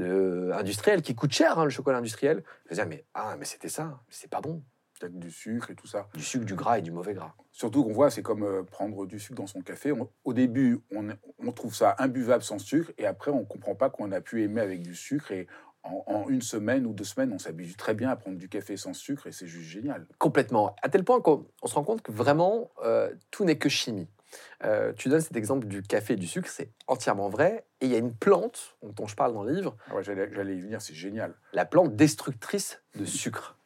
euh, 0.00 0.52
industriel, 0.52 1.02
qui 1.02 1.14
coûte 1.14 1.32
cher, 1.32 1.58
hein, 1.58 1.64
le 1.64 1.70
chocolat 1.70 1.98
industriel, 1.98 2.42
vous 2.68 2.80
allez 2.80 2.88
dire, 2.88 2.98
mais, 2.98 3.04
ah, 3.14 3.36
mais 3.38 3.44
c'était 3.44 3.68
ça, 3.68 4.00
c'est 4.08 4.30
pas 4.30 4.40
bon. 4.40 4.62
Peut-être 4.98 5.18
du 5.18 5.30
sucre 5.30 5.70
et 5.70 5.74
tout 5.74 5.86
ça. 5.86 6.08
Du 6.14 6.22
sucre, 6.22 6.44
du 6.44 6.54
gras 6.54 6.78
et 6.78 6.82
du 6.82 6.90
mauvais 6.90 7.14
gras. 7.14 7.34
Surtout 7.52 7.84
qu'on 7.84 7.92
voit, 7.92 8.10
c'est 8.10 8.22
comme 8.22 8.42
euh, 8.42 8.62
prendre 8.62 9.06
du 9.06 9.18
sucre 9.20 9.36
dans 9.36 9.46
son 9.46 9.60
café. 9.62 9.92
On- 9.92 10.08
au 10.24 10.32
début, 10.32 10.80
on, 10.94 11.08
on 11.38 11.52
trouve 11.52 11.74
ça 11.74 11.94
imbuvable 11.98 12.42
sans 12.42 12.58
sucre, 12.58 12.90
et 12.98 13.06
après, 13.06 13.30
on 13.30 13.44
comprend 13.44 13.74
pas 13.74 13.90
qu'on 13.90 14.10
a 14.12 14.20
pu 14.20 14.42
aimer 14.42 14.60
avec 14.60 14.82
du 14.82 14.94
sucre. 14.94 15.30
Et 15.32 15.46
en, 15.84 16.02
en 16.06 16.28
une 16.28 16.42
semaine 16.42 16.86
ou 16.86 16.92
deux 16.92 17.04
semaines, 17.04 17.32
on 17.32 17.38
s'habitue 17.38 17.74
très 17.76 17.94
bien 17.94 18.10
à 18.10 18.16
prendre 18.16 18.36
du 18.38 18.48
café 18.48 18.76
sans 18.76 18.92
sucre, 18.92 19.26
et 19.28 19.32
c'est 19.32 19.46
juste 19.46 19.68
génial. 19.68 20.06
Complètement. 20.18 20.74
À 20.82 20.88
tel 20.88 21.04
point 21.04 21.20
qu'on 21.20 21.46
on 21.62 21.66
se 21.68 21.74
rend 21.74 21.84
compte 21.84 22.02
que 22.02 22.10
vraiment, 22.12 22.70
euh, 22.84 23.12
tout 23.30 23.44
n'est 23.44 23.58
que 23.58 23.68
chimie. 23.68 24.08
Euh, 24.64 24.92
tu 24.92 25.08
donnes 25.08 25.22
cet 25.22 25.36
exemple 25.36 25.66
du 25.68 25.82
café 25.82 26.12
et 26.14 26.16
du 26.16 26.26
sucre, 26.26 26.48
c'est 26.50 26.70
entièrement 26.86 27.28
vrai. 27.30 27.64
Et 27.80 27.86
il 27.86 27.92
y 27.92 27.94
a 27.94 27.98
une 27.98 28.12
plante 28.14 28.76
dont 28.82 29.06
je 29.06 29.14
parle 29.16 29.32
dans 29.32 29.42
le 29.44 29.52
livre, 29.52 29.76
Ah 29.88 29.94
ouais, 29.94 30.02
J'allais 30.04 30.28
j'allais 30.34 30.56
y 30.56 30.60
venir, 30.60 30.82
c'est 30.82 30.92
génial. 30.94 31.34
la 31.52 31.64
plante 31.64 31.96
destructrice 31.96 32.82
de 32.96 33.04
sucre. 33.06 33.57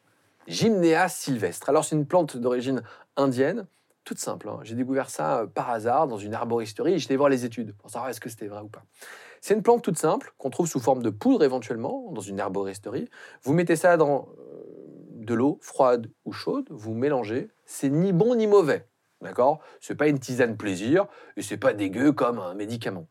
Gymnea 0.47 1.07
sylvestre. 1.09 1.69
Alors 1.69 1.85
c'est 1.85 1.95
une 1.95 2.05
plante 2.05 2.37
d'origine 2.37 2.83
indienne, 3.15 3.67
toute 4.03 4.19
simple. 4.19 4.49
hein. 4.49 4.59
J'ai 4.63 4.75
découvert 4.75 5.09
ça 5.09 5.39
euh, 5.39 5.47
par 5.47 5.69
hasard 5.69 6.07
dans 6.07 6.17
une 6.17 6.33
arboristerie 6.33 6.93
et 6.93 6.99
j'étais 6.99 7.15
voir 7.15 7.29
les 7.29 7.45
études 7.45 7.75
pour 7.77 7.89
savoir 7.89 8.09
est-ce 8.09 8.19
que 8.19 8.29
c'était 8.29 8.47
vrai 8.47 8.61
ou 8.61 8.67
pas. 8.67 8.83
C'est 9.41 9.53
une 9.53 9.63
plante 9.63 9.83
toute 9.83 9.97
simple 9.97 10.33
qu'on 10.37 10.49
trouve 10.49 10.67
sous 10.67 10.79
forme 10.79 11.01
de 11.01 11.09
poudre 11.09 11.43
éventuellement 11.43 12.11
dans 12.11 12.21
une 12.21 12.39
arboristerie. 12.39 13.09
Vous 13.43 13.53
mettez 13.53 13.75
ça 13.75 13.97
dans 13.97 14.29
euh, 14.39 14.63
de 15.11 15.33
l'eau 15.33 15.59
froide 15.61 16.09
ou 16.25 16.33
chaude, 16.33 16.67
vous 16.69 16.93
mélangez. 16.93 17.49
C'est 17.65 17.89
ni 17.89 18.11
bon 18.11 18.35
ni 18.35 18.47
mauvais, 18.47 18.87
d'accord? 19.21 19.59
C'est 19.79 19.95
pas 19.95 20.07
une 20.07 20.19
tisane 20.19 20.57
plaisir 20.57 21.07
et 21.37 21.41
c'est 21.41 21.57
pas 21.57 21.73
dégueu 21.73 22.11
comme 22.11 22.39
un 22.39 22.53
médicament. 22.55 23.07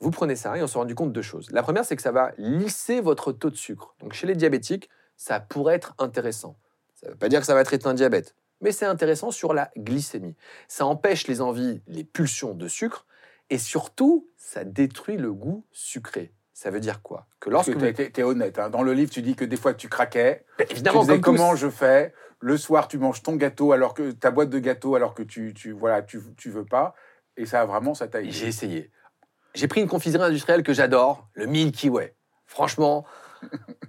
Vous 0.00 0.10
prenez 0.10 0.36
ça 0.36 0.56
et 0.56 0.62
on 0.62 0.66
s'est 0.66 0.78
rendu 0.78 0.94
compte 0.94 1.08
de 1.10 1.14
deux 1.14 1.22
choses. 1.22 1.50
La 1.50 1.62
première, 1.62 1.84
c'est 1.84 1.96
que 1.96 2.02
ça 2.02 2.12
va 2.12 2.32
lisser 2.38 3.00
votre 3.00 3.32
taux 3.32 3.50
de 3.50 3.56
sucre. 3.56 3.94
Donc 4.00 4.14
chez 4.14 4.26
les 4.26 4.34
diabétiques, 4.34 4.88
ça 5.20 5.38
pourrait 5.38 5.74
être 5.74 5.94
intéressant. 5.98 6.56
Ça 6.94 7.06
ne 7.06 7.12
veut 7.12 7.18
pas 7.18 7.28
dire 7.28 7.40
que 7.40 7.46
ça 7.46 7.52
va 7.54 7.62
traiter 7.62 7.86
un 7.86 7.92
diabète, 7.92 8.34
mais 8.62 8.72
c'est 8.72 8.86
intéressant 8.86 9.30
sur 9.30 9.52
la 9.52 9.70
glycémie. 9.76 10.34
Ça 10.66 10.86
empêche 10.86 11.26
les 11.26 11.42
envies, 11.42 11.82
les 11.86 12.04
pulsions 12.04 12.54
de 12.54 12.68
sucre, 12.68 13.04
et 13.50 13.58
surtout, 13.58 14.30
ça 14.38 14.64
détruit 14.64 15.18
le 15.18 15.34
goût 15.34 15.66
sucré. 15.72 16.32
Ça 16.54 16.70
veut 16.70 16.80
dire 16.80 17.02
quoi? 17.02 17.26
Que 17.38 17.50
lorsque 17.50 17.76
tu 17.76 17.84
es, 17.84 18.22
honnête. 18.22 18.58
hein. 18.58 18.70
Dans 18.70 18.82
le 18.82 18.94
livre, 18.94 19.10
tu 19.10 19.20
dis 19.20 19.34
que 19.36 19.44
des 19.44 19.56
fois, 19.58 19.74
tu 19.74 19.90
craquais. 19.90 20.46
Tu 20.56 20.64
évidemment, 20.70 21.00
disais 21.00 21.20
comme 21.20 21.34
tous. 21.34 21.38
comment 21.38 21.54
je 21.54 21.68
fais? 21.68 22.14
Le 22.38 22.56
soir, 22.56 22.88
tu 22.88 22.96
manges 22.96 23.22
ton 23.22 23.36
gâteau, 23.36 23.72
alors 23.72 23.92
que 23.92 24.12
ta 24.12 24.30
boîte 24.30 24.48
de 24.48 24.58
gâteau, 24.58 24.94
alors 24.94 25.12
que 25.12 25.22
tu, 25.22 25.52
tu, 25.52 25.72
voilà, 25.72 26.00
tu, 26.00 26.18
tu 26.38 26.48
veux 26.48 26.64
pas. 26.64 26.94
Et 27.36 27.44
ça, 27.44 27.66
vraiment, 27.66 27.92
ça 27.92 28.08
t'a. 28.08 28.22
J'ai 28.24 28.46
essayé. 28.46 28.90
J'ai 29.54 29.68
pris 29.68 29.82
une 29.82 29.88
confiserie 29.88 30.22
industrielle 30.22 30.62
que 30.62 30.72
j'adore, 30.72 31.28
le 31.34 31.44
Milky 31.44 31.90
Way. 31.90 32.14
Franchement, 32.46 33.04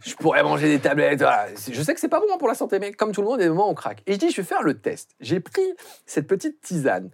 je 0.02 0.16
pourrais 0.16 0.44
manger 0.44 0.68
des 0.68 0.80
tablettes. 0.80 1.24
Je 1.72 1.82
sais 1.82 1.94
que 1.94 2.00
c'est 2.00 2.10
pas 2.10 2.20
bon 2.20 2.38
pour 2.38 2.48
la 2.48 2.56
santé, 2.56 2.80
mais 2.80 2.92
comme 2.92 3.12
tout 3.12 3.22
le 3.22 3.28
monde, 3.28 3.40
des 3.40 3.50
moments 3.50 3.70
on 3.70 3.74
craque. 3.74 4.04
Et 4.08 4.14
je 4.14 4.18
dis, 4.18 4.32
je 4.32 4.38
vais 4.38 4.48
faire 4.48 4.64
le 4.64 4.80
test. 4.80 5.16
J'ai 5.20 5.40
pris 5.40 5.66
cette 6.06 6.28
petite 6.28 6.62
tisane. 6.62 7.10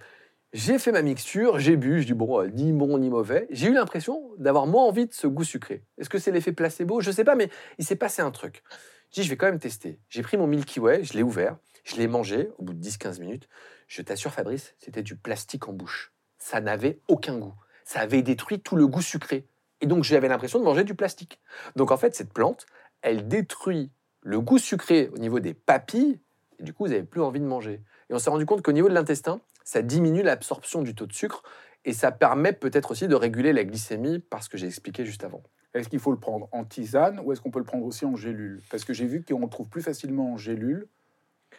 J'ai 0.53 0.79
fait 0.79 0.93
ma 0.93 1.01
mixture, 1.01 1.59
j'ai 1.59 1.75
bu, 1.75 2.01
je 2.01 2.07
dis 2.07 2.13
bon, 2.13 2.41
euh, 2.41 2.47
ni 2.47 2.71
bon 2.71 2.97
ni 2.97 3.09
mauvais. 3.09 3.47
J'ai 3.51 3.67
eu 3.67 3.73
l'impression 3.73 4.31
d'avoir 4.37 4.65
moins 4.65 4.85
envie 4.85 5.05
de 5.05 5.13
ce 5.13 5.27
goût 5.27 5.43
sucré. 5.43 5.83
Est-ce 5.97 6.09
que 6.09 6.19
c'est 6.19 6.31
l'effet 6.31 6.53
placebo? 6.53 7.01
Je 7.01 7.11
sais 7.11 7.25
pas, 7.25 7.35
mais 7.35 7.49
il 7.77 7.85
s'est 7.85 7.97
passé 7.97 8.21
un 8.21 8.31
truc. 8.31 8.63
Je 9.11 9.21
dis, 9.21 9.23
je 9.23 9.29
vais 9.29 9.35
quand 9.35 9.45
même 9.45 9.59
tester. 9.59 9.99
J'ai 10.09 10.21
pris 10.21 10.37
mon 10.37 10.47
Milky 10.47 10.79
Way, 10.79 11.03
je 11.03 11.13
l'ai 11.13 11.23
ouvert, 11.23 11.57
je 11.83 11.97
l'ai 11.97 12.07
mangé 12.07 12.49
au 12.57 12.63
bout 12.63 12.73
de 12.73 12.81
10-15 12.81 13.19
minutes. 13.19 13.49
Je 13.87 14.01
t'assure, 14.01 14.31
Fabrice, 14.31 14.73
c'était 14.77 15.03
du 15.03 15.15
plastique 15.15 15.67
en 15.67 15.73
bouche. 15.73 16.13
Ça 16.37 16.61
n'avait 16.61 16.99
aucun 17.07 17.37
goût. 17.37 17.55
Ça 17.83 17.99
avait 17.99 18.21
détruit 18.21 18.59
tout 18.59 18.75
le 18.75 18.87
goût 18.87 19.01
sucré. 19.01 19.47
Et 19.81 19.85
donc, 19.85 20.03
j'avais 20.03 20.27
l'impression 20.27 20.59
de 20.59 20.63
manger 20.63 20.83
du 20.83 20.95
plastique. 20.95 21.39
Donc, 21.75 21.91
en 21.91 21.97
fait, 21.97 22.15
cette 22.15 22.33
plante, 22.33 22.65
elle 23.01 23.27
détruit 23.27 23.91
le 24.21 24.41
goût 24.41 24.57
sucré 24.57 25.09
au 25.13 25.17
niveau 25.17 25.39
des 25.39 25.53
papilles, 25.53 26.19
et 26.59 26.63
du 26.63 26.73
coup, 26.73 26.85
vous 26.85 26.91
n'avez 26.91 27.03
plus 27.03 27.21
envie 27.21 27.39
de 27.39 27.45
manger. 27.45 27.81
Et 28.09 28.13
on 28.13 28.19
s'est 28.19 28.29
rendu 28.29 28.45
compte 28.45 28.61
qu'au 28.61 28.71
niveau 28.71 28.89
de 28.89 28.93
l'intestin, 28.93 29.41
ça 29.63 29.81
diminue 29.81 30.23
l'absorption 30.23 30.81
du 30.81 30.95
taux 30.95 31.05
de 31.05 31.13
sucre, 31.13 31.43
et 31.85 31.93
ça 31.93 32.11
permet 32.11 32.53
peut-être 32.53 32.91
aussi 32.91 33.07
de 33.07 33.15
réguler 33.15 33.53
la 33.53 33.63
glycémie, 33.63 34.19
parce 34.19 34.47
que 34.49 34.57
j'ai 34.57 34.67
expliqué 34.67 35.05
juste 35.05 35.23
avant. 35.23 35.43
Est-ce 35.73 35.89
qu'il 35.89 35.99
faut 35.99 36.11
le 36.11 36.19
prendre 36.19 36.49
en 36.51 36.65
tisane 36.65 37.19
ou 37.23 37.31
est-ce 37.31 37.41
qu'on 37.41 37.51
peut 37.51 37.59
le 37.59 37.65
prendre 37.65 37.85
aussi 37.85 38.05
en 38.05 38.15
gélule? 38.15 38.61
Parce 38.71 38.83
que 38.83 38.93
j'ai 38.93 39.05
vu 39.05 39.23
qu'on 39.23 39.41
le 39.41 39.49
trouve 39.49 39.69
plus 39.69 39.81
facilement 39.83 40.33
en 40.33 40.37
gélule 40.37 40.87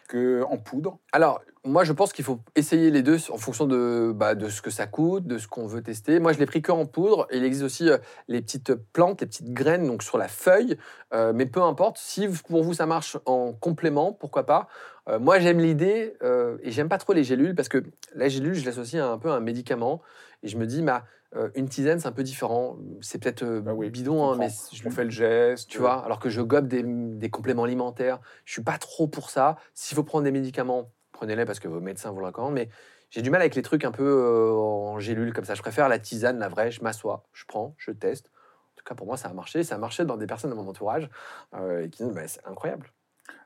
qu'en 0.09 0.57
poudre. 0.57 0.99
Alors, 1.11 1.41
moi, 1.63 1.83
je 1.83 1.93
pense 1.93 2.13
qu'il 2.13 2.25
faut 2.25 2.39
essayer 2.55 2.89
les 2.89 3.03
deux 3.03 3.17
en 3.31 3.37
fonction 3.37 3.67
de, 3.67 4.11
bah, 4.15 4.33
de 4.33 4.49
ce 4.49 4.61
que 4.61 4.71
ça 4.71 4.87
coûte, 4.87 5.27
de 5.27 5.37
ce 5.37 5.47
qu'on 5.47 5.67
veut 5.67 5.83
tester. 5.83 6.19
Moi, 6.19 6.33
je 6.33 6.39
l'ai 6.39 6.45
pris 6.45 6.61
que 6.61 6.71
en 6.71 6.85
poudre. 6.85 7.27
Il 7.31 7.43
existe 7.43 7.63
aussi 7.63 7.89
euh, 7.89 7.97
les 8.27 8.41
petites 8.41 8.73
plantes, 8.73 9.21
les 9.21 9.27
petites 9.27 9.53
graines, 9.53 9.85
donc 9.85 10.01
sur 10.01 10.17
la 10.17 10.27
feuille. 10.27 10.77
Euh, 11.13 11.31
mais 11.33 11.45
peu 11.45 11.61
importe, 11.61 11.97
si 11.97 12.27
pour 12.47 12.63
vous 12.63 12.73
ça 12.73 12.85
marche 12.85 13.17
en 13.25 13.53
complément, 13.53 14.13
pourquoi 14.13 14.45
pas. 14.45 14.67
Euh, 15.09 15.19
moi, 15.19 15.39
j'aime 15.39 15.59
l'idée 15.59 16.15
et 16.63 16.71
j'aime 16.71 16.89
pas 16.89 16.97
trop 16.97 17.13
les 17.13 17.23
gélules 17.23 17.55
parce 17.55 17.69
que 17.69 17.83
la 18.15 18.29
gélule, 18.29 18.55
je 18.55 18.65
l'associe 18.65 19.03
un 19.03 19.17
peu 19.17 19.29
à 19.29 19.35
un 19.35 19.39
médicament. 19.39 20.01
Et 20.41 20.47
je 20.47 20.57
me 20.57 20.65
dis, 20.65 20.81
bah, 20.81 21.03
euh, 21.35 21.49
une 21.55 21.69
tisane, 21.69 21.99
c'est 21.99 22.07
un 22.07 22.11
peu 22.11 22.23
différent. 22.23 22.77
C'est 23.01 23.21
peut-être 23.21 23.43
euh, 23.43 23.61
Bah 23.61 23.73
oui, 23.73 23.89
bidon, 23.89 24.31
hein, 24.31 24.35
mais 24.37 24.49
je 24.73 24.87
On 24.87 24.91
fait 24.91 25.03
le 25.03 25.11
geste. 25.11 25.69
tu 25.69 25.77
vois, 25.77 26.03
alors 26.03 26.19
que 26.19 26.29
je 26.29 26.41
gobe 26.41 26.67
des, 26.67 26.83
des 26.83 27.29
compléments 27.29 27.63
alimentaires. 27.65 28.19
Je 28.45 28.53
suis 28.53 28.63
pas 28.63 28.77
trop 28.77 29.07
pour 29.07 29.29
ça. 29.29 29.57
S'il 29.73 29.95
faut 29.95 30.03
prendre 30.03 30.23
des 30.23 30.31
médicaments, 30.31 30.91
prenez-les 31.11 31.45
parce 31.45 31.59
que 31.59 31.67
vos 31.67 31.81
médecins 31.81 32.11
vous 32.11 32.19
le 32.19 32.25
recommandent. 32.25 32.55
Mais 32.55 32.69
j'ai 33.11 33.21
du 33.21 33.29
mal 33.29 33.41
avec 33.41 33.55
les 33.55 33.61
trucs 33.61 33.85
un 33.85 33.91
peu 33.91 34.03
euh, 34.03 34.51
en 34.53 34.99
gélule 34.99 35.33
comme 35.33 35.45
ça. 35.45 35.53
Je 35.53 35.61
préfère 35.61 35.87
la 35.87 35.99
tisane, 35.99 36.39
la 36.39 36.49
vraie. 36.49 36.71
Je 36.71 36.81
m'assois, 36.81 37.27
je 37.33 37.45
prends, 37.45 37.75
je 37.77 37.91
teste. 37.91 38.27
En 38.27 38.75
tout 38.77 38.83
cas, 38.85 38.95
pour 38.95 39.05
moi, 39.05 39.17
ça 39.17 39.29
a 39.29 39.33
marché. 39.33 39.63
Ça 39.63 39.75
a 39.75 39.77
marché 39.77 40.05
dans 40.05 40.17
des 40.17 40.25
personnes 40.27 40.49
de 40.49 40.55
mon 40.55 40.67
entourage 40.67 41.09
et 41.55 41.89
qui 41.89 42.03
disent, 42.03 42.13
bah, 42.13 42.27
c'est 42.27 42.45
incroyable. 42.45 42.91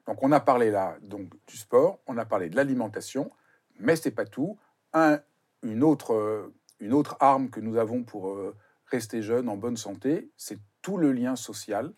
Donc 0.07 0.21
on 0.21 0.31
a 0.31 0.39
parlé 0.39 0.69
là 0.69 0.97
donc 1.01 1.29
du 1.47 1.57
sport, 1.57 1.99
on 2.07 2.17
a 2.17 2.25
parlé 2.25 2.49
de 2.49 2.55
l'alimentation, 2.57 3.31
mais 3.79 3.95
c'est 3.95 4.11
pas 4.11 4.25
tout. 4.25 4.57
Un, 4.93 5.19
une 5.63 5.81
autre 5.83 6.51
une 6.79 6.93
autre 6.93 7.17
arme 7.19 7.49
que 7.49 7.59
nous 7.59 7.77
avons 7.77 8.03
pour 8.03 8.29
euh, 8.29 8.55
rester 8.87 9.21
jeune, 9.21 9.49
en 9.49 9.57
bonne 9.57 9.77
santé, 9.77 10.31
c'est 10.37 10.59
tout 10.81 10.97
le 10.97 11.11
lien 11.11 11.35
social. 11.35 11.93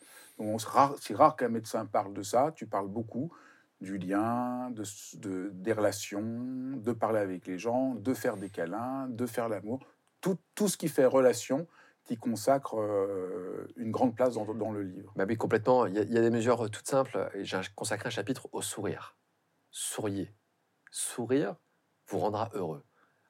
C'est 0.99 1.15
rare 1.15 1.35
qu'un 1.35 1.49
médecin 1.49 1.85
parle 1.85 2.13
de 2.13 2.21
ça. 2.21 2.51
Tu 2.55 2.67
parles 2.67 2.89
beaucoup 2.89 3.31
du 3.81 3.97
lien, 3.97 4.71
des 4.71 5.73
relations, 5.73 6.21
de 6.75 6.91
parler 6.93 7.19
avec 7.19 7.45
les 7.47 7.57
gens, 7.57 7.95
de 7.95 8.13
faire 8.13 8.37
des 8.37 8.49
câlins, 8.49 9.07
de 9.09 9.25
faire 9.25 9.49
l'amour. 9.49 9.79
Tout, 10.21 10.67
ce 10.67 10.77
qui 10.77 10.87
fait 10.87 11.05
relation, 11.05 11.67
qui 12.03 12.17
consacre 12.17 12.79
euh, 12.79 13.67
une 13.75 13.91
grande 13.91 14.15
place 14.15 14.35
dans, 14.35 14.71
le 14.71 14.81
livre. 14.81 15.13
Bah 15.15 15.25
oui, 15.27 15.37
complètement. 15.37 15.85
Il 15.85 15.93
y, 15.93 15.99
a- 15.99 16.03
il 16.03 16.13
y 16.13 16.17
a 16.17 16.21
des 16.21 16.31
mesures 16.31 16.65
euh, 16.65 16.69
toutes 16.69 16.87
simples. 16.87 17.29
J'ai 17.41 17.59
consacré 17.75 18.07
un 18.07 18.11
chapitre 18.11 18.49
au 18.51 18.61
sourire. 18.61 19.17
Souriez. 19.69 20.33
Sourire 20.89 21.55
vous 22.07 22.19
rendra 22.19 22.49
heureux. 22.53 22.83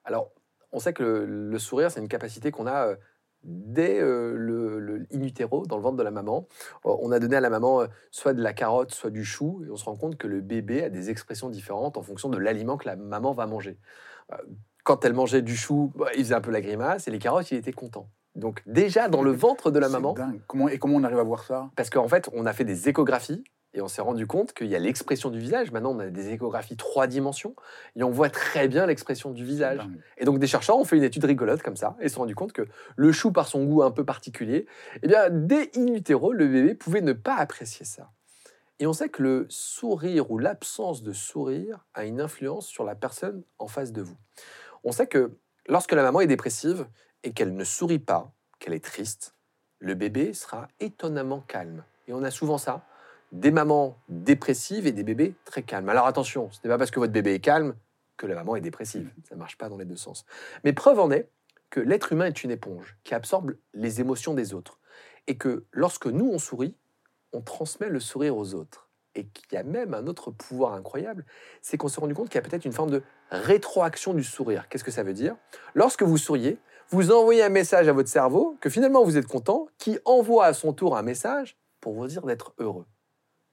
Alors, 0.04 0.32
on 0.76 0.80
sait 0.80 0.92
que 0.92 1.02
le, 1.02 1.24
le 1.24 1.58
sourire, 1.58 1.90
c'est 1.90 2.00
une 2.00 2.08
capacité 2.08 2.50
qu'on 2.50 2.66
a 2.66 2.88
euh, 2.88 2.96
dès 3.42 4.00
euh, 4.00 4.34
le, 4.36 4.78
le 4.78 5.06
in 5.12 5.22
utero, 5.22 5.66
dans 5.66 5.76
le 5.76 5.82
ventre 5.82 5.96
de 5.96 6.02
la 6.02 6.10
maman. 6.10 6.46
Euh, 6.84 6.94
on 7.00 7.12
a 7.12 7.18
donné 7.18 7.36
à 7.36 7.40
la 7.40 7.50
maman 7.50 7.80
euh, 7.80 7.86
soit 8.10 8.34
de 8.34 8.42
la 8.42 8.52
carotte, 8.52 8.92
soit 8.92 9.10
du 9.10 9.24
chou, 9.24 9.62
et 9.66 9.70
on 9.70 9.76
se 9.76 9.84
rend 9.84 9.96
compte 9.96 10.16
que 10.16 10.26
le 10.26 10.40
bébé 10.40 10.84
a 10.84 10.90
des 10.90 11.08
expressions 11.08 11.48
différentes 11.48 11.96
en 11.96 12.02
fonction 12.02 12.28
de 12.28 12.38
l'aliment 12.38 12.76
que 12.76 12.86
la 12.86 12.96
maman 12.96 13.32
va 13.32 13.46
manger. 13.46 13.78
Euh, 14.32 14.36
quand 14.84 15.04
elle 15.04 15.14
mangeait 15.14 15.42
du 15.42 15.56
chou, 15.56 15.92
bah, 15.96 16.08
il 16.14 16.24
faisait 16.24 16.34
un 16.34 16.40
peu 16.40 16.50
la 16.50 16.60
grimace, 16.60 17.08
et 17.08 17.10
les 17.10 17.18
carottes, 17.18 17.50
il 17.50 17.58
était 17.58 17.72
content. 17.72 18.08
Donc 18.34 18.62
déjà, 18.66 19.08
dans 19.08 19.22
le 19.22 19.32
ventre 19.32 19.70
de 19.70 19.78
la 19.78 19.86
C'est 19.86 19.92
maman, 19.94 20.12
dingue. 20.12 20.40
Comment, 20.46 20.68
et 20.68 20.78
comment 20.78 20.96
on 20.96 21.04
arrive 21.04 21.18
à 21.18 21.24
voir 21.24 21.42
ça? 21.44 21.70
Parce 21.74 21.88
qu'en 21.88 22.08
fait, 22.08 22.28
on 22.34 22.44
a 22.44 22.52
fait 22.52 22.64
des 22.64 22.88
échographies 22.88 23.42
et 23.76 23.82
on 23.82 23.88
s'est 23.88 24.00
rendu 24.00 24.26
compte 24.26 24.54
qu'il 24.54 24.68
y 24.68 24.74
a 24.74 24.78
l'expression 24.78 25.30
du 25.30 25.38
visage. 25.38 25.70
Maintenant, 25.70 25.94
on 25.94 25.98
a 25.98 26.08
des 26.08 26.30
échographies 26.30 26.76
trois 26.76 27.06
dimensions 27.06 27.54
et 27.94 28.02
on 28.02 28.10
voit 28.10 28.30
très 28.30 28.68
bien 28.68 28.86
l'expression 28.86 29.30
du 29.30 29.44
visage. 29.44 29.86
Et 30.16 30.24
donc, 30.24 30.38
des 30.38 30.46
chercheurs 30.46 30.78
ont 30.78 30.84
fait 30.84 30.96
une 30.96 31.04
étude 31.04 31.24
rigolote 31.24 31.62
comme 31.62 31.76
ça 31.76 31.94
et 32.00 32.08
se 32.08 32.14
sont 32.14 32.22
rendu 32.22 32.34
compte 32.34 32.54
que 32.54 32.62
le 32.96 33.12
chou, 33.12 33.32
par 33.32 33.46
son 33.46 33.64
goût 33.64 33.82
un 33.82 33.90
peu 33.90 34.04
particulier, 34.04 34.66
eh 35.02 35.08
bien, 35.08 35.28
dès 35.30 35.70
in 35.76 35.88
utero, 35.88 36.32
le 36.32 36.48
bébé 36.48 36.74
pouvait 36.74 37.02
ne 37.02 37.12
pas 37.12 37.36
apprécier 37.36 37.84
ça. 37.84 38.10
Et 38.78 38.86
on 38.86 38.94
sait 38.94 39.10
que 39.10 39.22
le 39.22 39.46
sourire 39.50 40.30
ou 40.30 40.38
l'absence 40.38 41.02
de 41.02 41.12
sourire 41.12 41.84
a 41.92 42.06
une 42.06 42.20
influence 42.20 42.66
sur 42.66 42.84
la 42.84 42.94
personne 42.94 43.42
en 43.58 43.68
face 43.68 43.92
de 43.92 44.00
vous. 44.00 44.16
On 44.84 44.92
sait 44.92 45.06
que 45.06 45.36
lorsque 45.68 45.92
la 45.92 46.02
maman 46.02 46.22
est 46.22 46.26
dépressive 46.26 46.86
et 47.24 47.32
qu'elle 47.32 47.54
ne 47.54 47.64
sourit 47.64 47.98
pas, 47.98 48.32
qu'elle 48.58 48.74
est 48.74 48.84
triste, 48.84 49.34
le 49.80 49.94
bébé 49.94 50.32
sera 50.32 50.68
étonnamment 50.80 51.40
calme. 51.40 51.84
Et 52.08 52.14
on 52.14 52.22
a 52.22 52.30
souvent 52.30 52.58
ça, 52.58 52.86
des 53.32 53.50
mamans 53.50 53.98
dépressives 54.08 54.86
et 54.86 54.92
des 54.92 55.02
bébés 55.02 55.34
très 55.44 55.62
calmes. 55.62 55.88
Alors 55.88 56.06
attention, 56.06 56.50
ce 56.52 56.60
n'est 56.62 56.70
pas 56.70 56.78
parce 56.78 56.90
que 56.90 57.00
votre 57.00 57.12
bébé 57.12 57.34
est 57.34 57.40
calme 57.40 57.74
que 58.16 58.26
la 58.26 58.34
maman 58.34 58.56
est 58.56 58.60
dépressive. 58.60 59.10
Ça 59.28 59.34
ne 59.34 59.40
marche 59.40 59.58
pas 59.58 59.68
dans 59.68 59.76
les 59.76 59.84
deux 59.84 59.96
sens. 59.96 60.24
Mais 60.64 60.72
preuve 60.72 60.98
en 60.98 61.10
est 61.10 61.28
que 61.68 61.80
l'être 61.80 62.12
humain 62.12 62.26
est 62.26 62.44
une 62.44 62.50
éponge 62.50 62.96
qui 63.04 63.14
absorbe 63.14 63.56
les 63.74 64.00
émotions 64.00 64.32
des 64.32 64.54
autres. 64.54 64.78
Et 65.26 65.36
que 65.36 65.64
lorsque 65.72 66.06
nous, 66.06 66.30
on 66.30 66.38
sourit, 66.38 66.76
on 67.32 67.42
transmet 67.42 67.88
le 67.88 68.00
sourire 68.00 68.36
aux 68.36 68.54
autres. 68.54 68.88
et 69.16 69.26
qu'il 69.26 69.52
y 69.52 69.56
a 69.56 69.62
même 69.62 69.94
un 69.94 70.06
autre 70.06 70.30
pouvoir 70.30 70.74
incroyable, 70.74 71.24
c'est 71.62 71.76
qu'on 71.76 71.88
s'est 71.88 72.00
rendu 72.00 72.14
compte 72.14 72.28
qu'il 72.28 72.36
y 72.36 72.44
a 72.44 72.48
peut-être 72.48 72.64
une 72.64 72.72
forme 72.72 72.90
de 72.90 73.02
rétroaction 73.30 74.14
du 74.14 74.22
sourire. 74.22 74.68
Qu'est-ce 74.68 74.84
que 74.84 74.90
ça 74.90 75.02
veut 75.02 75.14
dire? 75.14 75.36
Lorsque 75.74 76.02
vous 76.02 76.18
souriez, 76.18 76.58
vous 76.90 77.10
envoyez 77.10 77.42
un 77.42 77.48
message 77.48 77.88
à 77.88 77.92
votre 77.92 78.08
cerveau 78.08 78.56
que 78.60 78.70
finalement 78.70 79.02
vous 79.04 79.16
êtes 79.16 79.26
content, 79.26 79.66
qui 79.78 79.98
envoie 80.04 80.46
à 80.46 80.52
son 80.52 80.72
tour 80.72 80.96
un 80.96 81.02
message 81.02 81.58
pour 81.80 81.94
vous 81.94 82.06
dire 82.06 82.22
d'être 82.22 82.54
heureux. 82.58 82.86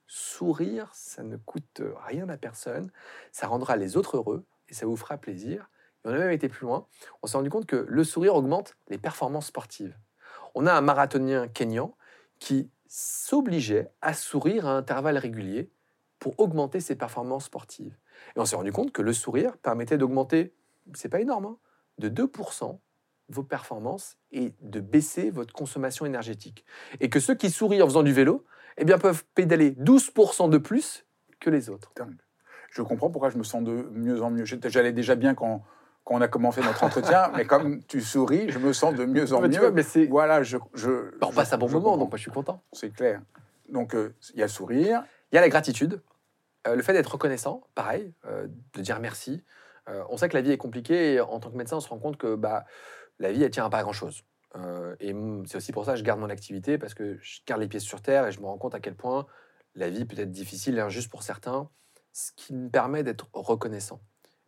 Sourire, 0.06 0.90
ça 0.92 1.22
ne 1.22 1.36
coûte 1.36 1.82
rien 2.06 2.28
à 2.28 2.36
personne, 2.36 2.90
ça 3.32 3.46
rendra 3.46 3.76
les 3.76 3.96
autres 3.96 4.16
heureux 4.16 4.44
et 4.68 4.74
ça 4.74 4.86
vous 4.86 4.96
fera 4.96 5.16
plaisir. 5.16 5.70
Et 6.04 6.08
on 6.08 6.10
a 6.10 6.18
même 6.18 6.30
été 6.30 6.48
plus 6.48 6.66
loin, 6.66 6.86
on 7.22 7.26
s'est 7.26 7.36
rendu 7.36 7.50
compte 7.50 7.66
que 7.66 7.86
le 7.88 8.04
sourire 8.04 8.34
augmente 8.34 8.76
les 8.88 8.98
performances 8.98 9.46
sportives. 9.46 9.96
On 10.54 10.66
a 10.66 10.72
un 10.72 10.80
marathonien 10.80 11.48
kényan 11.48 11.96
qui 12.38 12.70
s'obligeait 12.86 13.90
à 14.02 14.14
sourire 14.14 14.66
à 14.66 14.76
intervalles 14.76 15.18
réguliers 15.18 15.70
pour 16.18 16.38
augmenter 16.38 16.80
ses 16.80 16.96
performances 16.96 17.46
sportives. 17.46 17.96
Et 18.36 18.40
on 18.40 18.44
s'est 18.44 18.56
rendu 18.56 18.72
compte 18.72 18.92
que 18.92 19.02
le 19.02 19.12
sourire 19.12 19.56
permettait 19.58 19.98
d'augmenter, 19.98 20.54
c'est 20.94 21.08
pas 21.08 21.20
énorme, 21.20 21.46
hein, 21.46 21.58
de 21.98 22.08
2% 22.08 22.78
vos 23.28 23.42
performances 23.42 24.16
et 24.32 24.54
de 24.60 24.80
baisser 24.80 25.30
votre 25.30 25.52
consommation 25.52 26.06
énergétique. 26.06 26.64
Et 27.00 27.08
que 27.08 27.20
ceux 27.20 27.34
qui 27.34 27.50
sourient 27.50 27.82
en 27.82 27.86
faisant 27.86 28.02
du 28.02 28.12
vélo, 28.12 28.44
eh 28.78 28.84
bien, 28.84 28.98
peuvent 28.98 29.24
pédaler 29.34 29.72
12% 29.72 30.50
de 30.50 30.58
plus 30.58 31.06
que 31.40 31.50
les 31.50 31.70
autres. 31.70 31.92
Je 32.70 32.82
comprends 32.82 33.10
pourquoi 33.10 33.30
je 33.30 33.38
me 33.38 33.44
sens 33.44 33.62
de 33.62 33.88
mieux 33.92 34.22
en 34.22 34.30
mieux. 34.30 34.44
J'allais 34.44 34.92
déjà 34.92 35.14
bien 35.14 35.34
quand, 35.34 35.62
quand 36.02 36.14
on 36.14 36.20
a 36.20 36.28
commencé 36.28 36.60
notre 36.60 36.82
entretien, 36.82 37.30
mais 37.36 37.44
comme 37.44 37.82
tu 37.84 38.00
souris, 38.00 38.50
je 38.50 38.58
me 38.58 38.72
sens 38.72 38.94
de 38.94 39.04
mieux 39.04 39.32
en 39.32 39.40
mieux. 39.40 39.70
mais 39.70 39.82
c'est... 39.82 40.06
Voilà, 40.06 40.42
je, 40.42 40.58
je, 40.74 41.16
bah, 41.18 41.28
on 41.30 41.32
passe 41.32 41.52
un 41.52 41.58
bon 41.58 41.68
moment, 41.68 41.96
donc 41.96 42.10
moi 42.10 42.16
je 42.16 42.22
suis 42.22 42.30
content. 42.30 42.62
C'est 42.72 42.90
clair. 42.90 43.20
Donc 43.68 43.94
euh, 43.94 44.14
il 44.34 44.40
y 44.40 44.42
a 44.42 44.46
le 44.46 44.50
sourire. 44.50 45.04
Il 45.32 45.36
y 45.36 45.38
a 45.38 45.40
la 45.40 45.48
gratitude. 45.48 46.02
Euh, 46.66 46.74
le 46.74 46.82
fait 46.82 46.92
d'être 46.92 47.12
reconnaissant, 47.12 47.62
pareil, 47.74 48.12
euh, 48.26 48.46
de 48.74 48.80
dire 48.80 49.00
merci. 49.00 49.44
on 50.08 50.16
sait 50.16 50.28
que 50.28 50.34
la 50.34 50.42
vie 50.42 50.52
est 50.52 50.58
compliquée 50.58 51.14
et 51.14 51.20
en 51.20 51.38
tant 51.40 51.50
que 51.50 51.56
médecin, 51.56 51.76
on 51.76 51.80
se 51.80 51.88
rend 51.88 51.98
compte 51.98 52.16
que 52.16 52.36
bah, 52.36 52.64
la 53.18 53.32
vie, 53.32 53.42
elle 53.42 53.50
tient 53.50 53.68
pas 53.68 53.78
à 53.78 53.82
grand-chose. 54.54 54.96
et 55.00 55.14
c'est 55.46 55.56
aussi 55.56 55.72
pour 55.72 55.84
ça 55.84 55.92
que 55.92 55.98
je 55.98 56.04
garde 56.04 56.20
mon 56.20 56.30
activité, 56.30 56.78
parce 56.78 56.94
que 56.94 57.18
je 57.20 57.40
garde 57.46 57.60
les 57.60 57.68
pieds 57.68 57.80
sur 57.80 58.00
terre 58.00 58.26
et 58.26 58.32
je 58.32 58.40
me 58.40 58.46
rends 58.46 58.58
compte 58.58 58.74
à 58.74 58.80
quel 58.80 58.94
point 58.94 59.26
la 59.74 59.90
vie 59.90 60.04
peut 60.04 60.18
être 60.18 60.30
difficile 60.30 60.78
et 60.78 60.80
injuste 60.80 61.10
pour 61.10 61.22
certains, 61.22 61.68
ce 62.12 62.30
qui 62.36 62.54
me 62.54 62.68
permet 62.70 63.02
d'être 63.02 63.28
reconnaissant. 63.32 64.00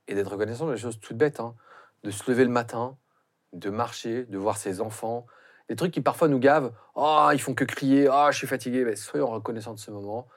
Et 0.08 0.14
d'être 0.14 0.30
reconnaissant 0.30 0.70
des 0.70 0.76
choses 0.76 1.00
toutes 1.00 1.16
bêtes, 1.16 1.40
hein. 1.40 1.56
de 2.04 2.10
se 2.10 2.30
lever 2.30 2.44
le 2.44 2.50
matin, 2.50 2.96
de 3.52 3.70
marcher, 3.70 4.24
de 4.24 4.38
voir 4.38 4.56
ses 4.56 4.80
enfants, 4.80 5.26
des 5.68 5.74
trucs 5.74 5.92
qui 5.92 6.00
parfois 6.00 6.28
nous 6.28 6.38
gavent. 6.38 6.72
Oh, 6.94 7.28
ils 7.32 7.40
font 7.40 7.54
que 7.54 7.64
crier, 7.64 8.08
oh, 8.08 8.28
je 8.30 8.38
suis 8.38 8.46
fatigué. 8.46 8.84
Ben, 8.84 8.96
soyons 8.96 9.26
reconnaissants 9.26 9.74
de 9.74 9.80
ce 9.80 9.90
moment. 9.90 10.28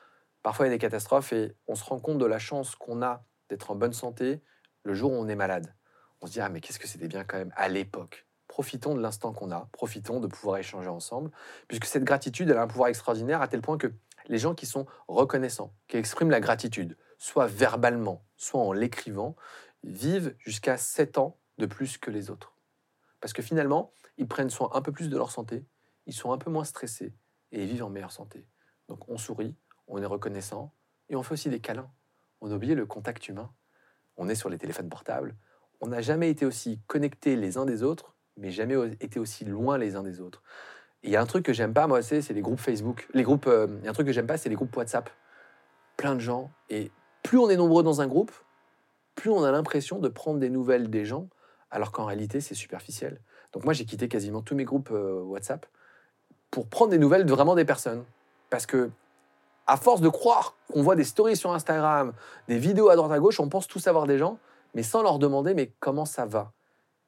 Parfois, 0.42 0.66
il 0.66 0.70
y 0.70 0.72
a 0.72 0.76
des 0.76 0.80
catastrophes 0.80 1.34
et 1.34 1.56
on 1.68 1.76
se 1.76 1.84
rend 1.84 2.00
compte 2.00 2.18
de 2.18 2.26
la 2.26 2.40
chance 2.40 2.76
qu'on 2.76 3.02
a 3.04 3.24
d'être 3.50 3.70
en 3.72 3.76
bonne 3.76 3.94
santé 3.94 4.42
le 4.84 4.94
jour 4.94 5.12
où 5.12 5.16
on 5.16 5.28
est 5.28 5.36
malade. 5.36 5.76
On 6.22 6.28
se 6.28 6.32
dit, 6.32 6.42
ah, 6.42 6.50
mais 6.50 6.62
qu'est-ce 6.62 6.80
que 6.80 6.88
c'était 6.88 7.08
bien 7.08 7.24
quand 7.24 7.38
même 7.38 7.54
à 7.56 7.68
l'époque. 7.70 8.26
Profitons 8.50 8.96
de 8.96 9.02
l'instant 9.02 9.32
qu'on 9.32 9.52
a, 9.52 9.70
profitons 9.72 10.20
de 10.20 10.28
pouvoir 10.28 10.58
échanger 10.58 10.90
ensemble, 10.90 11.32
puisque 11.70 11.86
cette 11.86 12.04
gratitude, 12.04 12.50
elle 12.50 12.58
a 12.58 12.64
un 12.64 12.68
pouvoir 12.68 12.90
extraordinaire 12.90 13.42
à 13.42 13.48
tel 13.48 13.62
point 13.62 13.78
que 13.78 13.94
les 14.28 14.40
gens 14.40 14.56
qui 14.56 14.66
sont 14.66 14.88
reconnaissants, 15.08 15.74
qui 15.88 15.96
expriment 15.96 16.32
la 16.32 16.42
gratitude, 16.42 16.98
soit 17.18 17.48
verbalement, 17.48 18.26
soit 18.36 18.60
en 18.60 18.74
l'écrivant, 18.74 19.36
vivent 19.84 20.36
jusqu'à 20.40 20.78
7 20.78 21.20
ans 21.20 21.38
de 21.58 21.68
plus 21.68 21.98
que 21.98 22.12
les 22.12 22.30
autres. 22.30 22.54
Parce 23.22 23.34
que 23.34 23.42
finalement, 23.42 23.94
ils 24.18 24.28
prennent 24.28 24.50
soin 24.50 24.70
un 24.74 24.82
peu 24.82 24.92
plus 24.92 25.10
de 25.10 25.18
leur 25.18 25.32
santé, 25.32 25.64
ils 26.08 26.14
sont 26.14 26.32
un 26.32 26.38
peu 26.40 26.50
moins 26.50 26.64
stressés 26.64 27.14
et 27.52 27.64
ils 27.64 27.70
vivent 27.70 27.84
en 27.84 27.90
meilleure 27.90 28.12
santé. 28.12 28.48
Donc 28.88 29.08
on 29.08 29.18
sourit, 29.18 29.56
on 29.88 30.02
est 30.02 30.08
reconnaissant 30.08 30.74
et 31.08 31.16
on 31.16 31.24
fait 31.24 31.34
aussi 31.34 31.50
des 31.50 31.60
câlins. 31.60 31.92
On 32.42 32.52
a 32.52 32.56
oublié 32.56 32.74
le 32.74 32.88
contact 32.88 33.28
humain. 33.28 33.54
On 34.18 34.28
est 34.28 34.36
sur 34.36 34.50
les 34.50 34.58
téléphones 34.58 34.90
portables. 34.90 35.36
On 35.82 35.88
n'a 35.88 36.02
jamais 36.02 36.30
été 36.30 36.46
aussi 36.46 36.82
connectés 36.88 37.36
les 37.36 37.58
uns 37.58 37.66
des 37.66 37.84
autres, 37.84 38.16
mais 38.40 38.52
jamais 38.52 38.76
été 39.00 39.20
aussi 39.20 39.46
loin 39.46 39.78
les 39.78 39.96
uns 39.96 40.04
des 40.04 40.22
autres. 40.22 40.42
Il 41.04 41.12
y 41.12 41.16
a 41.16 41.22
un 41.22 41.26
truc 41.26 41.46
que 41.46 41.54
j'aime 41.54 41.74
pas, 41.74 41.88
moi, 41.88 42.02
c'est 42.02 42.28
les 42.30 42.42
groupes 42.42 42.60
Facebook. 42.60 43.08
Les 43.14 43.24
groupes, 43.24 43.48
euh, 43.48 43.68
il 43.80 43.86
y 43.86 43.88
a 43.88 43.92
un 43.92 43.94
truc 43.94 44.08
que 44.08 44.14
j'aime 44.14 44.28
pas, 44.28 44.38
c'est 44.38 44.50
les 44.50 44.56
groupes 44.56 44.76
WhatsApp. 44.76 45.10
Plein 45.98 46.16
de 46.16 46.20
gens. 46.20 46.52
Et 46.70 46.92
plus 47.24 47.38
on 47.38 47.50
est 47.50 47.56
nombreux 47.56 47.84
dans 47.84 48.02
un 48.02 48.08
groupe, 48.08 48.32
plus 49.16 49.30
on 49.30 49.44
a 49.44 49.52
l'impression 49.52 50.00
de 50.00 50.08
prendre 50.08 50.40
des 50.40 50.50
nouvelles 50.50 50.90
des 50.90 51.06
gens, 51.06 51.28
alors 51.72 51.92
qu'en 51.92 52.06
réalité, 52.06 52.42
c'est 52.42 52.56
superficiel. 52.56 53.22
Donc 53.54 53.64
moi, 53.64 53.74
j'ai 53.74 53.86
quitté 53.86 54.08
quasiment 54.08 54.42
tous 54.42 54.56
mes 54.56 54.66
groupes 54.66 54.90
euh, 54.92 55.22
WhatsApp 55.22 55.66
pour 56.52 56.68
prendre 56.68 56.92
des 56.92 56.98
nouvelles 56.98 57.26
de 57.26 57.32
vraiment 57.32 57.56
des 57.56 57.66
personnes. 57.66 58.04
Parce 58.50 58.66
que, 58.66 58.90
à 59.68 59.78
force 59.78 60.02
de 60.02 60.10
croire 60.10 60.56
qu'on 60.72 60.82
voit 60.82 60.96
des 60.96 61.04
stories 61.04 61.38
sur 61.38 61.54
Instagram, 61.54 62.14
des 62.48 62.58
vidéos 62.58 62.90
à 62.90 62.96
droite 62.96 63.12
à 63.12 63.20
gauche, 63.20 63.40
on 63.40 63.50
pense 63.50 63.68
tout 63.68 63.80
savoir 63.80 64.08
des 64.08 64.18
gens, 64.18 64.40
mais 64.74 64.84
sans 64.84 65.04
leur 65.04 65.20
demander 65.20 65.54
mais 65.54 65.72
comment 65.80 66.06
ça 66.06 66.26
va? 66.26 66.52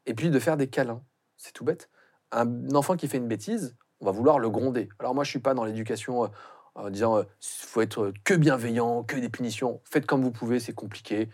Et 0.05 0.13
puis 0.13 0.29
de 0.29 0.39
faire 0.39 0.57
des 0.57 0.67
câlins. 0.67 1.01
C'est 1.41 1.53
tout 1.53 1.65
bête. 1.65 1.89
Un 2.31 2.69
enfant 2.75 2.95
qui 2.95 3.07
fait 3.07 3.17
une 3.17 3.27
bêtise, 3.27 3.75
on 3.99 4.05
va 4.05 4.11
vouloir 4.11 4.37
le 4.37 4.51
gronder. 4.51 4.89
Alors 4.99 5.15
moi, 5.15 5.23
je 5.23 5.31
suis 5.31 5.39
pas 5.39 5.55
dans 5.55 5.65
l'éducation 5.65 6.25
euh, 6.25 6.27
en 6.75 6.91
disant 6.91 7.17
euh, 7.17 7.23
faut 7.41 7.81
être 7.81 8.13
que 8.23 8.35
bienveillant, 8.35 9.03
que 9.03 9.15
des 9.15 9.27
punitions. 9.27 9.81
Faites 9.83 10.05
comme 10.05 10.21
vous 10.21 10.31
pouvez, 10.31 10.59
c'est 10.59 10.73
compliqué. 10.73 11.29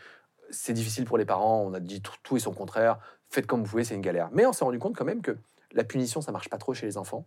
C'est 0.49 0.71
difficile 0.71 1.03
pour 1.03 1.17
les 1.17 1.25
parents. 1.25 1.61
On 1.61 1.73
a 1.73 1.81
dit 1.81 2.01
tout, 2.23 2.37
et 2.37 2.39
son 2.39 2.53
contraire. 2.53 2.99
Faites 3.29 3.47
comme 3.47 3.63
vous 3.63 3.69
pouvez, 3.69 3.83
c'est 3.83 3.95
une 3.95 4.01
galère. 4.01 4.29
Mais 4.31 4.45
on 4.45 4.53
s'est 4.53 4.63
rendu 4.63 4.79
compte 4.79 4.95
quand 4.95 5.03
même 5.03 5.21
que 5.21 5.37
la 5.73 5.83
punition, 5.83 6.21
ça 6.21 6.31
marche 6.31 6.49
pas 6.49 6.57
trop 6.57 6.73
chez 6.73 6.85
les 6.85 6.97
enfants. 6.97 7.25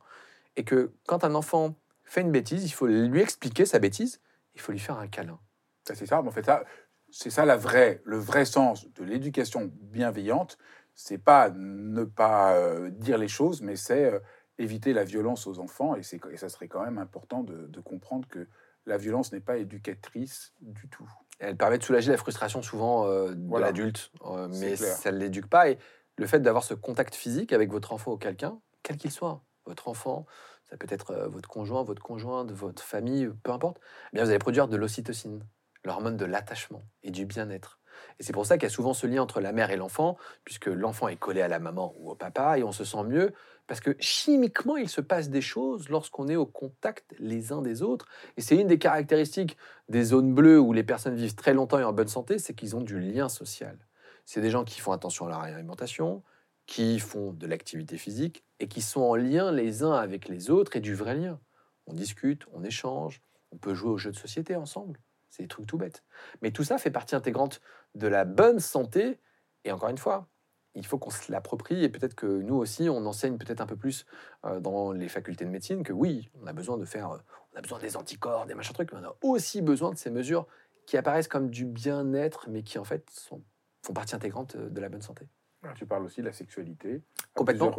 Et 0.57 0.65
que 0.65 0.95
quand 1.07 1.23
un 1.23 1.35
enfant 1.35 1.75
fait 2.05 2.23
une 2.23 2.33
bêtise, 2.33 2.65
il 2.65 2.73
faut 2.73 2.87
lui 2.87 3.21
expliquer 3.21 3.67
sa 3.67 3.79
bêtise. 3.79 4.23
Il 4.55 4.61
faut 4.63 4.73
lui 4.73 4.79
faire 4.79 4.99
un 4.99 5.07
câlin. 5.07 5.39
C'est 5.85 6.07
ça, 6.07 6.23
en 6.23 6.31
fait, 6.31 6.47
ça, 6.47 6.65
c'est 7.11 7.31
ça 7.31 7.45
le 7.45 8.17
vrai 8.17 8.45
sens 8.47 8.87
de 8.95 9.05
l'éducation 9.05 9.71
bienveillante. 9.75 10.57
C'est 11.03 11.19
pas 11.19 11.51
ne 11.51 12.05
pas 12.05 12.57
euh, 12.57 12.91
dire 12.91 13.17
les 13.17 13.27
choses, 13.27 13.63
mais 13.63 13.75
c'est 13.75 14.05
euh, 14.05 14.21
éviter 14.59 14.93
la 14.93 15.03
violence 15.03 15.47
aux 15.47 15.59
enfants. 15.59 15.97
Et, 15.97 16.01
et, 16.01 16.37
ça 16.37 16.51
serait 16.51 16.69
quand 16.69 16.85
même 16.85 16.99
important 16.99 17.43
de, 17.43 17.81
comprendre 17.81 18.29
que 18.29 18.47
la 18.85 18.99
violence 18.99 19.33
n'est 19.33 19.41
pas 19.41 19.57
éducatrice 19.57 20.53
du 20.61 20.89
tout. 20.89 21.09
Elle 21.39 21.57
permet 21.57 21.79
de 21.79 21.83
soulager 21.83 22.11
la 22.11 22.19
frustration 22.19 22.61
souvent 22.61 23.07
euh, 23.07 23.33
de 23.35 23.59
l'adulte, 23.59 24.13
mais 24.51 24.77
ça 24.77 25.11
ne 25.11 25.17
l'éduque 25.17 25.49
pas. 25.49 25.71
Et 25.71 25.79
le 26.19 26.27
fait 26.27 26.41
d'avoir 26.41 26.65
ce 26.65 26.75
contact 26.75 27.15
physique 27.15 27.55
avec 27.55 27.71
votre 27.71 27.95
enfant 27.95 28.13
ou 28.13 28.19
quelqu'un, 28.19 28.61
quel 28.83 28.99
qu'il 28.99 29.11
soit, 29.11 29.43
votre 29.65 29.89
enfant, 29.89 30.27
ça 30.69 30.77
peut 30.77 30.89
être 30.91 31.15
votre 31.29 31.49
conjoint, 31.49 31.83
votre 31.83 32.03
conjointe, 32.03 32.53
votre 32.53 32.83
famille, 32.83 33.31
peu 33.43 33.53
importe, 33.53 33.81
eh 34.13 34.17
bien 34.17 34.25
vous 34.25 34.31
allez 34.31 34.39
produire 34.39 34.69
de 34.69 34.77
l'ocytocine, 34.77 35.47
l'hormone 35.83 36.19
de 36.19 36.27
l'attachement 36.27 36.83
et 37.03 37.11
du 37.11 37.25
bien-être. 37.25 37.80
Et 38.19 38.23
c'est 38.23 38.33
pour 38.33 38.47
ça 38.47 38.57
qu'il 38.57 38.65
y 38.65 38.73
a 38.73 38.75
souvent 38.75 38.95
ce 38.95 39.07
lien 39.07 39.23
entre 39.23 39.41
la 39.41 39.53
mère 39.53 39.71
et 39.71 39.77
l'enfant, 39.77 40.17
puisque 40.45 40.67
l'enfant 40.67 41.09
est 41.09 41.17
collé 41.17 41.41
à 41.41 41.49
la 41.49 41.59
maman 41.59 41.95
ou 41.99 42.11
au 42.11 42.15
papa 42.15 42.59
et 42.59 42.63
on 42.63 42.73
se 42.73 42.85
sent 42.85 43.05
mieux, 43.05 43.33
parce 43.67 43.81
que 43.81 43.95
chimiquement, 44.01 44.77
il 44.77 44.89
se 44.89 45.01
passe 45.01 45.31
des 45.31 45.41
choses 45.41 45.89
lorsqu'on 45.89 46.29
est 46.29 46.37
au 46.37 46.47
contact 46.47 47.15
les 47.19 47.53
uns 47.53 47.63
des 47.63 47.83
autres. 47.83 48.07
Et 48.37 48.41
c'est 48.41 48.57
une 48.57 48.67
des 48.67 48.79
caractéristiques 48.79 49.57
des 49.89 50.03
zones 50.03 50.35
bleues 50.35 50.59
où 50.59 50.73
les 50.73 50.83
personnes 50.83 51.15
vivent 51.15 51.37
très 51.37 51.55
longtemps 51.55 51.79
et 51.79 51.85
en 51.85 51.93
bonne 51.93 52.09
santé, 52.09 52.39
c'est 52.39 52.55
qu'ils 52.55 52.75
ont 52.75 52.81
du 52.81 52.99
lien 52.99 53.29
social. 53.29 53.79
C'est 54.25 54.41
des 54.41 54.51
gens 54.51 54.65
qui 54.65 54.81
font 54.81 54.93
attention 54.93 55.27
à 55.27 55.29
leur 55.31 55.41
alimentation, 55.41 56.23
qui 56.67 56.99
font 56.99 57.33
de 57.33 57.47
l'activité 57.47 57.97
physique 57.97 58.45
et 58.59 58.69
qui 58.69 58.83
sont 58.83 59.03
en 59.03 59.15
lien 59.15 59.53
les 59.53 59.83
uns 59.83 59.93
avec 59.93 60.29
les 60.29 60.51
autres 60.51 60.77
et 60.77 60.81
du 60.81 60.95
vrai 60.95 61.15
lien. 61.15 61.41
On 61.87 61.93
discute, 61.93 62.43
on 62.53 62.63
échange, 62.63 63.23
on 63.51 63.57
peut 63.57 63.75
jouer 63.75 63.91
aux 63.91 63.99
jeux 63.99 64.13
de 64.13 64.17
société 64.17 64.57
ensemble. 64.57 65.01
C'est 65.31 65.45
des 65.45 65.49
trucs 65.49 65.67
tout 65.67 65.79
bêtes. 65.79 66.05
Mais 66.43 66.51
tout 66.51 66.65
ça 66.65 66.79
fait 66.79 66.91
partie 66.91 67.15
intégrante 67.15 67.61
de 67.95 68.07
la 68.07 68.25
bonne 68.25 68.61
santé. 68.61 69.19
Et 69.65 69.73
encore 69.73 69.89
une 69.89 69.99
fois, 69.99 70.29
il 70.75 70.87
faut 70.87 70.99
qu'on 70.99 71.11
se 71.11 71.31
l'approprie 71.33 71.83
et 71.85 71.89
peut-être 71.89 72.15
que 72.15 72.27
nous 72.27 72.57
aussi, 72.57 72.89
on 72.89 73.05
enseigne 73.07 73.39
peut-être 73.39 73.61
un 73.61 73.67
peu 73.67 73.77
plus 73.77 74.07
euh, 74.45 74.61
dans 74.61 74.93
les 74.93 75.09
facultés 75.09 75.45
de 75.45 75.51
médecine 75.51 75.83
que 75.83 75.93
oui, 75.93 76.31
on 76.41 76.47
a 76.47 76.53
besoin 76.53 76.79
de 76.79 76.85
faire, 76.85 77.11
euh, 77.13 77.19
on 77.53 77.59
a 77.59 77.61
besoin 77.61 77.79
des 77.79 77.97
anticorps, 77.97 78.47
des 78.47 78.55
machins 78.55 78.75
trucs, 78.75 78.93
mais 78.93 79.01
on 79.01 79.05
a 79.05 79.17
aussi 79.23 79.63
besoin 79.63 79.91
de 79.91 79.97
ces 79.97 80.11
mesures 80.11 80.47
qui 80.87 80.97
apparaissent 80.97 81.29
comme 81.29 81.51
du 81.51 81.65
bien-être, 81.65 82.49
mais 82.49 82.63
qui 82.63 82.79
en 82.79 82.85
fait 82.85 83.09
sont, 83.11 83.43
font 83.85 83.93
partie 83.93 84.15
intégrante 84.15 84.57
euh, 84.57 84.69
de 84.69 84.81
la 84.81 84.89
bonne 84.89 85.03
santé. 85.03 85.27
Tu 85.75 85.87
parles 85.87 86.05
aussi 86.05 86.21
de 86.21 86.27
la 86.27 86.33
sexualité. 86.33 87.03
Complètement. 87.35 87.75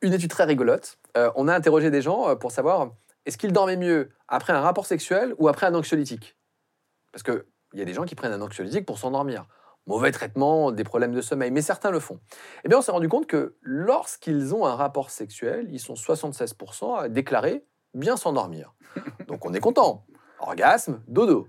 Une 0.00 0.12
étude 0.12 0.30
très 0.30 0.42
rigolote. 0.42 0.98
on 1.14 1.46
a 1.46 1.54
interrogé 1.54 1.92
des 1.92 2.02
gens 2.02 2.34
pour 2.34 2.50
savoir 2.50 2.90
est-ce 3.24 3.38
qu'ils 3.38 3.52
dormaient 3.52 3.76
mieux 3.76 4.10
après 4.26 4.52
un 4.52 4.60
rapport 4.60 4.84
sexuel 4.84 5.32
ou 5.38 5.46
après 5.46 5.66
un 5.66 5.74
anxiolytique? 5.76 6.36
Parce 7.12 7.22
qu'il 7.22 7.44
y 7.74 7.82
a 7.82 7.84
des 7.84 7.94
gens 7.94 8.04
qui 8.04 8.14
prennent 8.14 8.32
un 8.32 8.40
anxiolytique 8.40 8.86
pour 8.86 8.98
s'endormir. 8.98 9.46
Mauvais 9.86 10.12
traitement, 10.12 10.70
des 10.70 10.84
problèmes 10.84 11.12
de 11.12 11.20
sommeil, 11.20 11.50
mais 11.50 11.62
certains 11.62 11.90
le 11.90 12.00
font. 12.00 12.20
Eh 12.64 12.68
bien, 12.68 12.78
on 12.78 12.82
s'est 12.82 12.92
rendu 12.92 13.08
compte 13.08 13.26
que 13.26 13.56
lorsqu'ils 13.62 14.54
ont 14.54 14.64
un 14.64 14.76
rapport 14.76 15.10
sexuel, 15.10 15.66
ils 15.70 15.80
sont 15.80 15.94
76% 15.94 16.98
à 16.98 17.08
déclarer 17.08 17.66
bien 17.94 18.16
s'endormir. 18.16 18.74
Donc 19.28 19.44
on 19.44 19.52
est 19.54 19.60
content. 19.60 20.06
Orgasme, 20.38 21.02
dodo. 21.08 21.48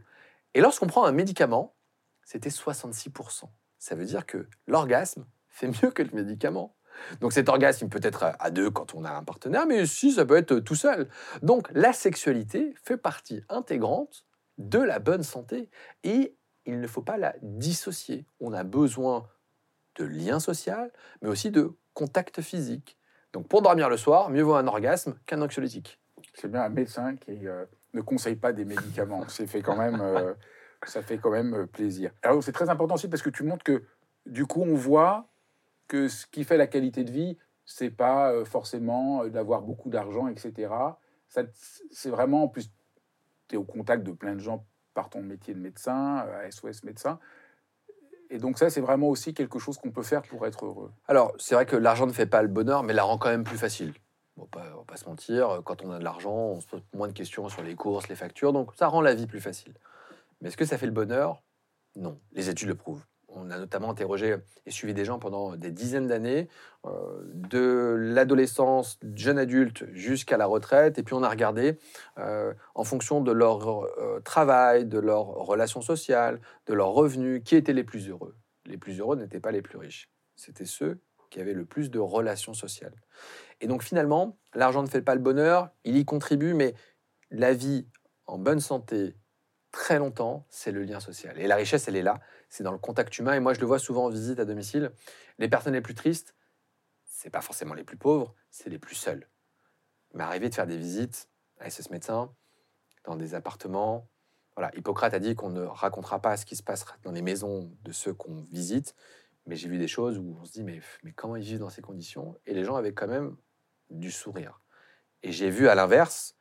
Et 0.53 0.61
lorsqu'on 0.61 0.87
prend 0.87 1.05
un 1.05 1.11
médicament, 1.11 1.75
c'était 2.23 2.49
66%. 2.49 3.43
Ça 3.77 3.95
veut 3.95 4.05
dire 4.05 4.25
que 4.25 4.47
l'orgasme 4.67 5.25
fait 5.49 5.67
mieux 5.67 5.91
que 5.91 6.03
le 6.03 6.11
médicament. 6.13 6.75
Donc 7.21 7.33
cet 7.33 7.49
orgasme 7.49 7.89
peut 7.89 7.99
être 8.03 8.23
à 8.39 8.51
deux 8.51 8.69
quand 8.69 8.93
on 8.95 9.03
a 9.03 9.11
un 9.11 9.23
partenaire, 9.23 9.65
mais 9.65 9.85
si 9.85 10.11
ça 10.11 10.25
peut 10.25 10.37
être 10.37 10.59
tout 10.59 10.75
seul. 10.75 11.09
Donc 11.41 11.67
la 11.71 11.93
sexualité 11.93 12.73
fait 12.83 12.97
partie 12.97 13.41
intégrante 13.49 14.25
de 14.57 14.79
la 14.79 14.99
bonne 14.99 15.23
santé 15.23 15.69
et 16.03 16.35
il 16.65 16.79
ne 16.79 16.87
faut 16.87 17.01
pas 17.01 17.17
la 17.17 17.35
dissocier. 17.41 18.25
On 18.39 18.53
a 18.53 18.63
besoin 18.63 19.27
de 19.95 20.05
lien 20.05 20.39
social, 20.39 20.91
mais 21.21 21.29
aussi 21.29 21.51
de 21.51 21.75
contact 21.93 22.41
physique. 22.41 22.97
Donc 23.33 23.47
pour 23.47 23.61
dormir 23.61 23.89
le 23.89 23.97
soir, 23.97 24.29
mieux 24.29 24.43
vaut 24.43 24.55
un 24.55 24.67
orgasme 24.67 25.15
qu'un 25.25 25.41
anxiolytique. 25.41 25.99
C'est 26.33 26.49
bien 26.49 26.61
un 26.61 26.69
médecin 26.69 27.15
qui 27.15 27.47
euh, 27.47 27.65
ne 27.93 28.01
conseille 28.01 28.35
pas 28.35 28.53
des 28.53 28.65
médicaments. 28.65 29.27
C'est 29.27 29.47
fait 29.47 29.61
quand 29.61 29.75
même, 29.75 30.01
euh, 30.01 30.33
ça 30.85 31.01
fait 31.01 31.17
quand 31.17 31.31
même 31.31 31.53
euh, 31.53 31.65
plaisir. 31.65 32.11
Alors 32.21 32.43
c'est 32.43 32.51
très 32.51 32.69
important 32.69 32.95
aussi 32.95 33.07
parce 33.07 33.21
que 33.21 33.29
tu 33.29 33.43
montres 33.43 33.63
que 33.63 33.83
du 34.25 34.45
coup 34.45 34.61
on 34.61 34.75
voit 34.75 35.29
que 35.87 36.07
ce 36.07 36.25
qui 36.25 36.43
fait 36.43 36.57
la 36.57 36.67
qualité 36.67 37.03
de 37.03 37.11
vie, 37.11 37.37
c'est 37.65 37.91
pas 37.91 38.43
forcément 38.45 39.25
d'avoir 39.27 39.61
beaucoup 39.61 39.89
d'argent, 39.89 40.27
etc. 40.27 40.73
C'est 41.27 42.09
vraiment 42.09 42.43
en 42.43 42.47
plus 42.47 42.71
au 43.57 43.63
contact 43.63 44.03
de 44.03 44.11
plein 44.11 44.33
de 44.33 44.39
gens 44.39 44.65
par 44.93 45.09
ton 45.09 45.21
métier 45.21 45.53
de 45.53 45.59
médecin, 45.59 46.17
à 46.17 46.49
SOS 46.49 46.83
médecin. 46.83 47.19
Et 48.29 48.37
donc 48.39 48.57
ça, 48.57 48.69
c'est 48.69 48.81
vraiment 48.81 49.09
aussi 49.09 49.33
quelque 49.33 49.59
chose 49.59 49.77
qu'on 49.77 49.91
peut 49.91 50.03
faire 50.03 50.21
pour 50.23 50.45
être 50.47 50.65
heureux. 50.65 50.91
Alors, 51.07 51.33
c'est 51.37 51.55
vrai 51.55 51.65
que 51.65 51.75
l'argent 51.75 52.07
ne 52.07 52.11
fait 52.11 52.25
pas 52.25 52.41
le 52.41 52.47
bonheur, 52.47 52.83
mais 52.83 52.93
la 52.93 53.03
rend 53.03 53.17
quand 53.17 53.29
même 53.29 53.43
plus 53.43 53.57
facile. 53.57 53.93
On 54.37 54.41
va 54.41 54.47
pas, 54.47 54.65
on 54.73 54.79
va 54.79 54.85
pas 54.85 54.97
se 54.97 55.05
mentir, 55.05 55.61
quand 55.63 55.83
on 55.83 55.91
a 55.91 55.99
de 55.99 56.03
l'argent, 56.03 56.33
on 56.33 56.61
se 56.61 56.67
pose 56.67 56.81
moins 56.93 57.07
de 57.07 57.13
questions 57.13 57.47
sur 57.49 57.61
les 57.61 57.75
courses, 57.75 58.07
les 58.07 58.15
factures, 58.15 58.51
donc 58.51 58.73
ça 58.75 58.87
rend 58.87 59.01
la 59.01 59.13
vie 59.13 59.27
plus 59.27 59.41
facile. 59.41 59.73
Mais 60.41 60.47
est-ce 60.47 60.57
que 60.57 60.65
ça 60.65 60.77
fait 60.77 60.87
le 60.87 60.91
bonheur? 60.91 61.43
Non, 61.95 62.19
les 62.31 62.49
études 62.49 62.69
le 62.69 62.75
prouvent. 62.75 63.05
On 63.35 63.49
a 63.49 63.57
notamment 63.57 63.89
interrogé 63.89 64.37
et 64.65 64.71
suivi 64.71 64.93
des 64.93 65.05
gens 65.05 65.19
pendant 65.19 65.55
des 65.55 65.71
dizaines 65.71 66.07
d'années, 66.07 66.47
euh, 66.85 67.21
de 67.33 67.95
l'adolescence, 67.97 68.99
jeune 69.15 69.39
adulte 69.39 69.85
jusqu'à 69.91 70.37
la 70.37 70.45
retraite, 70.45 70.99
et 70.99 71.03
puis 71.03 71.15
on 71.15 71.23
a 71.23 71.29
regardé 71.29 71.79
euh, 72.19 72.53
en 72.75 72.83
fonction 72.83 73.21
de 73.21 73.31
leur 73.31 73.83
euh, 73.83 74.19
travail, 74.23 74.85
de 74.85 74.99
leurs 74.99 75.25
relations 75.25 75.81
sociales, 75.81 76.39
de 76.67 76.73
leurs 76.73 76.91
revenus, 76.91 77.41
qui 77.43 77.55
étaient 77.55 77.73
les 77.73 77.83
plus 77.83 78.09
heureux. 78.09 78.35
Les 78.65 78.77
plus 78.77 78.99
heureux 78.99 79.15
n'étaient 79.15 79.39
pas 79.39 79.51
les 79.51 79.61
plus 79.61 79.77
riches. 79.77 80.09
C'était 80.35 80.65
ceux 80.65 80.99
qui 81.29 81.41
avaient 81.41 81.53
le 81.53 81.65
plus 81.65 81.89
de 81.89 81.99
relations 81.99 82.53
sociales. 82.53 82.95
Et 83.59 83.67
donc 83.67 83.83
finalement, 83.83 84.37
l'argent 84.53 84.83
ne 84.83 84.87
fait 84.87 85.01
pas 85.01 85.15
le 85.15 85.21
bonheur, 85.21 85.69
il 85.83 85.97
y 85.97 86.05
contribue, 86.05 86.53
mais 86.53 86.75
la 87.31 87.53
vie 87.53 87.87
en 88.27 88.37
bonne 88.37 88.59
santé 88.59 89.15
très 89.71 89.97
longtemps, 89.97 90.45
c'est 90.49 90.71
le 90.71 90.83
lien 90.83 90.99
social. 90.99 91.37
Et 91.39 91.47
la 91.47 91.55
richesse, 91.55 91.87
elle 91.87 91.95
est 91.95 92.03
là, 92.03 92.21
c'est 92.53 92.63
dans 92.63 92.71
le 92.71 92.77
contact 92.77 93.17
humain. 93.17 93.33
Et 93.33 93.39
moi, 93.39 93.55
je 93.55 93.59
le 93.59 93.65
vois 93.65 93.79
souvent 93.79 94.05
en 94.05 94.09
visite 94.09 94.39
à 94.39 94.45
domicile. 94.45 94.91
Les 95.39 95.49
personnes 95.49 95.73
les 95.73 95.81
plus 95.81 95.95
tristes, 95.95 96.35
c'est 97.03 97.31
pas 97.31 97.41
forcément 97.41 97.73
les 97.73 97.83
plus 97.83 97.97
pauvres, 97.97 98.35
c'est 98.51 98.69
les 98.69 98.77
plus 98.77 98.93
seuls. 98.93 99.27
Il 100.11 100.17
m'est 100.17 100.23
arrivé 100.23 100.49
de 100.49 100.53
faire 100.53 100.67
des 100.67 100.77
visites 100.77 101.29
à 101.59 101.67
SS 101.67 101.89
médecin 101.89 102.31
dans 103.05 103.15
des 103.15 103.33
appartements. 103.33 104.07
Voilà, 104.55 104.69
Hippocrate 104.75 105.15
a 105.15 105.19
dit 105.19 105.33
qu'on 105.33 105.49
ne 105.49 105.63
racontera 105.63 106.21
pas 106.21 106.37
ce 106.37 106.45
qui 106.45 106.55
se 106.55 106.61
passe 106.61 106.85
dans 107.01 107.11
les 107.11 107.23
maisons 107.23 107.75
de 107.81 107.91
ceux 107.91 108.13
qu'on 108.13 108.43
visite, 108.51 108.93
mais 109.47 109.55
j'ai 109.55 109.67
vu 109.67 109.79
des 109.79 109.87
choses 109.87 110.19
où 110.19 110.37
on 110.39 110.45
se 110.45 110.51
dit 110.51 110.63
mais, 110.63 110.79
mais 111.01 111.11
comment 111.11 111.35
ils 111.35 111.43
vivent 111.43 111.57
dans 111.57 111.71
ces 111.71 111.81
conditions? 111.81 112.39
Et 112.45 112.53
les 112.53 112.63
gens 112.63 112.75
avaient 112.75 112.93
quand 112.93 113.07
même 113.07 113.35
du 113.89 114.11
sourire. 114.11 114.61
Et 115.23 115.31
j'ai 115.31 115.49
vu 115.49 115.69
à 115.69 115.73
l'inverse 115.73 116.35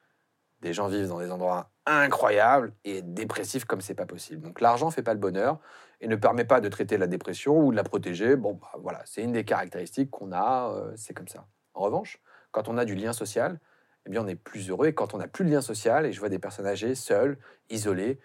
des 0.60 0.74
gens 0.74 0.88
vivent 0.88 1.08
dans 1.08 1.20
des 1.20 1.30
endroits 1.30 1.71
incroyables 1.86 2.72
et 2.84 3.02
dépressifs 3.02 3.64
comme 3.64 3.80
c'est 3.80 3.94
pas 3.94 4.06
possible. 4.06 4.42
Donc 4.42 4.60
l'argent 4.60 4.90
fait 4.90 5.02
pas 5.02 5.14
le 5.14 5.20
bonheur 5.20 5.58
et 6.00 6.08
ne 6.08 6.16
permet 6.16 6.44
pas 6.44 6.60
de 6.60 6.68
traiter 6.68 6.96
la 6.98 7.06
dépression 7.06 7.58
ou 7.58 7.70
de 7.70 7.76
la 7.76 7.84
protéger. 7.84 8.36
Bon, 8.36 8.54
bah, 8.54 8.72
voilà, 8.78 9.02
c'est 9.04 9.22
une 9.22 9.32
des 9.32 9.44
caractéristiques 9.44 10.10
qu'on 10.10 10.32
a, 10.32 10.72
euh, 10.74 10.92
c'est 10.96 11.14
comme 11.14 11.28
ça. 11.28 11.46
En 11.74 11.80
revanche, 11.80 12.20
quand 12.50 12.68
on 12.68 12.78
a 12.78 12.84
du 12.84 12.94
lien 12.94 13.12
social, 13.12 13.58
eh 14.06 14.10
bien 14.10 14.22
on 14.22 14.28
est 14.28 14.36
plus 14.36 14.70
heureux. 14.70 14.88
Et 14.88 14.94
quand 14.94 15.14
on 15.14 15.18
n'a 15.18 15.28
plus 15.28 15.44
de 15.44 15.50
lien 15.50 15.60
social, 15.60 16.06
et 16.06 16.12
je 16.12 16.20
vois 16.20 16.28
des 16.28 16.38
personnes 16.38 16.66
âgées, 16.66 16.94
seules, 16.94 17.38
isolées, 17.70 18.20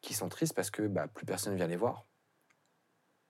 qui 0.00 0.14
sont 0.14 0.28
tristes 0.28 0.54
parce 0.54 0.70
que 0.70 0.82
bah, 0.82 1.06
plus 1.08 1.26
personne 1.26 1.54
ne 1.54 1.58
vient 1.58 1.66
les 1.66 1.76
voir. 1.76 2.06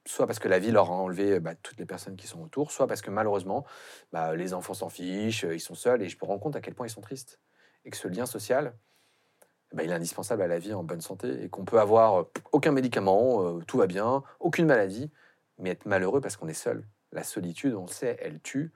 Soit 0.06 0.26
parce 0.26 0.38
que 0.38 0.48
la 0.48 0.58
vie 0.58 0.70
leur 0.70 0.90
a 0.90 0.94
enlevé 0.94 1.40
bah, 1.40 1.54
toutes 1.54 1.78
les 1.78 1.86
personnes 1.86 2.16
qui 2.16 2.26
sont 2.26 2.42
autour, 2.42 2.72
soit 2.72 2.86
parce 2.86 3.00
que 3.00 3.10
malheureusement, 3.10 3.64
bah, 4.12 4.36
les 4.36 4.52
enfants 4.52 4.74
s'en 4.74 4.88
fichent, 4.88 5.46
ils 5.50 5.60
sont 5.60 5.74
seuls, 5.74 6.02
et 6.02 6.08
je 6.08 6.18
me 6.20 6.26
rends 6.26 6.38
compte 6.38 6.56
à 6.56 6.60
quel 6.60 6.74
point 6.74 6.86
ils 6.86 6.90
sont 6.90 7.00
tristes 7.00 7.40
et 7.84 7.90
que 7.90 7.96
ce 7.96 8.08
lien 8.08 8.26
social, 8.26 8.74
ben, 9.74 9.82
il 9.82 9.90
est 9.90 9.94
indispensable 9.94 10.42
à 10.42 10.46
la 10.46 10.58
vie 10.58 10.72
en 10.72 10.84
bonne 10.84 11.00
santé 11.00 11.42
et 11.42 11.48
qu'on 11.48 11.64
peut 11.64 11.80
avoir 11.80 12.20
euh, 12.20 12.30
aucun 12.52 12.70
médicament, 12.70 13.42
euh, 13.42 13.60
tout 13.66 13.76
va 13.76 13.86
bien, 13.86 14.22
aucune 14.38 14.66
maladie, 14.66 15.10
mais 15.58 15.70
être 15.70 15.84
malheureux 15.84 16.20
parce 16.20 16.36
qu'on 16.36 16.46
est 16.46 16.54
seul. 16.54 16.86
La 17.10 17.24
solitude, 17.24 17.74
on 17.74 17.82
le 17.82 17.90
sait, 17.90 18.16
elle 18.20 18.40
tue 18.40 18.72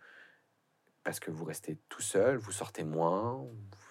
parce 1.04 1.20
que 1.20 1.30
vous 1.30 1.44
restez 1.44 1.78
tout 1.88 2.02
seul, 2.02 2.36
vous 2.36 2.50
sortez 2.50 2.82
moins, 2.82 3.46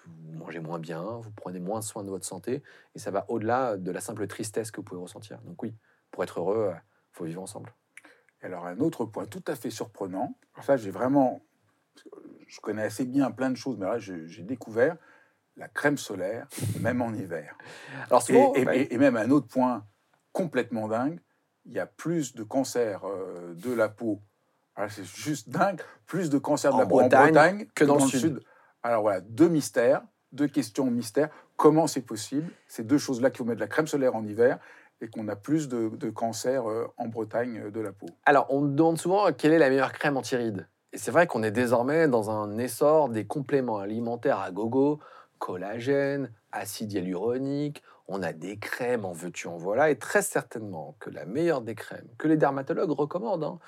vous 0.06 0.32
mangez 0.32 0.60
moins 0.60 0.78
bien, 0.78 1.02
vous 1.02 1.30
prenez 1.30 1.60
moins 1.60 1.80
soin 1.80 2.04
de 2.04 2.10
votre 2.10 2.26
santé 2.26 2.62
et 2.94 2.98
ça 2.98 3.10
va 3.10 3.24
au-delà 3.28 3.78
de 3.78 3.90
la 3.90 4.00
simple 4.00 4.26
tristesse 4.26 4.70
que 4.70 4.76
vous 4.76 4.84
pouvez 4.84 5.00
ressentir. 5.00 5.40
Donc 5.42 5.62
oui, 5.62 5.74
pour 6.10 6.22
être 6.22 6.40
heureux, 6.40 6.68
il 6.70 6.76
euh, 6.76 6.80
faut 7.12 7.24
vivre 7.24 7.42
ensemble. 7.42 7.72
Alors 8.42 8.66
un 8.66 8.78
autre 8.80 9.06
point 9.06 9.24
tout 9.24 9.42
à 9.46 9.56
fait 9.56 9.70
surprenant, 9.70 10.36
ça 10.60 10.76
j'ai 10.76 10.90
vraiment, 10.90 11.40
je 12.46 12.60
connais 12.60 12.82
assez 12.82 13.06
bien 13.06 13.30
plein 13.30 13.50
de 13.50 13.56
choses, 13.56 13.78
mais 13.78 13.86
là 13.86 13.98
j'ai 13.98 14.42
découvert 14.42 14.96
la 15.58 15.68
crème 15.68 15.98
solaire, 15.98 16.46
même 16.80 17.02
en 17.02 17.12
hiver. 17.12 17.56
Alors 18.10 18.24
et, 18.54 18.96
même 18.96 19.16
un 19.16 19.30
autre 19.30 19.48
point 19.48 19.84
complètement 20.32 20.88
dingue, 20.88 21.18
il 21.66 21.72
y 21.72 21.78
a 21.78 21.86
plus 21.86 22.34
de 22.34 22.42
cancers 22.42 23.02
euh, 23.04 23.54
de 23.54 23.72
la 23.72 23.88
peau. 23.88 24.20
C'est 24.90 25.04
juste 25.04 25.48
dingue, 25.48 25.80
plus 26.06 26.30
de 26.30 26.38
cancers 26.38 26.72
de 26.72 26.78
la 26.78 26.86
peau 26.86 27.00
en 27.00 27.08
Bretagne 27.08 27.66
que 27.74 27.84
dans, 27.84 27.96
le 27.96 28.00
sud. 28.02 28.40
Alors 28.84 29.02
voilà, 29.02 29.20
deux 29.20 29.48
mystères, 29.48 30.02
deux 30.30 30.46
questions 30.46 30.88
mystères. 30.88 31.30
Comment 31.56 31.88
c'est 31.88 32.02
possible? 32.02 32.52
Ces 32.68 32.84
deux 32.84 32.98
choses-là 32.98 33.30
qui 33.30 33.40
vont 33.40 33.46
mettre 33.46 33.56
de 33.56 33.64
la 33.64 33.68
crème 33.68 33.88
solaire 33.88 34.14
en 34.14 34.24
hiver 34.24 34.60
et 35.00 35.08
qu'on 35.08 35.26
a 35.26 35.34
plus 35.34 35.68
de, 35.68 35.88
de 35.88 36.10
cancers 36.10 36.68
euh, 36.68 36.86
en 36.96 37.08
Bretagne 37.08 37.60
euh, 37.64 37.70
de 37.72 37.80
la 37.80 37.90
peau. 37.90 38.06
Alors, 38.24 38.46
on 38.50 38.60
me 38.60 38.72
demande 38.72 38.98
souvent 38.98 39.32
quelle 39.32 39.52
est 39.52 39.58
la 39.58 39.68
meilleure 39.68 39.92
crème 39.92 40.16
anti-rides? 40.16 40.68
Et 40.92 40.98
c'est 40.98 41.10
vrai 41.10 41.26
qu'on 41.26 41.42
est 41.42 41.50
désormais 41.50 42.06
dans 42.06 42.30
un 42.30 42.56
essor 42.58 43.08
des 43.08 43.26
compléments 43.26 43.78
alimentaires 43.78 44.38
à 44.38 44.52
gogo 44.52 45.00
collagène, 45.38 46.32
acide 46.52 46.92
hyaluronique, 46.92 47.82
on 48.08 48.22
a 48.22 48.32
des 48.32 48.58
crèmes, 48.58 49.04
en 49.04 49.12
veux-tu, 49.12 49.48
en 49.48 49.56
voilà, 49.56 49.90
et 49.90 49.98
très 49.98 50.22
certainement 50.22 50.96
que 50.98 51.10
la 51.10 51.26
meilleure 51.26 51.60
des 51.60 51.74
crèmes 51.74 52.08
que 52.18 52.26
les 52.26 52.36
dermatologues 52.36 52.90
recommandent, 52.90 53.44
hein, 53.44 53.58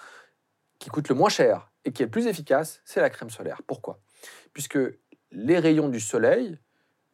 qui 0.79 0.89
coûte 0.89 1.09
le 1.09 1.15
moins 1.15 1.29
cher 1.29 1.71
et 1.85 1.93
qui 1.93 2.03
est 2.03 2.07
le 2.07 2.11
plus 2.11 2.27
efficace, 2.27 2.81
c'est 2.85 3.01
la 3.01 3.11
crème 3.11 3.31
solaire. 3.31 3.63
Pourquoi? 3.67 4.01
Puisque 4.53 4.79
les 5.31 5.59
rayons 5.59 5.89
du 5.89 6.01
soleil 6.01 6.59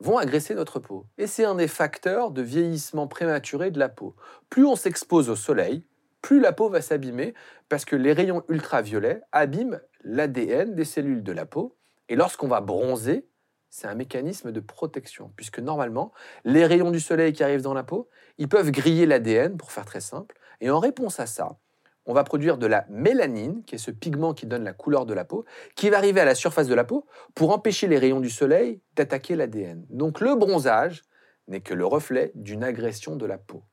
vont 0.00 0.18
agresser 0.18 0.54
notre 0.54 0.78
peau. 0.78 1.07
Et 1.18 1.26
c'est 1.26 1.44
un 1.44 1.54
des 1.54 1.68
facteurs 1.68 2.30
de 2.30 2.42
vieillissement 2.42 3.07
prématuré 3.07 3.70
de 3.70 3.78
la 3.78 3.88
peau. 3.88 4.14
Plus 4.50 4.64
on 4.64 4.76
s'expose 4.76 5.30
au 5.30 5.36
soleil, 5.36 5.84
plus 6.22 6.40
la 6.40 6.52
peau 6.52 6.68
va 6.68 6.82
s'abîmer, 6.82 7.34
parce 7.68 7.84
que 7.84 7.96
les 7.96 8.12
rayons 8.12 8.44
ultraviolets 8.48 9.22
abîment 9.32 9.80
l'ADN 10.02 10.74
des 10.74 10.84
cellules 10.84 11.22
de 11.22 11.32
la 11.32 11.46
peau. 11.46 11.76
Et 12.09 12.16
lorsqu'on 12.16 12.48
va 12.48 12.61
bronzer, 12.61 13.26
c'est 13.71 13.87
un 13.87 13.95
mécanisme 13.95 14.53
de 14.53 14.61
protection, 14.61 15.33
puisque 15.37 15.59
normalement, 15.59 16.12
les 16.45 16.64
rayons 16.64 16.91
du 16.91 17.01
soleil 17.01 17.33
qui 17.33 17.45
arrivent 17.45 17.62
dans 17.62 17.75
la 17.75 17.85
peau, 17.85 18.09
ils 18.39 18.49
peuvent 18.49 18.71
griller 18.71 19.07
l'ADN, 19.07 19.57
pour 19.57 19.73
faire 19.73 19.85
très 19.85 20.01
simple, 20.01 20.37
et 20.61 20.71
en 20.71 20.79
réponse 20.79 21.21
à 21.21 21.27
ça, 21.27 21.59
on 22.07 22.14
va 22.14 22.25
produire 22.25 22.57
de 22.57 22.67
la 22.67 22.87
mélanine, 22.89 23.62
qui 23.64 23.75
est 23.75 23.79
ce 23.79 23.91
pigment 23.91 24.33
qui 24.33 24.47
donne 24.47 24.64
la 24.64 24.73
couleur 24.73 25.07
de 25.07 25.14
la 25.14 25.25
peau, 25.25 25.45
qui 25.75 25.91
va 25.91 25.99
arriver 25.99 26.21
à 26.21 26.25
la 26.25 26.37
surface 26.37 26.69
de 26.69 26.75
la 26.75 26.85
peau 26.85 27.05
pour 27.35 27.51
empêcher 27.51 27.89
les 27.89 27.99
rayons 27.99 28.21
du 28.21 28.31
soleil 28.31 28.81
d'attaquer 28.95 29.35
l'ADN. 29.35 29.85
Donc 29.91 30.21
le 30.21 30.37
bronzage 30.37 31.03
n'est 31.49 31.61
que 31.61 31.75
le 31.75 31.85
reflet 31.85 32.31
d'une 32.35 32.62
agression 32.62 33.17
de 33.17 33.27
la 33.27 33.39
peau. 33.39 33.64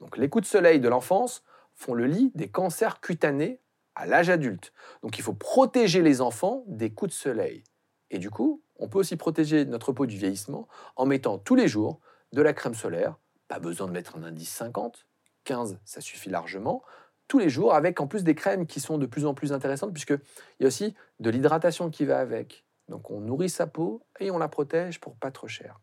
Donc 0.00 0.16
les 0.16 0.28
coups 0.28 0.44
de 0.44 0.48
soleil 0.48 0.80
de 0.80 0.88
l'enfance 0.88 1.44
font 1.74 1.94
le 1.94 2.06
lit 2.06 2.32
des 2.34 2.48
cancers 2.48 3.00
cutanés 3.00 3.60
à 3.94 4.06
l'âge 4.06 4.30
adulte. 4.30 4.72
Donc 5.02 5.18
il 5.18 5.22
faut 5.22 5.32
protéger 5.32 6.02
les 6.02 6.20
enfants 6.20 6.64
des 6.66 6.90
coups 6.90 7.12
de 7.12 7.16
soleil. 7.16 7.64
Et 8.10 8.18
du 8.18 8.30
coup, 8.30 8.62
on 8.78 8.88
peut 8.88 8.98
aussi 8.98 9.16
protéger 9.16 9.64
notre 9.64 9.92
peau 9.92 10.06
du 10.06 10.16
vieillissement 10.16 10.68
en 10.96 11.06
mettant 11.06 11.38
tous 11.38 11.54
les 11.54 11.68
jours 11.68 12.00
de 12.32 12.42
la 12.42 12.52
crème 12.52 12.74
solaire. 12.74 13.16
Pas 13.48 13.58
besoin 13.58 13.86
de 13.86 13.92
mettre 13.92 14.16
un 14.16 14.22
indice 14.22 14.50
50, 14.50 15.06
15, 15.44 15.78
ça 15.84 16.00
suffit 16.00 16.30
largement. 16.30 16.82
Tous 17.28 17.38
les 17.38 17.48
jours, 17.48 17.74
avec 17.74 18.00
en 18.00 18.06
plus 18.06 18.24
des 18.24 18.34
crèmes 18.34 18.66
qui 18.66 18.80
sont 18.80 18.98
de 18.98 19.06
plus 19.06 19.26
en 19.26 19.34
plus 19.34 19.52
intéressantes, 19.52 19.92
puisqu'il 19.92 20.20
y 20.60 20.64
a 20.64 20.68
aussi 20.68 20.94
de 21.20 21.30
l'hydratation 21.30 21.90
qui 21.90 22.04
va 22.04 22.18
avec. 22.18 22.64
Donc 22.88 23.10
on 23.10 23.20
nourrit 23.20 23.50
sa 23.50 23.66
peau 23.66 24.02
et 24.20 24.30
on 24.30 24.38
la 24.38 24.48
protège 24.48 25.00
pour 25.00 25.16
pas 25.16 25.30
trop 25.30 25.48
cher. 25.48 25.80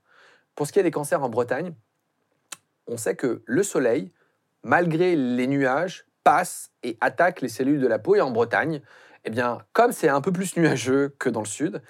Pour 0.55 0.67
ce 0.67 0.73
qui 0.73 0.79
est 0.79 0.83
des 0.83 0.91
cancers 0.91 1.21
en 1.23 1.29
Bretagne, 1.29 1.73
on 2.87 2.97
sait 2.97 3.15
que 3.15 3.43
le 3.45 3.63
soleil, 3.63 4.11
malgré 4.61 5.15
les 5.15 5.47
nuages, 5.47 6.05
passe 6.23 6.71
et 6.83 6.97
attaque 7.01 7.41
les 7.41 7.49
cellules 7.49 7.81
de 7.81 7.87
la 7.87 7.99
peau. 7.99 8.15
Et 8.15 8.21
en 8.21 8.31
Bretagne, 8.31 8.81
eh 9.25 9.29
bien, 9.29 9.59
comme 9.73 9.91
c'est 9.91 10.09
un 10.09 10.21
peu 10.21 10.31
plus 10.31 10.55
nuageux 10.57 11.15
que 11.19 11.29
dans 11.29 11.41
le 11.41 11.47
sud, 11.47 11.81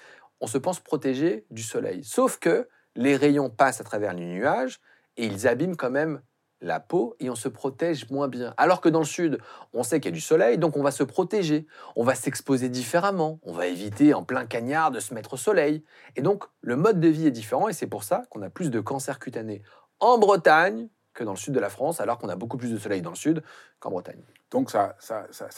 on 0.44 0.46
se 0.46 0.58
pense 0.58 0.78
protégé 0.78 1.46
du 1.50 1.62
soleil. 1.62 2.04
Sauf 2.04 2.38
que 2.38 2.68
les 2.96 3.16
rayons 3.16 3.48
passent 3.48 3.80
à 3.80 3.84
travers 3.84 4.12
les 4.12 4.26
nuages 4.26 4.78
et 5.16 5.24
ils 5.24 5.48
abîment 5.48 5.74
quand 5.74 5.90
même 5.90 6.20
la 6.60 6.80
peau 6.80 7.16
et 7.18 7.30
on 7.30 7.34
se 7.34 7.48
protège 7.48 8.10
moins 8.10 8.28
bien. 8.28 8.52
Alors 8.58 8.82
que 8.82 8.90
dans 8.90 8.98
le 8.98 9.06
sud, 9.06 9.38
on 9.72 9.82
sait 9.82 10.00
qu'il 10.00 10.10
y 10.10 10.12
a 10.12 10.14
du 10.14 10.20
soleil, 10.20 10.58
donc 10.58 10.76
on 10.76 10.82
va 10.82 10.90
se 10.90 11.02
protéger, 11.02 11.66
on 11.96 12.04
va 12.04 12.14
s'exposer 12.14 12.68
différemment, 12.68 13.40
on 13.42 13.52
va 13.54 13.66
éviter 13.66 14.12
en 14.12 14.22
plein 14.22 14.44
cagnard 14.44 14.90
de 14.90 15.00
se 15.00 15.14
mettre 15.14 15.32
au 15.32 15.36
soleil. 15.38 15.82
Et 16.14 16.20
donc 16.20 16.44
le 16.60 16.76
mode 16.76 17.00
de 17.00 17.08
vie 17.08 17.26
est 17.26 17.30
différent 17.30 17.68
et 17.68 17.72
c'est 17.72 17.86
pour 17.86 18.04
ça 18.04 18.24
qu'on 18.28 18.42
a 18.42 18.50
plus 18.50 18.70
de 18.70 18.80
cancers 18.80 19.18
cutanés 19.18 19.62
en 19.98 20.18
Bretagne 20.18 20.88
que 21.14 21.24
dans 21.24 21.32
le 21.32 21.38
sud 21.38 21.54
de 21.54 21.60
la 21.60 21.70
France, 21.70 22.00
alors 22.00 22.18
qu'on 22.18 22.28
a 22.28 22.36
beaucoup 22.36 22.58
plus 22.58 22.70
de 22.70 22.76
soleil 22.76 23.00
dans 23.00 23.10
le 23.10 23.16
sud 23.16 23.42
qu'en 23.80 23.90
Bretagne. 23.90 24.22
Donc 24.50 24.70
ça, 24.70 24.94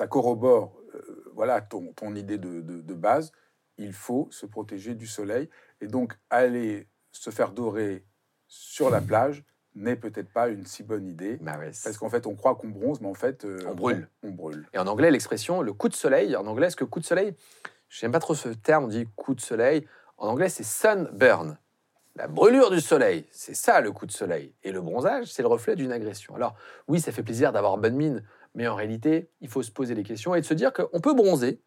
corrobore 0.09 0.77
euh, 0.95 1.25
voilà, 1.35 1.61
ton, 1.61 2.15
idée 2.15 2.39
de 2.39 2.95
base. 2.95 3.33
Il 3.79 3.93
faut 3.93 4.29
se 4.31 4.47
protéger 4.47 4.95
du 4.95 5.07
soleil. 5.07 5.49
Et 5.81 5.87
donc 5.87 6.17
aller 6.31 6.89
se 7.13 7.31
faire 7.31 7.53
dorer 7.53 8.05
sur 8.49 8.91
la 8.91 9.01
plage 9.01 9.45
n'est 9.77 9.97
peut-être 9.97 10.33
pas 10.33 10.49
une 10.49 10.65
si 10.65 10.83
bonne 10.83 11.07
idée. 11.07 11.37
Bah 11.41 11.59
ouais, 11.59 11.71
Parce 11.85 11.99
qu'en 11.99 12.09
fait, 12.09 12.27
on 12.27 12.35
croit 12.35 12.55
qu'on 12.55 12.69
bronze, 12.69 13.01
mais 13.01 13.09
en 13.09 13.15
fait, 13.15 13.45
euh, 13.45 13.59
On 13.67 13.75
brûle. 13.75 14.09
On, 14.23 14.31
brûle. 14.31 14.67
Et 14.73 14.79
en 14.79 14.87
anglais, 14.87 15.11
l'expression 15.11 15.61
le 15.61 15.73
coup 15.73 15.89
de 15.89 15.95
soleil, 15.95 16.35
en 16.35 16.47
anglais, 16.47 16.69
est-ce 16.69 16.77
que 16.77 16.85
coup 16.85 17.01
de 17.01 17.05
soleil, 17.05 17.35
j'aime 17.89 18.13
pas 18.13 18.19
trop 18.19 18.35
ce 18.35 18.49
terme, 18.49 18.85
on 18.85 18.89
dit 18.89 19.07
coup 19.17 19.35
de 19.35 19.41
soleil. 19.41 19.87
En 20.17 20.29
anglais, 20.29 20.49
c'est 20.49 20.65
sunburn. 20.65 21.59
La 22.17 22.27
brûlure 22.27 22.71
du 22.71 22.81
soleil, 22.81 23.27
c'est 23.31 23.55
ça 23.55 23.83
le 23.83 23.93
coup 23.93 24.07
de 24.07 24.13
soleil. 24.13 24.55
Et 24.63 24.73
le 24.73 24.81
bronzage, 24.81 25.27
c'est 25.27 25.43
le 25.43 25.49
reflet 25.49 25.77
d'une 25.77 25.93
agression. 25.93 26.35
Alors, 26.35 26.55
oui, 26.89 26.99
ça 26.99 27.13
fait 27.13 27.23
plaisir 27.23 27.53
d'avoir 27.53 27.77
bonne 27.77 27.95
mine, 27.95 28.25
mais 28.55 28.67
en 28.67 28.75
réalité, 28.75 29.29
il 29.43 29.51
faut 29.51 29.63
se 29.63 29.71
poser 29.71 29.95
les 29.95 30.03
questions 30.03 30.35
et 30.35 30.41
de 30.41 30.47
se 30.47 30.55
dire 30.55 30.73
qu'on 30.73 31.01
peut 31.01 31.13
bronzer 31.13 31.61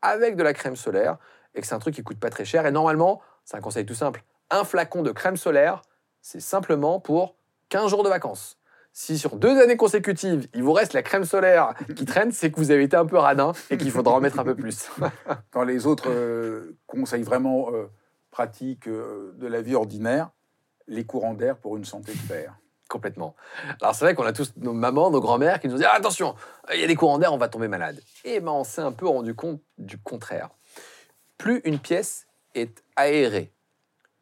avec 0.00 0.36
de 0.36 0.42
la 0.42 0.54
crème 0.54 0.76
solaire 0.76 1.18
et 1.54 1.60
que 1.60 1.66
c'est 1.66 1.74
un 1.74 1.78
truc 1.78 1.94
qui 1.94 2.02
coûte 2.02 2.18
pas 2.18 2.30
très 2.30 2.44
cher. 2.44 2.66
Et 2.66 2.70
normalement, 2.70 3.20
c'est 3.44 3.56
un 3.56 3.60
conseil 3.60 3.86
tout 3.86 3.94
simple 3.94 4.22
un 4.50 4.64
flacon 4.64 5.02
de 5.02 5.12
crème 5.12 5.36
solaire, 5.36 5.82
c'est 6.20 6.40
simplement 6.40 7.00
pour 7.00 7.36
15 7.70 7.90
jours 7.90 8.02
de 8.02 8.08
vacances. 8.08 8.58
Si 8.92 9.16
sur 9.18 9.36
deux 9.36 9.60
années 9.60 9.76
consécutives, 9.76 10.48
il 10.52 10.64
vous 10.64 10.72
reste 10.72 10.92
la 10.92 11.02
crème 11.02 11.24
solaire 11.24 11.74
qui 11.94 12.04
traîne, 12.04 12.32
c'est 12.32 12.50
que 12.50 12.56
vous 12.56 12.72
avez 12.72 12.82
été 12.82 12.96
un 12.96 13.06
peu 13.06 13.16
radin 13.16 13.52
et 13.70 13.78
qu'il 13.78 13.92
faudra 13.92 14.14
en 14.14 14.20
mettre 14.20 14.40
un 14.40 14.44
peu 14.44 14.56
plus. 14.56 14.90
Dans 15.52 15.62
les 15.62 15.86
autres 15.86 16.10
euh, 16.10 16.76
conseils 16.88 17.22
vraiment 17.22 17.72
euh, 17.72 17.86
pratiques 18.32 18.88
euh, 18.88 19.32
de 19.38 19.46
la 19.46 19.62
vie 19.62 19.76
ordinaire, 19.76 20.30
les 20.88 21.06
courants 21.06 21.34
d'air 21.34 21.56
pour 21.56 21.76
une 21.76 21.84
santé 21.84 22.12
de 22.12 22.18
fer. 22.18 22.56
Complètement. 22.88 23.36
Alors 23.80 23.94
c'est 23.94 24.04
vrai 24.04 24.16
qu'on 24.16 24.26
a 24.26 24.32
tous 24.32 24.52
nos 24.56 24.72
mamans, 24.72 25.12
nos 25.12 25.20
grands-mères 25.20 25.60
qui 25.60 25.68
nous 25.68 25.76
disent 25.76 25.86
Ah, 25.88 25.94
attention, 25.94 26.34
il 26.74 26.80
y 26.80 26.84
a 26.84 26.88
des 26.88 26.96
courants 26.96 27.20
d'air, 27.20 27.32
on 27.32 27.38
va 27.38 27.48
tomber 27.48 27.68
malade. 27.68 28.00
Et 28.24 28.40
ben 28.40 28.50
on 28.50 28.64
s'est 28.64 28.80
un 28.80 28.90
peu 28.90 29.06
rendu 29.06 29.36
compte 29.36 29.60
du 29.78 29.98
contraire. 29.98 30.50
Plus 31.40 31.62
une 31.64 31.78
pièce 31.78 32.26
est 32.54 32.84
aérée, 32.96 33.50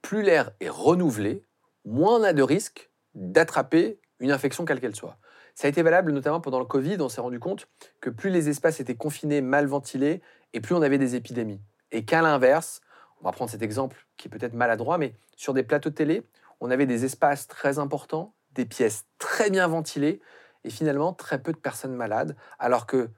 plus 0.03 0.23
l'air 0.23 0.53
est 0.61 0.69
renouvelé, 0.69 1.45
moins 1.85 2.21
on 2.21 2.23
a 2.23 2.33
de 2.33 2.45
risque 2.45 2.93
d'attraper 3.17 3.99
une 4.21 4.31
infection 4.31 4.65
quelle 4.65 4.81
qu'elle 4.81 4.95
soit. 4.95 5.19
Ça 5.57 5.67
a 5.67 5.69
été 5.69 5.83
valable 5.83 6.13
notamment 6.13 6.41
pendant 6.41 6.61
le 6.61 6.65
Covid, 6.65 6.97
on 7.01 7.09
s'est 7.09 7.21
rendu 7.21 7.41
compte 7.41 7.67
que 8.01 8.09
plus 8.09 8.31
les 8.31 8.49
espaces 8.49 8.79
étaient 8.79 8.95
confinés, 8.95 9.41
mal 9.41 9.67
ventilés, 9.67 10.23
et 10.53 10.61
plus 10.61 10.77
on 10.77 10.83
avait 10.83 10.97
des 10.97 11.17
épidémies. 11.17 11.61
Et 11.91 12.05
qu'à 12.05 12.23
l'inverse, 12.23 12.83
on 13.21 13.25
va 13.25 13.33
prendre 13.33 13.51
cet 13.51 13.63
exemple 13.63 14.07
qui 14.17 14.29
est 14.29 14.31
peut-être 14.31 14.55
maladroit, 14.55 14.97
mais 14.97 15.17
sur 15.35 15.55
des 15.55 15.65
plateaux 15.65 15.91
télé, 15.91 16.23
on 16.61 16.71
avait 16.71 16.87
des 16.87 17.05
espaces 17.05 17.49
très 17.49 17.81
importants, 17.81 18.33
des 18.53 18.65
pièces 18.65 19.07
très 19.19 19.51
bien 19.51 19.67
ventilées, 19.67 20.21
et 20.63 20.71
finalement 20.71 21.15
très 21.15 21.43
peu 21.43 21.53
de 21.53 21.59
personnes 21.59 21.97
malades, 21.97 22.37
alors 22.61 22.87
que 22.87 23.11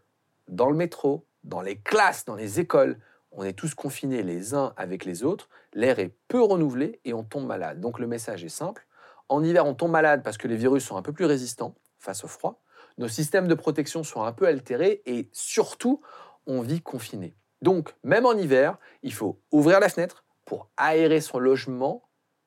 dans 0.48 0.70
le 0.70 0.74
métro, 0.74 1.26
dans 1.44 1.60
les 1.60 1.76
classes, 1.76 2.24
dans 2.24 2.34
les 2.34 2.60
écoles, 2.60 2.98
on 3.32 3.44
est 3.44 3.52
tous 3.52 3.74
confinés 3.74 4.22
les 4.22 4.54
uns 4.54 4.72
avec 4.76 5.04
les 5.04 5.22
autres, 5.24 5.48
l'air 5.72 5.98
est 5.98 6.14
peu 6.28 6.42
renouvelé 6.42 7.00
et 7.04 7.14
on 7.14 7.22
tombe 7.22 7.46
malade. 7.46 7.80
Donc 7.80 7.98
le 7.98 8.06
message 8.06 8.44
est 8.44 8.48
simple. 8.48 8.86
En 9.28 9.44
hiver, 9.44 9.64
on 9.66 9.74
tombe 9.74 9.92
malade 9.92 10.22
parce 10.24 10.38
que 10.38 10.48
les 10.48 10.56
virus 10.56 10.84
sont 10.84 10.96
un 10.96 11.02
peu 11.02 11.12
plus 11.12 11.24
résistants 11.24 11.76
face 11.98 12.24
au 12.24 12.28
froid. 12.28 12.62
Nos 12.98 13.08
systèmes 13.08 13.46
de 13.46 13.54
protection 13.54 14.02
sont 14.02 14.22
un 14.22 14.32
peu 14.32 14.46
altérés 14.46 15.02
et 15.06 15.28
surtout, 15.32 16.00
on 16.46 16.60
vit 16.60 16.82
confiné. 16.82 17.36
Donc, 17.62 17.94
même 18.02 18.26
en 18.26 18.32
hiver, 18.32 18.78
il 19.02 19.12
faut 19.12 19.40
ouvrir 19.52 19.80
la 19.80 19.88
fenêtre 19.88 20.24
pour 20.44 20.68
aérer 20.76 21.20
son 21.20 21.38
logement. 21.38 22.02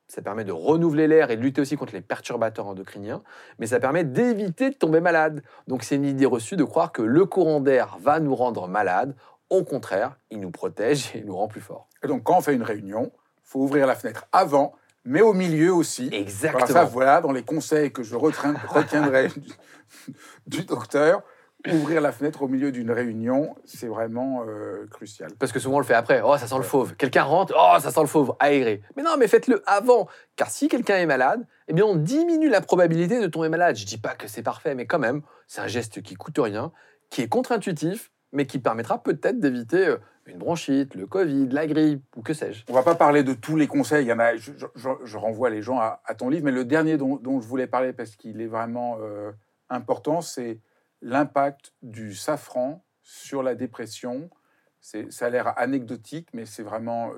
Ça 0.07 0.21
permet 0.21 0.43
de 0.43 0.51
renouveler 0.51 1.07
l'air 1.07 1.31
et 1.31 1.37
de 1.37 1.41
lutter 1.41 1.61
aussi 1.61 1.77
contre 1.77 1.93
les 1.93 2.01
perturbateurs 2.01 2.67
endocriniens, 2.67 3.23
mais 3.57 3.67
ça 3.67 3.79
permet 3.79 4.03
d'éviter 4.03 4.69
de 4.69 4.75
tomber 4.75 4.99
malade. 4.99 5.41
Donc, 5.67 5.83
c'est 5.83 5.95
une 5.95 6.05
idée 6.05 6.25
reçue 6.25 6.57
de 6.57 6.63
croire 6.63 6.91
que 6.91 7.01
le 7.01 7.25
courant 7.25 7.61
d'air 7.61 7.97
va 7.99 8.19
nous 8.19 8.35
rendre 8.35 8.67
malade. 8.67 9.15
Au 9.53 9.63
contraire, 9.63 10.17
il 10.31 10.39
nous 10.39 10.49
protège 10.49 11.11
et 11.13 11.19
il 11.19 11.27
nous 11.27 11.35
rend 11.35 11.47
plus 11.47 11.61
forts. 11.61 11.87
Et 12.03 12.07
donc, 12.07 12.23
quand 12.23 12.35
on 12.35 12.41
fait 12.41 12.55
une 12.55 12.63
réunion, 12.63 13.11
il 13.13 13.41
faut 13.43 13.59
ouvrir 13.59 13.85
la 13.85 13.93
fenêtre 13.93 14.25
avant, 14.31 14.73
mais 15.05 15.21
au 15.21 15.33
milieu 15.33 15.71
aussi. 15.71 16.09
Exactement. 16.11 16.65
ça, 16.65 16.85
voilà, 16.85 17.21
dans 17.21 17.31
les 17.31 17.43
conseils 17.43 17.93
que 17.93 18.01
je 18.01 18.15
retiendrai 18.15 19.27
du, 19.27 19.53
du 20.47 20.63
docteur, 20.63 21.21
ouvrir 21.71 22.01
la 22.01 22.11
fenêtre 22.11 22.41
au 22.41 22.47
milieu 22.47 22.71
d'une 22.71 22.89
réunion, 22.89 23.55
c'est 23.63 23.85
vraiment 23.85 24.43
euh, 24.47 24.87
crucial. 24.89 25.29
Parce 25.37 25.51
que 25.51 25.59
souvent 25.59 25.75
on 25.75 25.81
le 25.81 25.85
fait 25.85 25.93
après. 25.93 26.23
Oh, 26.25 26.35
ça 26.35 26.47
sent 26.47 26.57
le 26.57 26.63
fauve. 26.63 26.95
Quelqu'un 26.95 27.21
rentre. 27.21 27.53
Oh, 27.55 27.79
ça 27.79 27.91
sent 27.91 28.01
le 28.01 28.07
fauve. 28.07 28.35
Aéré. 28.39 28.81
Mais 28.97 29.03
non, 29.03 29.17
mais 29.19 29.27
faites-le 29.27 29.61
avant. 29.67 30.07
Car 30.35 30.49
si 30.49 30.67
quelqu'un 30.67 30.97
est 30.97 31.05
malade, 31.05 31.45
eh 31.67 31.73
bien, 31.73 31.85
on 31.85 31.95
diminue 31.95 32.49
la 32.49 32.61
probabilité 32.61 33.21
de 33.21 33.27
tomber 33.27 33.49
malade. 33.49 33.75
Je 33.75 33.85
dis 33.85 33.99
pas 33.99 34.15
que 34.15 34.27
c'est 34.27 34.41
parfait, 34.41 34.73
mais 34.73 34.87
quand 34.87 34.97
même, 34.97 35.21
c'est 35.45 35.61
un 35.61 35.67
geste 35.67 36.01
qui 36.01 36.15
coûte 36.15 36.39
rien, 36.39 36.71
qui 37.11 37.21
est 37.21 37.27
contre-intuitif, 37.27 38.09
mais 38.33 38.45
qui 38.45 38.59
permettra 38.59 39.01
peut-être 39.01 39.39
d'éviter 39.39 39.87
euh, 39.87 39.97
une 40.25 40.39
bronchite, 40.39 40.95
le 40.95 41.05
Covid, 41.05 41.47
la 41.49 41.67
grippe 41.67 42.03
ou 42.17 42.21
que 42.21 42.33
sais-je. 42.33 42.65
On 42.67 42.73
va 42.73 42.83
pas 42.83 42.95
parler 42.95 43.23
de 43.23 43.33
tous 43.33 43.55
les 43.55 43.67
conseils, 43.67 44.05
il 44.05 44.09
y 44.09 44.13
en 44.13 44.19
a, 44.19 44.35
je, 44.35 45.17
renvoie 45.17 45.49
les 45.49 45.61
gens 45.61 45.79
à, 45.79 46.15
ton 46.17 46.29
livre, 46.29 46.45
mais 46.45 46.51
le 46.51 46.65
dernier 46.65 46.97
dont, 46.97 47.41
je 47.41 47.47
voulais 47.47 47.67
parler, 47.67 47.93
parce 47.93 48.15
qu'il 48.15 48.41
est 48.41 48.47
vraiment 48.47 48.97
euh, 49.01 49.31
important, 49.69 50.21
c'est 50.21 50.59
l'impact 51.01 51.73
du 51.81 52.15
safran 52.15 52.83
sur 53.03 53.43
la 53.43 53.55
dépression. 53.55 54.29
Ça 54.79 55.25
a 55.25 55.29
l'air 55.29 55.53
anecdotique, 55.57 56.29
mais 56.33 56.45
c'est 56.45 56.63
vraiment 56.63 57.11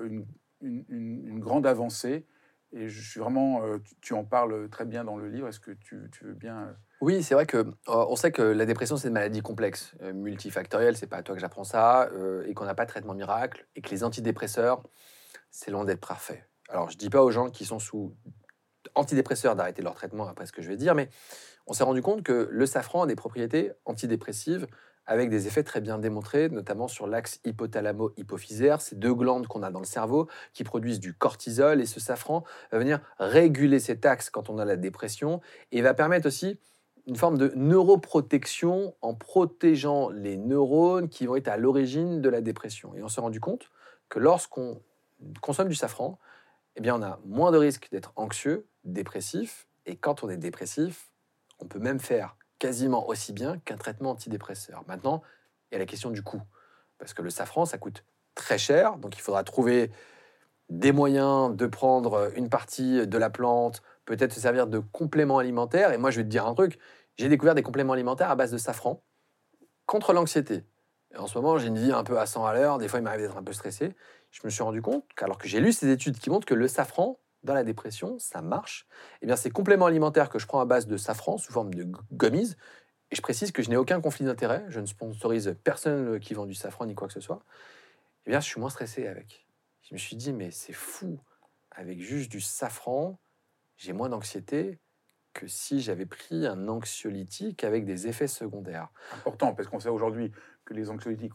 une 0.60 1.40
grande 1.40 1.66
avancée. 1.66 2.26
Et 2.76 2.90
je 2.90 3.00
suis 3.00 3.20
vraiment, 3.20 3.64
euh, 3.64 3.78
tu, 4.02 4.12
en 4.12 4.22
parles 4.22 4.68
très 4.68 4.84
bien 4.84 5.02
dans 5.02 5.16
le 5.16 5.28
livre. 5.28 5.48
Est-ce 5.48 5.60
que 5.60 5.70
tu, 5.70 6.10
tu 6.12 6.24
veux 6.24 6.34
bien 6.34 6.58
euh, 6.58 6.72
Oui, 7.00 7.22
c'est 7.22 7.34
vrai 7.34 7.46
que 7.46 7.56
euh, 7.56 7.64
on 7.86 8.16
sait 8.16 8.30
que 8.32 8.42
la 8.42 8.66
dépression 8.66 8.98
c'est 8.98 9.08
une 9.08 9.14
maladie 9.14 9.40
complexe, 9.40 9.94
euh, 10.02 10.12
multifactorielle. 10.12 10.94
C'est 10.94 11.06
pas 11.06 11.16
à 11.16 11.22
toi 11.22 11.34
que 11.34 11.40
j'apprends 11.40 11.64
ça, 11.64 12.10
euh, 12.12 12.44
et 12.46 12.52
qu'on 12.52 12.66
n'a 12.66 12.74
pas 12.74 12.84
de 12.84 12.90
traitement 12.90 13.14
miracle, 13.14 13.66
et 13.76 13.80
que 13.80 13.88
les 13.90 14.04
antidépresseurs 14.04 14.82
c'est 15.50 15.70
loin 15.70 15.86
d'être 15.86 16.06
parfait. 16.06 16.46
Alors 16.68 16.90
je 16.90 16.98
dis 16.98 17.08
pas 17.08 17.22
aux 17.22 17.30
gens 17.30 17.48
qui 17.48 17.64
sont 17.64 17.78
sous 17.78 18.14
antidépresseurs 18.94 19.56
d'arrêter 19.56 19.80
leur 19.80 19.94
traitement 19.94 20.28
après 20.28 20.44
ce 20.44 20.52
que 20.52 20.60
je 20.60 20.68
vais 20.68 20.76
dire, 20.76 20.94
mais 20.94 21.08
on 21.66 21.72
s'est 21.72 21.84
rendu 21.84 22.02
compte 22.02 22.22
que 22.22 22.48
le 22.50 22.66
safran 22.66 23.04
a 23.04 23.06
des 23.06 23.16
propriétés 23.16 23.72
antidépressives 23.86 24.66
avec 25.06 25.30
des 25.30 25.46
effets 25.46 25.62
très 25.62 25.80
bien 25.80 25.98
démontrés, 25.98 26.48
notamment 26.48 26.88
sur 26.88 27.06
l'axe 27.06 27.40
hypothalamo-hypophysaire, 27.44 28.80
ces 28.80 28.96
deux 28.96 29.14
glandes 29.14 29.46
qu'on 29.46 29.62
a 29.62 29.70
dans 29.70 29.80
le 29.80 29.86
cerveau 29.86 30.28
qui 30.52 30.64
produisent 30.64 31.00
du 31.00 31.14
cortisol, 31.14 31.80
et 31.80 31.86
ce 31.86 32.00
safran 32.00 32.44
va 32.72 32.78
venir 32.78 33.00
réguler 33.18 33.78
cet 33.78 34.04
axe 34.04 34.30
quand 34.30 34.50
on 34.50 34.58
a 34.58 34.64
la 34.64 34.76
dépression, 34.76 35.40
et 35.72 35.80
va 35.80 35.94
permettre 35.94 36.26
aussi 36.26 36.58
une 37.06 37.16
forme 37.16 37.38
de 37.38 37.52
neuroprotection 37.54 38.96
en 39.00 39.14
protégeant 39.14 40.10
les 40.10 40.36
neurones 40.36 41.08
qui 41.08 41.26
vont 41.26 41.36
être 41.36 41.48
à 41.48 41.56
l'origine 41.56 42.20
de 42.20 42.28
la 42.28 42.40
dépression. 42.40 42.96
Et 42.96 43.02
on 43.02 43.08
s'est 43.08 43.20
rendu 43.20 43.38
compte 43.38 43.70
que 44.08 44.18
lorsqu'on 44.18 44.82
consomme 45.40 45.68
du 45.68 45.76
safran, 45.76 46.18
eh 46.74 46.80
bien, 46.80 46.96
on 46.96 47.02
a 47.02 47.20
moins 47.24 47.52
de 47.52 47.58
risques 47.58 47.88
d'être 47.92 48.12
anxieux, 48.16 48.66
dépressif, 48.84 49.68
et 49.86 49.96
quand 49.96 50.24
on 50.24 50.28
est 50.28 50.36
dépressif, 50.36 51.10
on 51.60 51.66
peut 51.66 51.78
même 51.78 52.00
faire 52.00 52.36
quasiment 52.58 53.08
aussi 53.08 53.32
bien 53.32 53.58
qu'un 53.58 53.76
traitement 53.76 54.10
antidépresseur. 54.10 54.84
Maintenant, 54.88 55.22
il 55.70 55.74
y 55.74 55.76
a 55.76 55.78
la 55.78 55.86
question 55.86 56.10
du 56.10 56.22
coût, 56.22 56.42
parce 56.98 57.14
que 57.14 57.22
le 57.22 57.30
safran, 57.30 57.64
ça 57.64 57.78
coûte 57.78 58.04
très 58.34 58.58
cher, 58.58 58.96
donc 58.96 59.16
il 59.16 59.20
faudra 59.20 59.44
trouver 59.44 59.90
des 60.68 60.92
moyens 60.92 61.54
de 61.54 61.66
prendre 61.66 62.30
une 62.36 62.48
partie 62.48 63.06
de 63.06 63.18
la 63.18 63.30
plante, 63.30 63.82
peut-être 64.04 64.32
se 64.32 64.40
servir 64.40 64.66
de 64.66 64.78
compléments 64.78 65.38
alimentaires. 65.38 65.92
Et 65.92 65.98
moi, 65.98 66.10
je 66.10 66.18
vais 66.18 66.24
te 66.24 66.28
dire 66.28 66.46
un 66.46 66.54
truc, 66.54 66.78
j'ai 67.16 67.28
découvert 67.28 67.54
des 67.54 67.62
compléments 67.62 67.92
alimentaires 67.92 68.30
à 68.30 68.36
base 68.36 68.50
de 68.50 68.58
safran 68.58 69.02
contre 69.86 70.12
l'anxiété. 70.12 70.64
Et 71.14 71.18
en 71.18 71.26
ce 71.26 71.38
moment, 71.38 71.58
j'ai 71.58 71.68
une 71.68 71.78
vie 71.78 71.92
un 71.92 72.02
peu 72.02 72.18
à 72.18 72.26
100 72.26 72.44
à 72.44 72.54
l'heure, 72.54 72.78
des 72.78 72.88
fois, 72.88 72.98
il 72.98 73.02
m'arrive 73.02 73.22
d'être 73.22 73.36
un 73.36 73.42
peu 73.42 73.52
stressé. 73.52 73.94
Je 74.30 74.40
me 74.44 74.50
suis 74.50 74.62
rendu 74.62 74.82
compte 74.82 75.04
qu'alors 75.16 75.38
que 75.38 75.48
j'ai 75.48 75.60
lu 75.60 75.72
ces 75.72 75.88
études 75.90 76.18
qui 76.18 76.30
montrent 76.30 76.46
que 76.46 76.54
le 76.54 76.68
safran, 76.68 77.18
dans 77.42 77.54
la 77.54 77.64
dépression, 77.64 78.18
ça 78.18 78.42
marche, 78.42 78.86
eh 79.22 79.26
bien, 79.26 79.36
ces 79.36 79.50
compléments 79.50 79.86
alimentaires 79.86 80.28
que 80.30 80.38
je 80.38 80.46
prends 80.46 80.60
à 80.60 80.64
base 80.64 80.86
de 80.86 80.96
safran 80.96 81.38
sous 81.38 81.52
forme 81.52 81.72
de 81.72 81.82
g- 81.82 81.92
gummies, 82.12 82.54
et 83.10 83.16
je 83.16 83.22
précise 83.22 83.52
que 83.52 83.62
je 83.62 83.70
n'ai 83.70 83.76
aucun 83.76 84.00
conflit 84.00 84.24
d'intérêt, 84.24 84.64
je 84.68 84.80
ne 84.80 84.86
sponsorise 84.86 85.56
personne 85.62 86.18
qui 86.18 86.34
vend 86.34 86.46
du 86.46 86.54
safran 86.54 86.86
ni 86.86 86.94
quoi 86.94 87.06
que 87.06 87.14
ce 87.14 87.20
soit, 87.20 87.42
eh 88.26 88.30
bien, 88.30 88.40
je 88.40 88.46
suis 88.46 88.60
moins 88.60 88.70
stressé 88.70 89.06
avec. 89.06 89.46
Je 89.82 89.94
me 89.94 89.98
suis 89.98 90.16
dit, 90.16 90.32
mais 90.32 90.50
c'est 90.50 90.72
fou, 90.72 91.20
avec 91.70 92.00
juste 92.00 92.30
du 92.30 92.40
safran, 92.40 93.18
j'ai 93.76 93.92
moins 93.92 94.08
d'anxiété 94.08 94.80
que 95.32 95.46
si 95.46 95.80
j'avais 95.80 96.06
pris 96.06 96.46
un 96.46 96.66
anxiolytique 96.66 97.62
avec 97.62 97.84
des 97.84 98.08
effets 98.08 98.26
secondaires. 98.26 98.88
important 99.12 99.54
Parce 99.54 99.68
qu'on 99.68 99.78
sait 99.78 99.90
aujourd'hui 99.90 100.32
que 100.64 100.72
les 100.74 100.88
anxiolytiques 100.90 101.34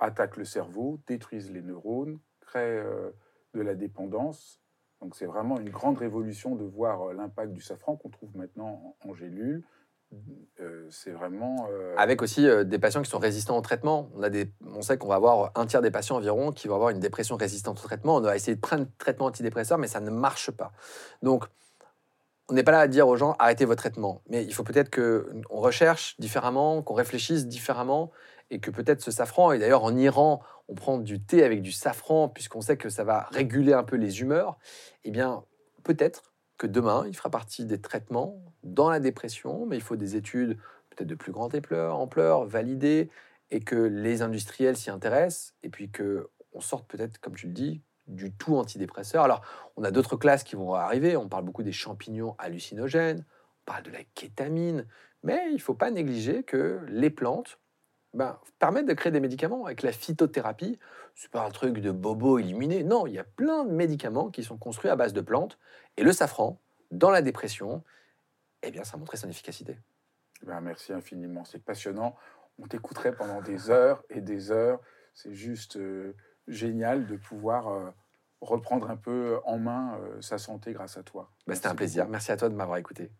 attaquent 0.00 0.36
le 0.36 0.44
cerveau, 0.44 1.00
détruisent 1.06 1.52
les 1.52 1.62
neurones, 1.62 2.18
créent 2.40 2.80
euh, 2.80 3.12
de 3.54 3.60
la 3.62 3.74
dépendance. 3.76 4.60
Donc 5.04 5.16
c'est 5.16 5.26
vraiment 5.26 5.60
une 5.60 5.68
grande 5.68 5.98
révolution 5.98 6.56
de 6.56 6.64
voir 6.64 7.02
euh, 7.02 7.12
l'impact 7.12 7.52
du 7.52 7.60
safran 7.60 7.94
qu'on 7.94 8.08
trouve 8.08 8.34
maintenant 8.34 8.96
en, 9.06 9.14
gélule. 9.14 9.62
Euh, 10.60 10.86
c'est 10.90 11.10
vraiment... 11.10 11.68
euh, 11.70 11.94
Avec 11.98 12.22
aussi 12.22 12.48
des 12.64 12.78
patients 12.78 13.02
qui 13.02 13.10
sont 13.10 13.18
résistants 13.18 13.58
au 13.58 13.60
traitement. 13.60 14.08
On, 14.14 14.22
a 14.22 14.30
des, 14.30 14.50
on 14.64 14.80
sait 14.80 14.96
qu'on 14.96 15.08
va 15.08 15.16
avoir 15.16 15.52
un 15.56 15.66
tiers 15.66 15.82
des 15.82 15.90
patients 15.90 16.16
environ 16.16 16.52
qui 16.52 16.68
vont 16.68 16.74
avoir 16.76 16.88
une 16.88 17.00
dépression 17.00 17.36
résistante 17.36 17.78
au 17.80 17.86
traitement. 17.86 18.16
On 18.16 18.22
va 18.22 18.34
essayer 18.34 18.54
de 18.54 18.60
prendre 18.62 18.86
traitement 18.96 19.26
antidépresseur, 19.26 19.76
mais 19.76 19.88
ça 19.88 20.00
ne 20.00 20.08
marche 20.08 20.50
pas. 20.50 20.72
Donc, 21.22 21.44
on 22.48 22.54
n'est 22.54 22.62
pas 22.62 22.72
là 22.72 22.80
à 22.80 22.88
dire 22.88 23.06
aux 23.06 23.16
gens 23.16 23.36
arrêtez 23.38 23.66
votre 23.66 23.82
traitement, 23.82 24.22
mais 24.28 24.42
il 24.42 24.54
faut 24.54 24.64
peut-être 24.64 24.90
qu'on 24.90 25.60
recherche 25.60 26.18
différemment, 26.18 26.82
qu'on 26.82 26.94
réfléchisse 26.94 27.46
différemment, 27.46 28.10
et 28.50 28.58
que 28.58 28.70
peut-être 28.70 29.02
ce 29.02 29.10
safran, 29.10 29.52
et 29.52 29.58
d'ailleurs 29.58 29.84
en 29.84 29.96
Iran, 29.96 30.40
on 30.68 30.74
prend 30.74 30.98
du 30.98 31.20
thé 31.20 31.44
avec 31.44 31.62
du 31.62 31.72
safran, 31.72 32.28
puisqu'on 32.28 32.60
sait 32.60 32.76
que 32.76 32.88
ça 32.88 33.04
va 33.04 33.28
réguler 33.30 33.72
un 33.72 33.84
peu 33.84 33.96
les 33.96 34.20
humeurs, 34.20 34.58
eh 35.04 35.10
bien 35.10 35.44
peut-être 35.82 36.34
que 36.58 36.66
demain, 36.66 37.04
il 37.06 37.16
fera 37.16 37.30
partie 37.30 37.64
des 37.64 37.80
traitements 37.80 38.40
dans 38.62 38.88
la 38.88 39.00
dépression, 39.00 39.66
mais 39.66 39.76
il 39.76 39.82
faut 39.82 39.96
des 39.96 40.16
études 40.16 40.58
peut-être 40.90 41.08
de 41.08 41.14
plus 41.14 41.32
grande 41.32 41.54
ampleur, 41.70 42.44
validées, 42.44 43.10
et 43.50 43.60
que 43.60 43.76
les 43.76 44.22
industriels 44.22 44.76
s'y 44.76 44.90
intéressent, 44.90 45.54
et 45.62 45.68
puis 45.68 45.90
que 45.90 46.28
on 46.52 46.60
sorte 46.60 46.86
peut-être, 46.88 47.18
comme 47.18 47.34
tu 47.34 47.48
le 47.48 47.52
dis, 47.52 47.82
du 48.06 48.32
tout 48.32 48.56
antidépresseur. 48.56 49.24
Alors, 49.24 49.42
on 49.76 49.84
a 49.84 49.90
d'autres 49.90 50.16
classes 50.16 50.44
qui 50.44 50.56
vont 50.56 50.74
arriver. 50.74 51.16
On 51.16 51.28
parle 51.28 51.44
beaucoup 51.44 51.62
des 51.62 51.72
champignons 51.72 52.34
hallucinogènes, 52.38 53.24
on 53.62 53.64
parle 53.64 53.82
de 53.82 53.90
la 53.90 54.04
kétamine, 54.14 54.86
mais 55.22 55.46
il 55.48 55.54
ne 55.54 55.60
faut 55.60 55.74
pas 55.74 55.90
négliger 55.90 56.42
que 56.42 56.80
les 56.88 57.10
plantes 57.10 57.58
ben, 58.14 58.38
permettent 58.58 58.86
de 58.86 58.94
créer 58.94 59.12
des 59.12 59.20
médicaments. 59.20 59.66
Avec 59.66 59.82
la 59.82 59.92
phytothérapie, 59.92 60.78
c'est 61.14 61.30
pas 61.30 61.44
un 61.44 61.50
truc 61.50 61.80
de 61.80 61.90
bobo 61.90 62.38
illuminé. 62.38 62.82
Non, 62.82 63.06
il 63.06 63.14
y 63.14 63.18
a 63.18 63.24
plein 63.24 63.64
de 63.64 63.72
médicaments 63.72 64.30
qui 64.30 64.42
sont 64.42 64.56
construits 64.56 64.90
à 64.90 64.96
base 64.96 65.12
de 65.12 65.20
plantes. 65.20 65.58
Et 65.96 66.02
le 66.02 66.12
safran, 66.12 66.60
dans 66.90 67.10
la 67.10 67.22
dépression, 67.22 67.82
eh 68.62 68.70
bien, 68.70 68.84
ça 68.84 68.94
a 68.94 68.98
montré 68.98 69.16
son 69.16 69.28
efficacité. 69.28 69.76
Ben, 70.42 70.60
merci 70.60 70.92
infiniment. 70.92 71.44
C'est 71.44 71.62
passionnant. 71.62 72.16
On 72.58 72.66
t'écouterait 72.66 73.14
pendant 73.14 73.42
des 73.42 73.70
heures 73.70 74.02
et 74.08 74.20
des 74.20 74.50
heures. 74.50 74.80
C'est 75.12 75.34
juste. 75.34 75.76
Euh, 75.76 76.16
génial 76.48 77.06
de 77.06 77.16
pouvoir 77.16 77.68
euh, 77.68 77.90
reprendre 78.40 78.90
un 78.90 78.96
peu 78.96 79.38
en 79.44 79.58
main 79.58 79.98
euh, 79.98 80.20
sa 80.20 80.38
santé 80.38 80.72
grâce 80.72 80.96
à 80.96 81.02
toi. 81.02 81.30
Bah, 81.46 81.54
C'était 81.54 81.68
un 81.68 81.74
plaisir. 81.74 82.08
Merci 82.08 82.32
à 82.32 82.36
toi 82.36 82.48
de 82.48 82.54
m'avoir 82.54 82.78
écouté. 82.78 83.10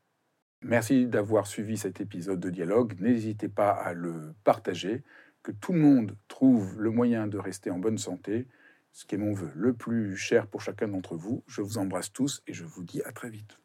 Merci 0.66 1.06
d'avoir 1.06 1.46
suivi 1.46 1.76
cet 1.76 2.00
épisode 2.00 2.40
de 2.40 2.48
dialogue. 2.48 2.98
N'hésitez 2.98 3.50
pas 3.50 3.70
à 3.70 3.92
le 3.92 4.34
partager, 4.44 5.02
que 5.42 5.52
tout 5.52 5.74
le 5.74 5.78
monde 5.78 6.16
trouve 6.26 6.80
le 6.80 6.90
moyen 6.90 7.26
de 7.26 7.36
rester 7.36 7.70
en 7.70 7.78
bonne 7.78 7.98
santé, 7.98 8.48
ce 8.90 9.04
qui 9.04 9.14
est 9.14 9.18
mon 9.18 9.34
vœu 9.34 9.52
le 9.54 9.74
plus 9.74 10.16
cher 10.16 10.46
pour 10.46 10.62
chacun 10.62 10.88
d'entre 10.88 11.16
vous. 11.16 11.44
Je 11.46 11.60
vous 11.60 11.76
embrasse 11.76 12.10
tous 12.10 12.42
et 12.46 12.54
je 12.54 12.64
vous 12.64 12.82
dis 12.82 13.02
à 13.02 13.12
très 13.12 13.28
vite. 13.28 13.58